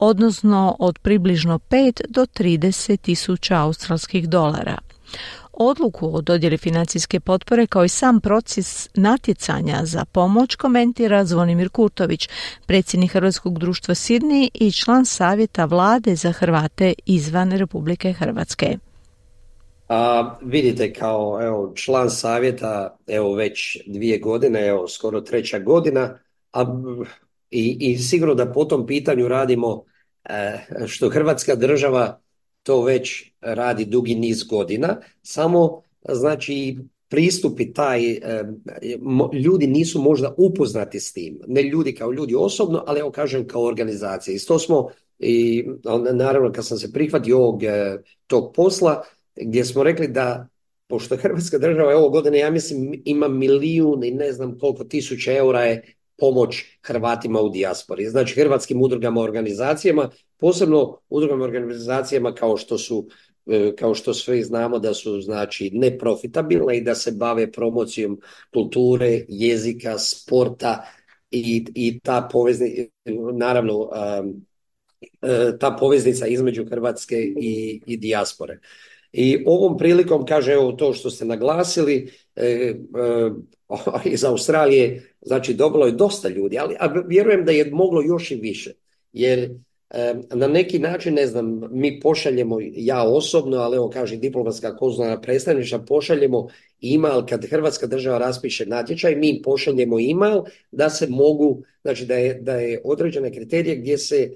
odnosno 0.00 0.76
od 0.78 0.98
približno 0.98 1.58
5 1.58 2.00
do 2.08 2.26
30 2.26 3.00
tisuća 3.00 3.56
australskih 3.56 4.28
dolara. 4.28 4.78
Odluku 5.56 6.16
o 6.16 6.20
dodjeli 6.20 6.58
financijske 6.58 7.20
potpore 7.20 7.66
kao 7.66 7.84
i 7.84 7.88
sam 7.88 8.20
proces 8.20 8.88
natjecanja 8.94 9.80
za 9.84 10.04
pomoć 10.04 10.54
komentira 10.54 11.24
Zvonimir 11.24 11.68
Kurtović, 11.68 12.28
predsjednik 12.66 13.12
Hrvatskog 13.12 13.58
društva 13.58 13.94
Sidni 13.94 14.50
i 14.54 14.72
član 14.72 15.04
savjeta 15.04 15.64
vlade 15.64 16.14
za 16.14 16.32
Hrvate 16.32 16.92
izvan 17.06 17.52
Republike 17.52 18.12
Hrvatske. 18.12 18.78
A, 19.88 20.34
vidite 20.42 20.92
kao 20.92 21.38
evo, 21.42 21.72
član 21.74 22.10
savjeta 22.10 22.96
evo 23.06 23.34
već 23.34 23.78
dvije 23.86 24.18
godine, 24.18 24.66
evo 24.66 24.88
skoro 24.88 25.20
treća 25.20 25.58
godina, 25.58 26.18
a, 26.52 26.64
i, 27.50 27.76
i 27.80 27.98
sigurno 27.98 28.34
da 28.34 28.52
po 28.52 28.64
tom 28.64 28.86
pitanju 28.86 29.28
radimo 29.28 29.84
e, 30.24 30.58
što 30.86 31.08
Hrvatska 31.08 31.54
država 31.54 32.20
to 32.62 32.82
već 32.82 33.32
radi 33.54 33.84
dugi 33.84 34.14
niz 34.14 34.44
godina, 34.44 35.00
samo 35.22 35.82
znači 36.08 36.78
pristupi 37.08 37.72
taj, 37.72 38.00
ljudi 39.44 39.66
nisu 39.66 40.02
možda 40.02 40.34
upoznati 40.36 41.00
s 41.00 41.12
tim, 41.12 41.38
ne 41.46 41.62
ljudi 41.62 41.94
kao 41.94 42.12
ljudi 42.12 42.34
osobno, 42.34 42.84
ali 42.86 43.00
evo 43.00 43.10
kažem 43.10 43.46
kao 43.46 43.62
organizacija. 43.62 44.34
I 44.34 44.38
to 44.38 44.58
smo, 44.58 44.88
i 45.18 45.64
naravno 46.12 46.52
kad 46.52 46.66
sam 46.66 46.78
se 46.78 46.92
prihvatio 46.92 47.38
ovog 47.38 47.62
e, 47.62 47.98
tog 48.26 48.52
posla, 48.54 49.02
gdje 49.36 49.64
smo 49.64 49.82
rekli 49.82 50.08
da 50.08 50.48
pošto 50.88 51.16
Hrvatska 51.16 51.58
država 51.58 51.96
ovo 51.96 52.10
godine, 52.10 52.38
ja 52.38 52.50
mislim, 52.50 53.02
ima 53.04 53.28
milijun 53.28 54.04
i 54.04 54.10
ne 54.10 54.32
znam 54.32 54.58
koliko 54.58 54.84
tisuća 54.84 55.32
eura 55.32 55.64
je 55.64 55.94
pomoć 56.18 56.64
Hrvatima 56.82 57.40
u 57.40 57.48
dijaspori. 57.48 58.06
Znači 58.06 58.40
hrvatskim 58.40 58.82
udrugama, 58.82 59.20
organizacijama, 59.20 60.10
posebno 60.36 60.98
udrugama, 61.08 61.44
organizacijama 61.44 62.34
kao 62.34 62.56
što 62.56 62.78
su 62.78 63.08
kao 63.78 63.94
što 63.94 64.14
svi 64.14 64.42
znamo 64.42 64.78
da 64.78 64.94
su 64.94 65.20
znači 65.20 65.70
neprofitabilne 65.74 66.76
i 66.76 66.80
da 66.80 66.94
se 66.94 67.12
bave 67.12 67.52
promocijom 67.52 68.20
kulture, 68.52 69.24
jezika, 69.28 69.98
sporta 69.98 70.86
i, 71.30 71.66
i 71.74 72.00
ta 72.00 72.28
poveznica, 72.32 72.90
naravno 73.34 73.90
e, 75.22 75.58
ta 75.58 75.76
poveznica 75.80 76.26
između 76.26 76.64
Hrvatske 76.64 77.16
i, 77.40 77.80
i 77.86 77.96
dijaspore. 77.96 78.58
I 79.12 79.44
ovom 79.46 79.78
prilikom, 79.78 80.26
kaže, 80.26 80.52
evo 80.52 80.72
to 80.72 80.92
što 80.92 81.10
ste 81.10 81.24
naglasili, 81.24 82.12
e, 82.36 82.46
e, 82.46 82.74
iz 84.14 84.24
Australije, 84.24 85.14
znači 85.20 85.54
dobilo 85.54 85.86
je 85.86 85.92
dosta 85.92 86.28
ljudi, 86.28 86.58
ali 86.58 86.76
a 86.80 86.86
vjerujem 87.06 87.44
da 87.44 87.52
je 87.52 87.70
moglo 87.70 88.02
još 88.02 88.30
i 88.30 88.36
više. 88.36 88.72
Jer 89.12 89.50
na 90.34 90.46
neki 90.46 90.78
način, 90.78 91.14
ne 91.14 91.26
znam, 91.26 91.60
mi 91.70 92.00
pošaljemo, 92.00 92.58
ja 92.60 93.02
osobno, 93.02 93.56
ali 93.56 93.76
evo 93.76 93.90
kaže 93.90 94.16
diplomatska 94.16 94.76
konzularna 94.76 95.20
predstavništva, 95.20 95.78
pošaljemo 95.78 96.48
email 96.94 97.26
kad 97.26 97.46
Hrvatska 97.46 97.86
država 97.86 98.18
raspiše 98.18 98.66
natječaj, 98.66 99.16
mi 99.16 99.40
pošaljemo 99.44 99.96
email 100.10 100.42
da 100.70 100.90
se 100.90 101.06
mogu, 101.08 101.62
znači 101.82 102.06
da 102.06 102.14
je, 102.14 102.34
da 102.34 102.54
je 102.54 102.80
određene 102.84 103.32
kriterije 103.32 103.76
gdje 103.76 103.98
se 103.98 104.30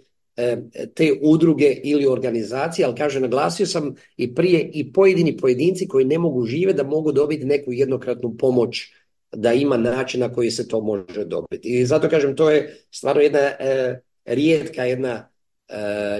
te 0.94 1.12
udruge 1.22 1.76
ili 1.84 2.06
organizacije, 2.06 2.86
ali 2.86 2.96
kaže, 2.96 3.20
naglasio 3.20 3.66
sam 3.66 3.94
i 4.16 4.34
prije 4.34 4.70
i 4.72 4.92
pojedini 4.92 5.36
pojedinci 5.36 5.88
koji 5.88 6.04
ne 6.04 6.18
mogu 6.18 6.44
žive 6.44 6.72
da 6.72 6.82
mogu 6.82 7.12
dobiti 7.12 7.44
neku 7.44 7.72
jednokratnu 7.72 8.36
pomoć 8.36 8.92
da 9.32 9.52
ima 9.52 9.76
način 9.76 10.20
na 10.20 10.32
koji 10.32 10.50
se 10.50 10.68
to 10.68 10.80
može 10.80 11.24
dobiti. 11.24 11.68
I 11.68 11.86
zato 11.86 12.08
kažem, 12.08 12.36
to 12.36 12.50
je 12.50 12.76
stvarno 12.90 13.22
jedna 13.22 13.38
e, 13.38 14.00
rijetka 14.24 14.84
jedna 14.84 15.29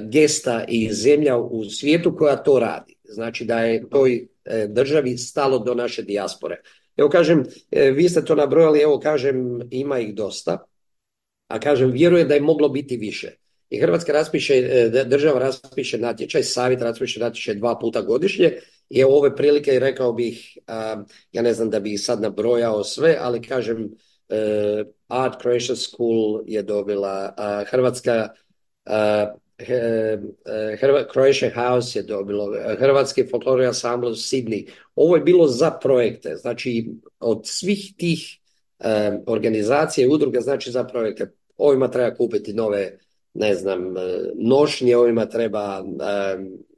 gesta 0.03 0.65
i 0.69 0.93
zemlja 0.93 1.39
u 1.39 1.65
svijetu 1.65 2.17
koja 2.17 2.37
to 2.37 2.59
radi. 2.59 2.97
Znači 3.05 3.45
da 3.45 3.59
je 3.59 3.89
toj 3.91 4.27
e, 4.45 4.67
državi 4.69 5.19
stalo 5.19 5.59
do 5.59 5.75
naše 5.75 6.03
dijaspore. 6.03 6.61
Evo 6.97 7.09
kažem, 7.09 7.45
e, 7.71 7.91
vi 7.91 8.09
ste 8.09 8.25
to 8.25 8.35
nabrojali, 8.35 8.81
evo 8.81 8.99
kažem, 8.99 9.61
ima 9.71 9.99
ih 9.99 10.15
dosta, 10.15 10.65
a 11.49 11.61
kažem, 11.61 11.91
vjerujem 11.91 12.29
da 12.29 12.35
je 12.35 12.41
moglo 12.41 12.69
biti 12.69 12.97
više. 12.97 13.31
I 13.71 13.81
Hrvatska 13.81 14.13
raspiše, 14.13 14.55
država 15.07 15.39
raspiše 15.39 15.99
natječaj, 15.99 16.43
savjet 16.43 16.83
raspiše 16.83 17.21
natječaj 17.21 17.55
dva 17.55 17.79
puta 17.79 18.03
godišnje 18.03 18.53
i 18.91 19.01
evo 19.01 19.19
ove 19.19 19.37
prilike 19.37 19.79
rekao 19.79 20.13
bih, 20.13 20.59
ja 21.33 21.43
ne 21.43 21.53
znam 21.55 21.71
da 21.71 21.81
bih 21.81 22.01
sad 22.01 22.21
nabrojao 22.23 22.85
sve, 22.85 23.17
ali 23.21 23.43
kažem, 23.43 23.91
Art 25.09 25.41
Croatia 25.41 25.77
School 25.77 26.43
je 26.47 26.63
dobila, 26.63 27.35
Hrvatska 27.71 28.29
Croatia 31.13 31.51
House 31.55 31.99
je 31.99 32.03
dobilo, 32.03 32.49
Hrvatski 32.79 33.27
folklorni 33.27 33.67
ansambl 33.67 34.07
Sydney. 34.07 34.69
Ovo 34.95 35.17
je 35.17 35.23
bilo 35.23 35.47
za 35.47 35.71
projekte, 35.71 36.37
znači 36.37 36.91
od 37.21 37.41
svih 37.45 37.95
tih 37.97 38.39
organizacija 39.27 40.07
i 40.07 40.11
udruga, 40.11 40.41
znači 40.41 40.71
za 40.71 40.85
projekte. 40.85 41.33
Ovima 41.57 41.91
treba 41.91 42.15
kupiti 42.15 42.53
nove, 42.53 42.99
ne 43.35 43.55
znam, 43.55 43.95
nošnje, 44.35 44.97
ovima 44.97 45.27
treba, 45.27 45.85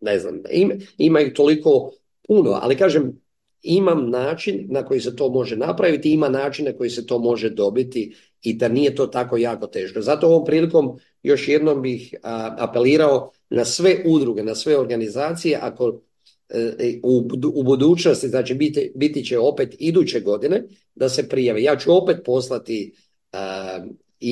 ne 0.01 0.19
znam, 0.19 0.43
ima, 0.51 0.75
ima 0.99 1.21
ih 1.21 1.33
toliko 1.33 1.93
puno, 2.27 2.59
ali 2.63 2.77
kažem, 2.77 3.23
imam 3.63 4.11
način 4.11 4.67
na 4.71 4.85
koji 4.85 5.01
se 5.01 5.17
to 5.17 5.29
može 5.29 5.57
napraviti, 5.57 6.13
ima 6.13 6.29
način 6.29 6.65
na 6.65 6.73
koji 6.73 6.91
se 6.91 7.07
to 7.07 7.19
može 7.19 7.51
dobiti 7.51 8.17
i 8.43 8.55
da 8.55 8.69
nije 8.69 8.95
to 8.95 9.07
tako 9.07 9.37
jako 9.37 9.67
teško. 9.67 10.01
Zato 10.01 10.27
ovom 10.27 10.45
prilikom 10.45 10.99
još 11.23 11.49
jednom 11.49 11.83
bih 11.83 12.15
apelirao 12.59 13.31
na 13.51 13.65
sve 13.65 14.03
udruge, 14.07 14.43
na 14.43 14.55
sve 14.55 14.79
organizacije, 14.79 15.59
ako 15.63 16.01
e, 16.49 17.01
u, 17.03 17.29
u 17.55 17.63
budućnosti, 17.63 18.29
znači 18.29 18.55
biti, 18.55 18.93
biti 18.95 19.25
će 19.25 19.39
opet 19.39 19.75
iduće 19.79 20.21
godine, 20.21 20.63
da 20.95 21.09
se 21.09 21.29
prijave. 21.29 21.63
Ja 21.63 21.77
ću 21.77 21.97
opet 21.97 22.17
poslati 22.25 22.95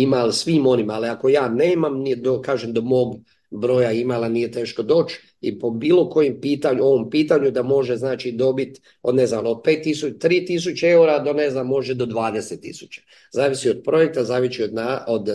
email 0.03 0.33
svim 0.33 0.67
onima, 0.67 0.93
ali 0.93 1.09
ako 1.09 1.29
ja 1.29 1.49
nemam, 1.49 1.99
nije 1.99 2.17
do, 2.17 2.41
kažem 2.41 2.73
do 2.73 2.83
mog 2.83 3.17
broja 3.51 3.93
imala 3.93 4.29
nije 4.29 4.53
teško 4.53 4.83
doći. 4.83 5.21
I 5.41 5.59
po 5.59 5.71
bilo 5.71 6.11
kojem 6.11 6.41
pitanju, 6.41 6.85
ovom 6.85 7.11
pitanju 7.11 7.51
da 7.51 7.63
može 7.63 7.97
znači 7.97 8.33
dobiti 8.33 8.81
od 9.03 9.15
ne 9.15 9.27
znam 9.27 9.47
od 9.47 9.63
5000, 9.65 10.19
3000 10.19 10.93
eura 10.93 11.19
do 11.19 11.33
ne 11.33 11.51
znam 11.51 11.67
može 11.67 11.95
do 11.95 12.07
20.000. 12.07 13.01
Zavisi 13.33 13.71
od 13.71 13.83
projekta, 13.85 14.25
zavisi 14.25 14.63
od, 14.63 14.75
na, 14.75 15.05
od, 15.09 15.29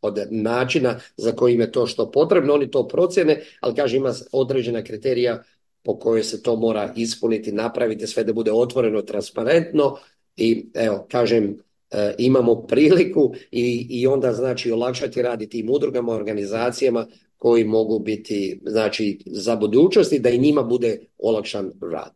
od 0.00 0.18
načina 0.30 1.00
za 1.16 1.32
kojim 1.32 1.60
je 1.60 1.72
to 1.72 1.86
što 1.86 2.10
potrebno, 2.10 2.54
oni 2.54 2.70
to 2.70 2.88
procjene, 2.88 3.42
ali 3.60 3.74
kaže 3.74 3.96
ima 3.96 4.12
određena 4.32 4.84
kriterija 4.84 5.42
po 5.82 5.98
kojoj 5.98 6.22
se 6.22 6.42
to 6.42 6.56
mora 6.56 6.92
ispuniti, 6.96 7.52
napraviti 7.52 8.06
sve 8.06 8.24
da 8.24 8.32
bude 8.32 8.52
otvoreno, 8.52 9.02
transparentno. 9.02 9.96
I 10.36 10.66
evo, 10.74 11.06
kažem, 11.10 11.58
e, 11.94 12.14
imamo 12.18 12.54
priliku 12.66 13.34
i, 13.50 13.86
i 13.90 14.06
onda 14.06 14.32
znači 14.32 14.72
olakšati 14.72 15.22
radi 15.22 15.48
tim 15.48 15.70
udrugama, 15.70 16.12
organizacijama 16.12 17.06
koji 17.36 17.64
mogu 17.64 17.98
biti 17.98 18.60
znači 18.66 19.22
za 19.26 19.56
budućnost 19.56 20.12
i 20.12 20.18
da 20.18 20.30
i 20.30 20.38
njima 20.38 20.62
bude 20.62 20.98
olakšan 21.18 21.70
rad. 21.92 22.12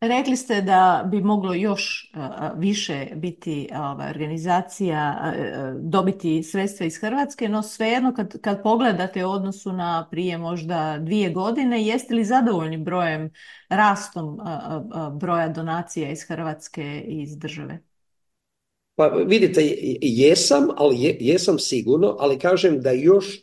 Rekli 0.00 0.36
ste 0.36 0.62
da 0.62 1.08
bi 1.10 1.20
moglo 1.20 1.54
još 1.54 2.12
više 2.56 3.06
biti 3.14 3.68
organizacija, 4.08 5.32
dobiti 5.80 6.42
sredstva 6.42 6.86
iz 6.86 6.98
Hrvatske, 7.00 7.48
no 7.48 7.62
svejedno 7.62 8.14
kad, 8.14 8.40
kad 8.40 8.62
pogledate 8.62 9.24
u 9.24 9.30
odnosu 9.30 9.72
na 9.72 10.08
prije 10.10 10.38
možda 10.38 10.98
dvije 10.98 11.30
godine, 11.30 11.82
jeste 11.82 12.14
li 12.14 12.24
zadovoljni 12.24 12.76
brojem, 12.76 13.30
rastom 13.68 14.38
broja 15.20 15.48
donacija 15.48 16.10
iz 16.10 16.22
Hrvatske 16.28 17.04
i 17.08 17.22
iz 17.22 17.38
države? 17.38 17.78
Pa 18.94 19.06
vidite, 19.06 19.76
jesam, 20.00 20.68
ali 20.76 21.16
jesam 21.20 21.58
sigurno, 21.58 22.16
ali 22.18 22.38
kažem 22.38 22.80
da 22.80 22.90
još 22.90 23.36
e, 23.36 23.42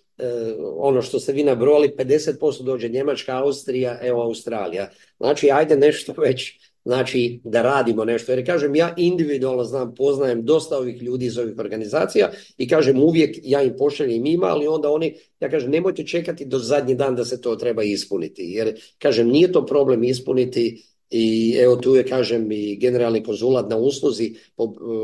ono 0.77 1.01
što 1.01 1.19
ste 1.19 1.33
vi 1.33 1.43
nabrojali, 1.43 1.93
50% 1.97 2.63
dođe 2.63 2.89
Njemačka, 2.89 3.37
Austrija, 3.37 3.99
evo 4.01 4.21
Australija. 4.21 4.89
Znači, 5.17 5.51
ajde 5.51 5.77
nešto 5.77 6.13
već, 6.17 6.59
znači 6.85 7.41
da 7.43 7.61
radimo 7.61 8.05
nešto. 8.05 8.31
Jer 8.31 8.45
kažem, 8.45 8.75
ja 8.75 8.93
individualno 8.97 9.63
znam, 9.63 9.95
poznajem 9.95 10.45
dosta 10.45 10.77
ovih 10.77 11.01
ljudi 11.01 11.25
iz 11.25 11.37
ovih 11.37 11.53
organizacija 11.57 12.31
i 12.57 12.67
kažem 12.67 12.99
uvijek 12.99 13.37
ja 13.43 13.61
im 13.63 13.73
pošaljem 13.77 14.25
ima, 14.25 14.47
ali 14.47 14.67
onda 14.67 14.89
oni, 14.89 15.15
ja 15.39 15.49
kažem, 15.49 15.71
nemojte 15.71 16.05
čekati 16.05 16.45
do 16.45 16.59
zadnji 16.59 16.95
dan 16.95 17.15
da 17.15 17.25
se 17.25 17.41
to 17.41 17.55
treba 17.55 17.83
ispuniti. 17.83 18.43
Jer, 18.43 18.81
kažem, 18.97 19.27
nije 19.27 19.51
to 19.51 19.65
problem 19.65 20.03
ispuniti 20.03 20.83
i 21.09 21.55
evo 21.59 21.75
tu 21.75 21.95
je, 21.95 22.03
kažem, 22.05 22.51
i 22.51 22.77
generalni 22.77 23.23
konzulat 23.23 23.69
na 23.69 23.77
usluzi, 23.77 24.35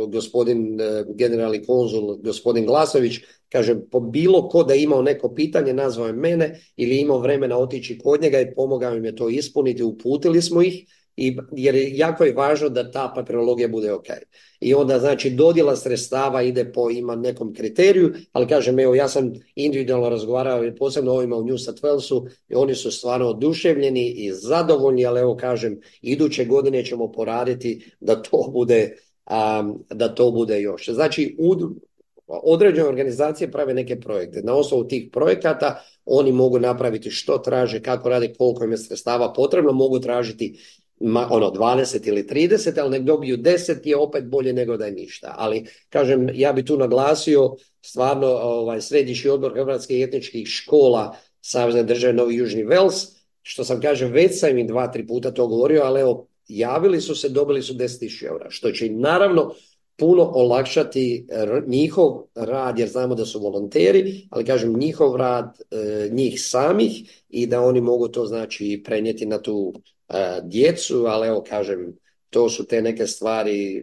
gospodin 0.07 0.81
e, 0.81 1.05
generalni 1.15 1.63
konzul, 1.65 2.17
gospodin 2.17 2.65
Glasović, 2.65 3.19
kažem, 3.49 3.81
po 3.91 3.99
bilo 3.99 4.49
ko 4.49 4.63
da 4.63 4.75
imao 4.75 5.01
neko 5.01 5.33
pitanje, 5.35 5.73
nazvao 5.73 6.07
je 6.07 6.13
mene 6.13 6.59
ili 6.77 6.97
imao 6.97 7.19
vremena 7.19 7.57
otići 7.57 7.97
kod 7.97 8.21
njega 8.21 8.41
i 8.41 8.53
pomogao 8.55 8.95
im 8.95 9.05
je 9.05 9.15
to 9.15 9.29
ispuniti, 9.29 9.83
uputili 9.83 10.41
smo 10.41 10.61
ih, 10.61 10.85
i, 11.17 11.37
jer 11.51 11.75
jako 11.75 12.23
je 12.23 12.33
važno 12.33 12.69
da 12.69 12.91
ta 12.91 13.11
papirologija 13.15 13.67
bude 13.67 13.93
ok. 13.93 14.07
I 14.59 14.73
onda 14.73 14.99
znači 14.99 15.29
dodjela 15.29 15.75
sredstava 15.75 16.41
ide 16.41 16.71
po 16.71 16.89
ima 16.89 17.15
nekom 17.15 17.53
kriteriju, 17.53 18.13
ali 18.31 18.47
kažem 18.47 18.79
evo 18.79 18.95
ja 18.95 19.07
sam 19.07 19.33
individualno 19.55 20.09
razgovarao 20.09 20.65
i 20.65 20.75
posebno 20.75 21.11
ovima 21.11 21.35
u 21.35 21.45
New 21.45 21.57
South 21.57 21.83
Walesu 21.83 22.29
i 22.49 22.55
oni 22.55 22.75
su 22.75 22.91
stvarno 22.91 23.27
oduševljeni 23.27 24.09
i 24.09 24.31
zadovoljni, 24.33 25.05
ali 25.05 25.19
evo 25.19 25.35
kažem 25.35 25.79
iduće 26.01 26.45
godine 26.45 26.85
ćemo 26.85 27.11
poraditi 27.11 27.91
da 27.99 28.21
to 28.21 28.49
bude, 28.53 28.95
da 29.89 30.15
to 30.15 30.31
bude 30.31 30.61
još. 30.61 30.89
Znači 30.89 31.35
u, 31.39 31.55
određene 32.27 32.87
organizacije 32.87 33.51
prave 33.51 33.73
neke 33.73 33.99
projekte. 33.99 34.41
Na 34.43 34.53
osnovu 34.53 34.87
tih 34.87 35.09
projekata 35.11 35.83
oni 36.05 36.31
mogu 36.31 36.59
napraviti 36.59 37.11
što 37.11 37.37
traže, 37.37 37.81
kako 37.81 38.09
rade, 38.09 38.33
koliko 38.37 38.63
im 38.63 38.71
je 38.71 38.77
sredstava 38.77 39.33
potrebno, 39.33 39.71
mogu 39.71 39.99
tražiti 39.99 40.59
ono 41.29 41.51
20 41.51 42.07
ili 42.07 42.23
30, 42.23 42.79
ali 42.79 42.89
nek 42.89 43.03
dobiju 43.03 43.37
10 43.37 43.87
je 43.87 43.97
opet 43.97 44.25
bolje 44.25 44.53
nego 44.53 44.77
da 44.77 44.85
je 44.85 44.91
ništa. 44.91 45.35
Ali 45.37 45.65
kažem, 45.89 46.29
ja 46.33 46.53
bi 46.53 46.65
tu 46.65 46.77
naglasio 46.77 47.55
stvarno 47.81 48.27
ovaj, 48.27 48.81
središnji 48.81 49.29
odbor 49.29 49.53
hrvatskih 49.53 50.03
etničkih 50.03 50.47
škola 50.47 51.15
Savezne 51.41 51.83
države 51.83 52.13
Novi 52.13 52.35
Južni 52.35 52.63
Vels, 52.63 52.95
što 53.41 53.63
sam 53.63 53.81
kažem, 53.81 54.11
već 54.11 54.39
sam 54.39 54.57
im 54.57 54.67
dva, 54.67 54.87
tri 54.87 55.07
puta 55.07 55.31
to 55.31 55.47
govorio, 55.47 55.81
ali 55.83 56.01
evo, 56.01 56.27
javili 56.47 57.01
su 57.01 57.15
se, 57.15 57.29
dobili 57.29 57.61
su 57.61 57.73
10.000 57.73 58.27
eura, 58.27 58.49
što 58.49 58.71
će 58.71 58.85
im 58.85 58.99
naravno 58.99 59.53
puno 59.97 60.31
olakšati 60.33 61.27
njihov 61.67 62.23
rad, 62.35 62.79
jer 62.79 62.89
znamo 62.89 63.15
da 63.15 63.25
su 63.25 63.39
volonteri, 63.39 64.27
ali 64.29 64.45
kažem 64.45 64.79
njihov 64.79 65.15
rad 65.15 65.59
e, 65.71 66.09
njih 66.11 66.41
samih 66.41 67.23
i 67.29 67.47
da 67.47 67.61
oni 67.61 67.81
mogu 67.81 68.07
to 68.07 68.25
znači 68.25 68.81
prenijeti 68.85 69.25
na 69.25 69.41
tu 69.41 69.73
E, 69.73 69.94
djecu, 70.43 71.05
ali 71.07 71.27
evo 71.27 71.43
kažem, 71.49 71.97
to 72.29 72.49
su 72.49 72.65
te 72.67 72.81
neke 72.81 73.07
stvari 73.07 73.77
e, 73.77 73.81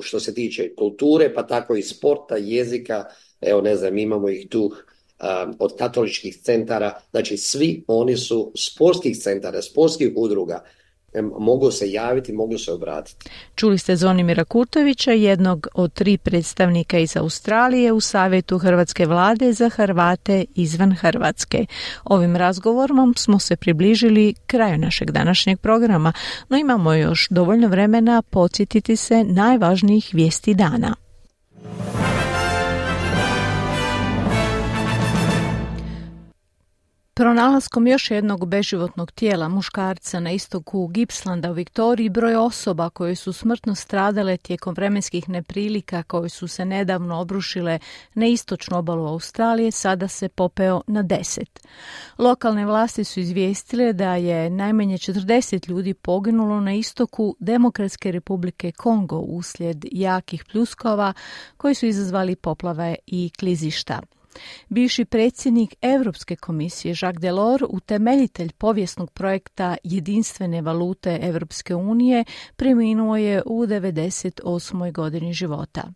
što 0.00 0.20
se 0.20 0.34
tiče 0.34 0.74
kulture, 0.74 1.34
pa 1.34 1.46
tako 1.46 1.76
i 1.76 1.82
sporta, 1.82 2.36
jezika, 2.36 3.04
evo 3.40 3.60
ne 3.60 3.76
znam, 3.76 3.98
imamo 3.98 4.28
ih 4.28 4.48
tu 4.48 4.72
e, 4.74 5.24
od 5.58 5.76
katoličkih 5.78 6.36
centara, 6.36 7.00
znači 7.10 7.36
svi 7.36 7.84
oni 7.86 8.16
su 8.16 8.52
sportskih 8.56 9.16
centara, 9.18 9.62
sportskih 9.62 10.12
udruga, 10.16 10.64
mogu 11.38 11.70
se 11.70 11.90
javiti, 11.90 12.32
mogu 12.32 12.58
se 12.58 12.72
obratiti. 12.72 13.30
Čuli 13.54 13.78
ste 13.78 13.96
Zvonimira 13.96 14.44
Kurtovića, 14.44 15.12
jednog 15.12 15.66
od 15.74 15.92
tri 15.92 16.18
predstavnika 16.18 16.98
iz 16.98 17.16
Australije 17.16 17.92
u 17.92 18.00
Savjetu 18.00 18.58
Hrvatske 18.58 19.06
vlade 19.06 19.52
za 19.52 19.68
Hrvate 19.68 20.44
izvan 20.54 20.94
Hrvatske. 20.94 21.66
Ovim 22.04 22.36
razgovorom 22.36 23.14
smo 23.16 23.38
se 23.38 23.56
približili 23.56 24.34
kraju 24.46 24.78
našeg 24.78 25.10
današnjeg 25.10 25.60
programa, 25.60 26.12
no 26.48 26.56
imamo 26.56 26.94
još 26.94 27.28
dovoljno 27.30 27.68
vremena 27.68 28.22
podsjetiti 28.22 28.96
se 28.96 29.24
najvažnijih 29.24 30.10
vijesti 30.12 30.54
dana. 30.54 30.94
Pronalaskom 37.14 37.86
još 37.86 38.10
jednog 38.10 38.46
beživotnog 38.46 39.12
tijela 39.12 39.48
muškarca 39.48 40.20
na 40.20 40.30
istoku 40.30 40.86
Gipslanda 40.86 41.50
u 41.50 41.54
Viktoriji 41.54 42.08
broj 42.08 42.36
osoba 42.36 42.90
koje 42.90 43.14
su 43.14 43.32
smrtno 43.32 43.74
stradale 43.74 44.36
tijekom 44.36 44.74
vremenskih 44.74 45.28
neprilika 45.28 46.02
koje 46.02 46.28
su 46.28 46.48
se 46.48 46.64
nedavno 46.64 47.20
obrušile 47.20 47.78
na 48.14 48.26
istočnu 48.26 48.78
obalu 48.78 49.06
Australije 49.06 49.70
sada 49.70 50.08
se 50.08 50.28
popeo 50.28 50.82
na 50.86 51.02
deset. 51.02 51.66
Lokalne 52.18 52.66
vlasti 52.66 53.04
su 53.04 53.20
izvijestile 53.20 53.92
da 53.92 54.14
je 54.14 54.50
najmanje 54.50 54.98
40 54.98 55.68
ljudi 55.68 55.94
poginulo 55.94 56.60
na 56.60 56.74
istoku 56.74 57.36
Demokratske 57.38 58.12
republike 58.12 58.72
Kongo 58.72 59.18
uslijed 59.18 59.84
jakih 59.92 60.44
pljuskova 60.44 61.12
koji 61.56 61.74
su 61.74 61.86
izazvali 61.86 62.36
poplave 62.36 62.96
i 63.06 63.30
klizišta. 63.38 64.00
Bivši 64.68 65.04
predsjednik 65.04 65.74
Europske 65.82 66.36
komisije 66.36 66.94
Jacques 67.02 67.20
Delors, 67.20 67.62
utemeljitelj 67.68 68.52
povijesnog 68.52 69.10
projekta 69.10 69.76
jedinstvene 69.84 70.62
valute 70.62 71.18
Europske 71.22 71.74
unije, 71.74 72.24
preminuo 72.56 73.16
je 73.16 73.42
u 73.46 73.66
98. 73.66 74.92
godini 74.92 75.32
života. 75.32 75.92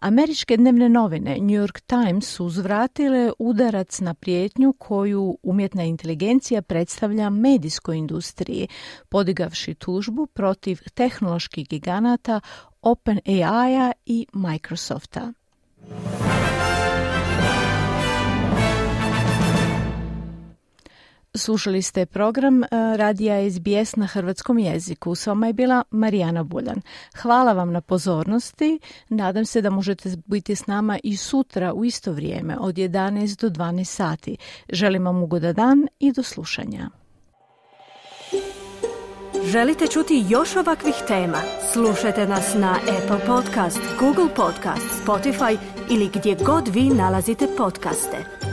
Američke 0.00 0.56
dnevne 0.56 0.88
novine 0.88 1.36
New 1.40 1.64
York 1.64 1.80
Times 1.80 2.28
su 2.28 2.44
uzvratile 2.44 3.32
udarac 3.38 4.00
na 4.00 4.14
prijetnju 4.14 4.72
koju 4.78 5.38
umjetna 5.42 5.84
inteligencija 5.84 6.62
predstavlja 6.62 7.30
medijskoj 7.30 7.96
industriji, 7.96 8.68
podigavši 9.08 9.74
tužbu 9.74 10.26
protiv 10.26 10.78
tehnoloških 10.94 11.68
giganata 11.68 12.40
OpenAI-a 12.82 13.92
i 14.06 14.26
Microsofta. 14.32 15.32
Slušali 21.34 21.82
ste 21.82 22.06
program 22.06 22.64
e, 22.64 22.68
Radija 22.96 23.50
SBS 23.50 23.96
na 23.96 24.06
hrvatskom 24.06 24.58
jeziku. 24.58 25.14
S 25.14 25.26
vama 25.26 25.46
je 25.46 25.52
bila 25.52 25.84
Marijana 25.90 26.42
Buljan. 26.42 26.80
Hvala 27.22 27.52
vam 27.52 27.72
na 27.72 27.80
pozornosti. 27.80 28.78
Nadam 29.08 29.44
se 29.44 29.60
da 29.60 29.70
možete 29.70 30.10
biti 30.26 30.56
s 30.56 30.66
nama 30.66 30.98
i 31.02 31.16
sutra 31.16 31.72
u 31.72 31.84
isto 31.84 32.12
vrijeme 32.12 32.56
od 32.58 32.74
11 32.74 33.40
do 33.40 33.48
12 33.48 33.84
sati. 33.84 34.36
Želim 34.68 35.04
vam 35.04 35.22
ugodan 35.22 35.54
dan 35.54 35.88
i 36.00 36.12
do 36.12 36.22
slušanja. 36.22 36.90
Želite 39.44 39.86
čuti 39.86 40.24
još 40.28 40.56
ovakvih 40.56 40.94
tema? 41.08 41.38
Slušajte 41.72 42.26
nas 42.26 42.54
na 42.54 42.72
Apple 42.72 43.26
Podcast, 43.26 43.80
Google 44.00 44.34
Podcast, 44.36 45.04
Spotify 45.06 45.58
ili 45.90 46.10
gdje 46.14 46.36
god 46.46 46.68
vi 46.68 46.82
nalazite 46.82 47.46
podcaste. 47.56 48.49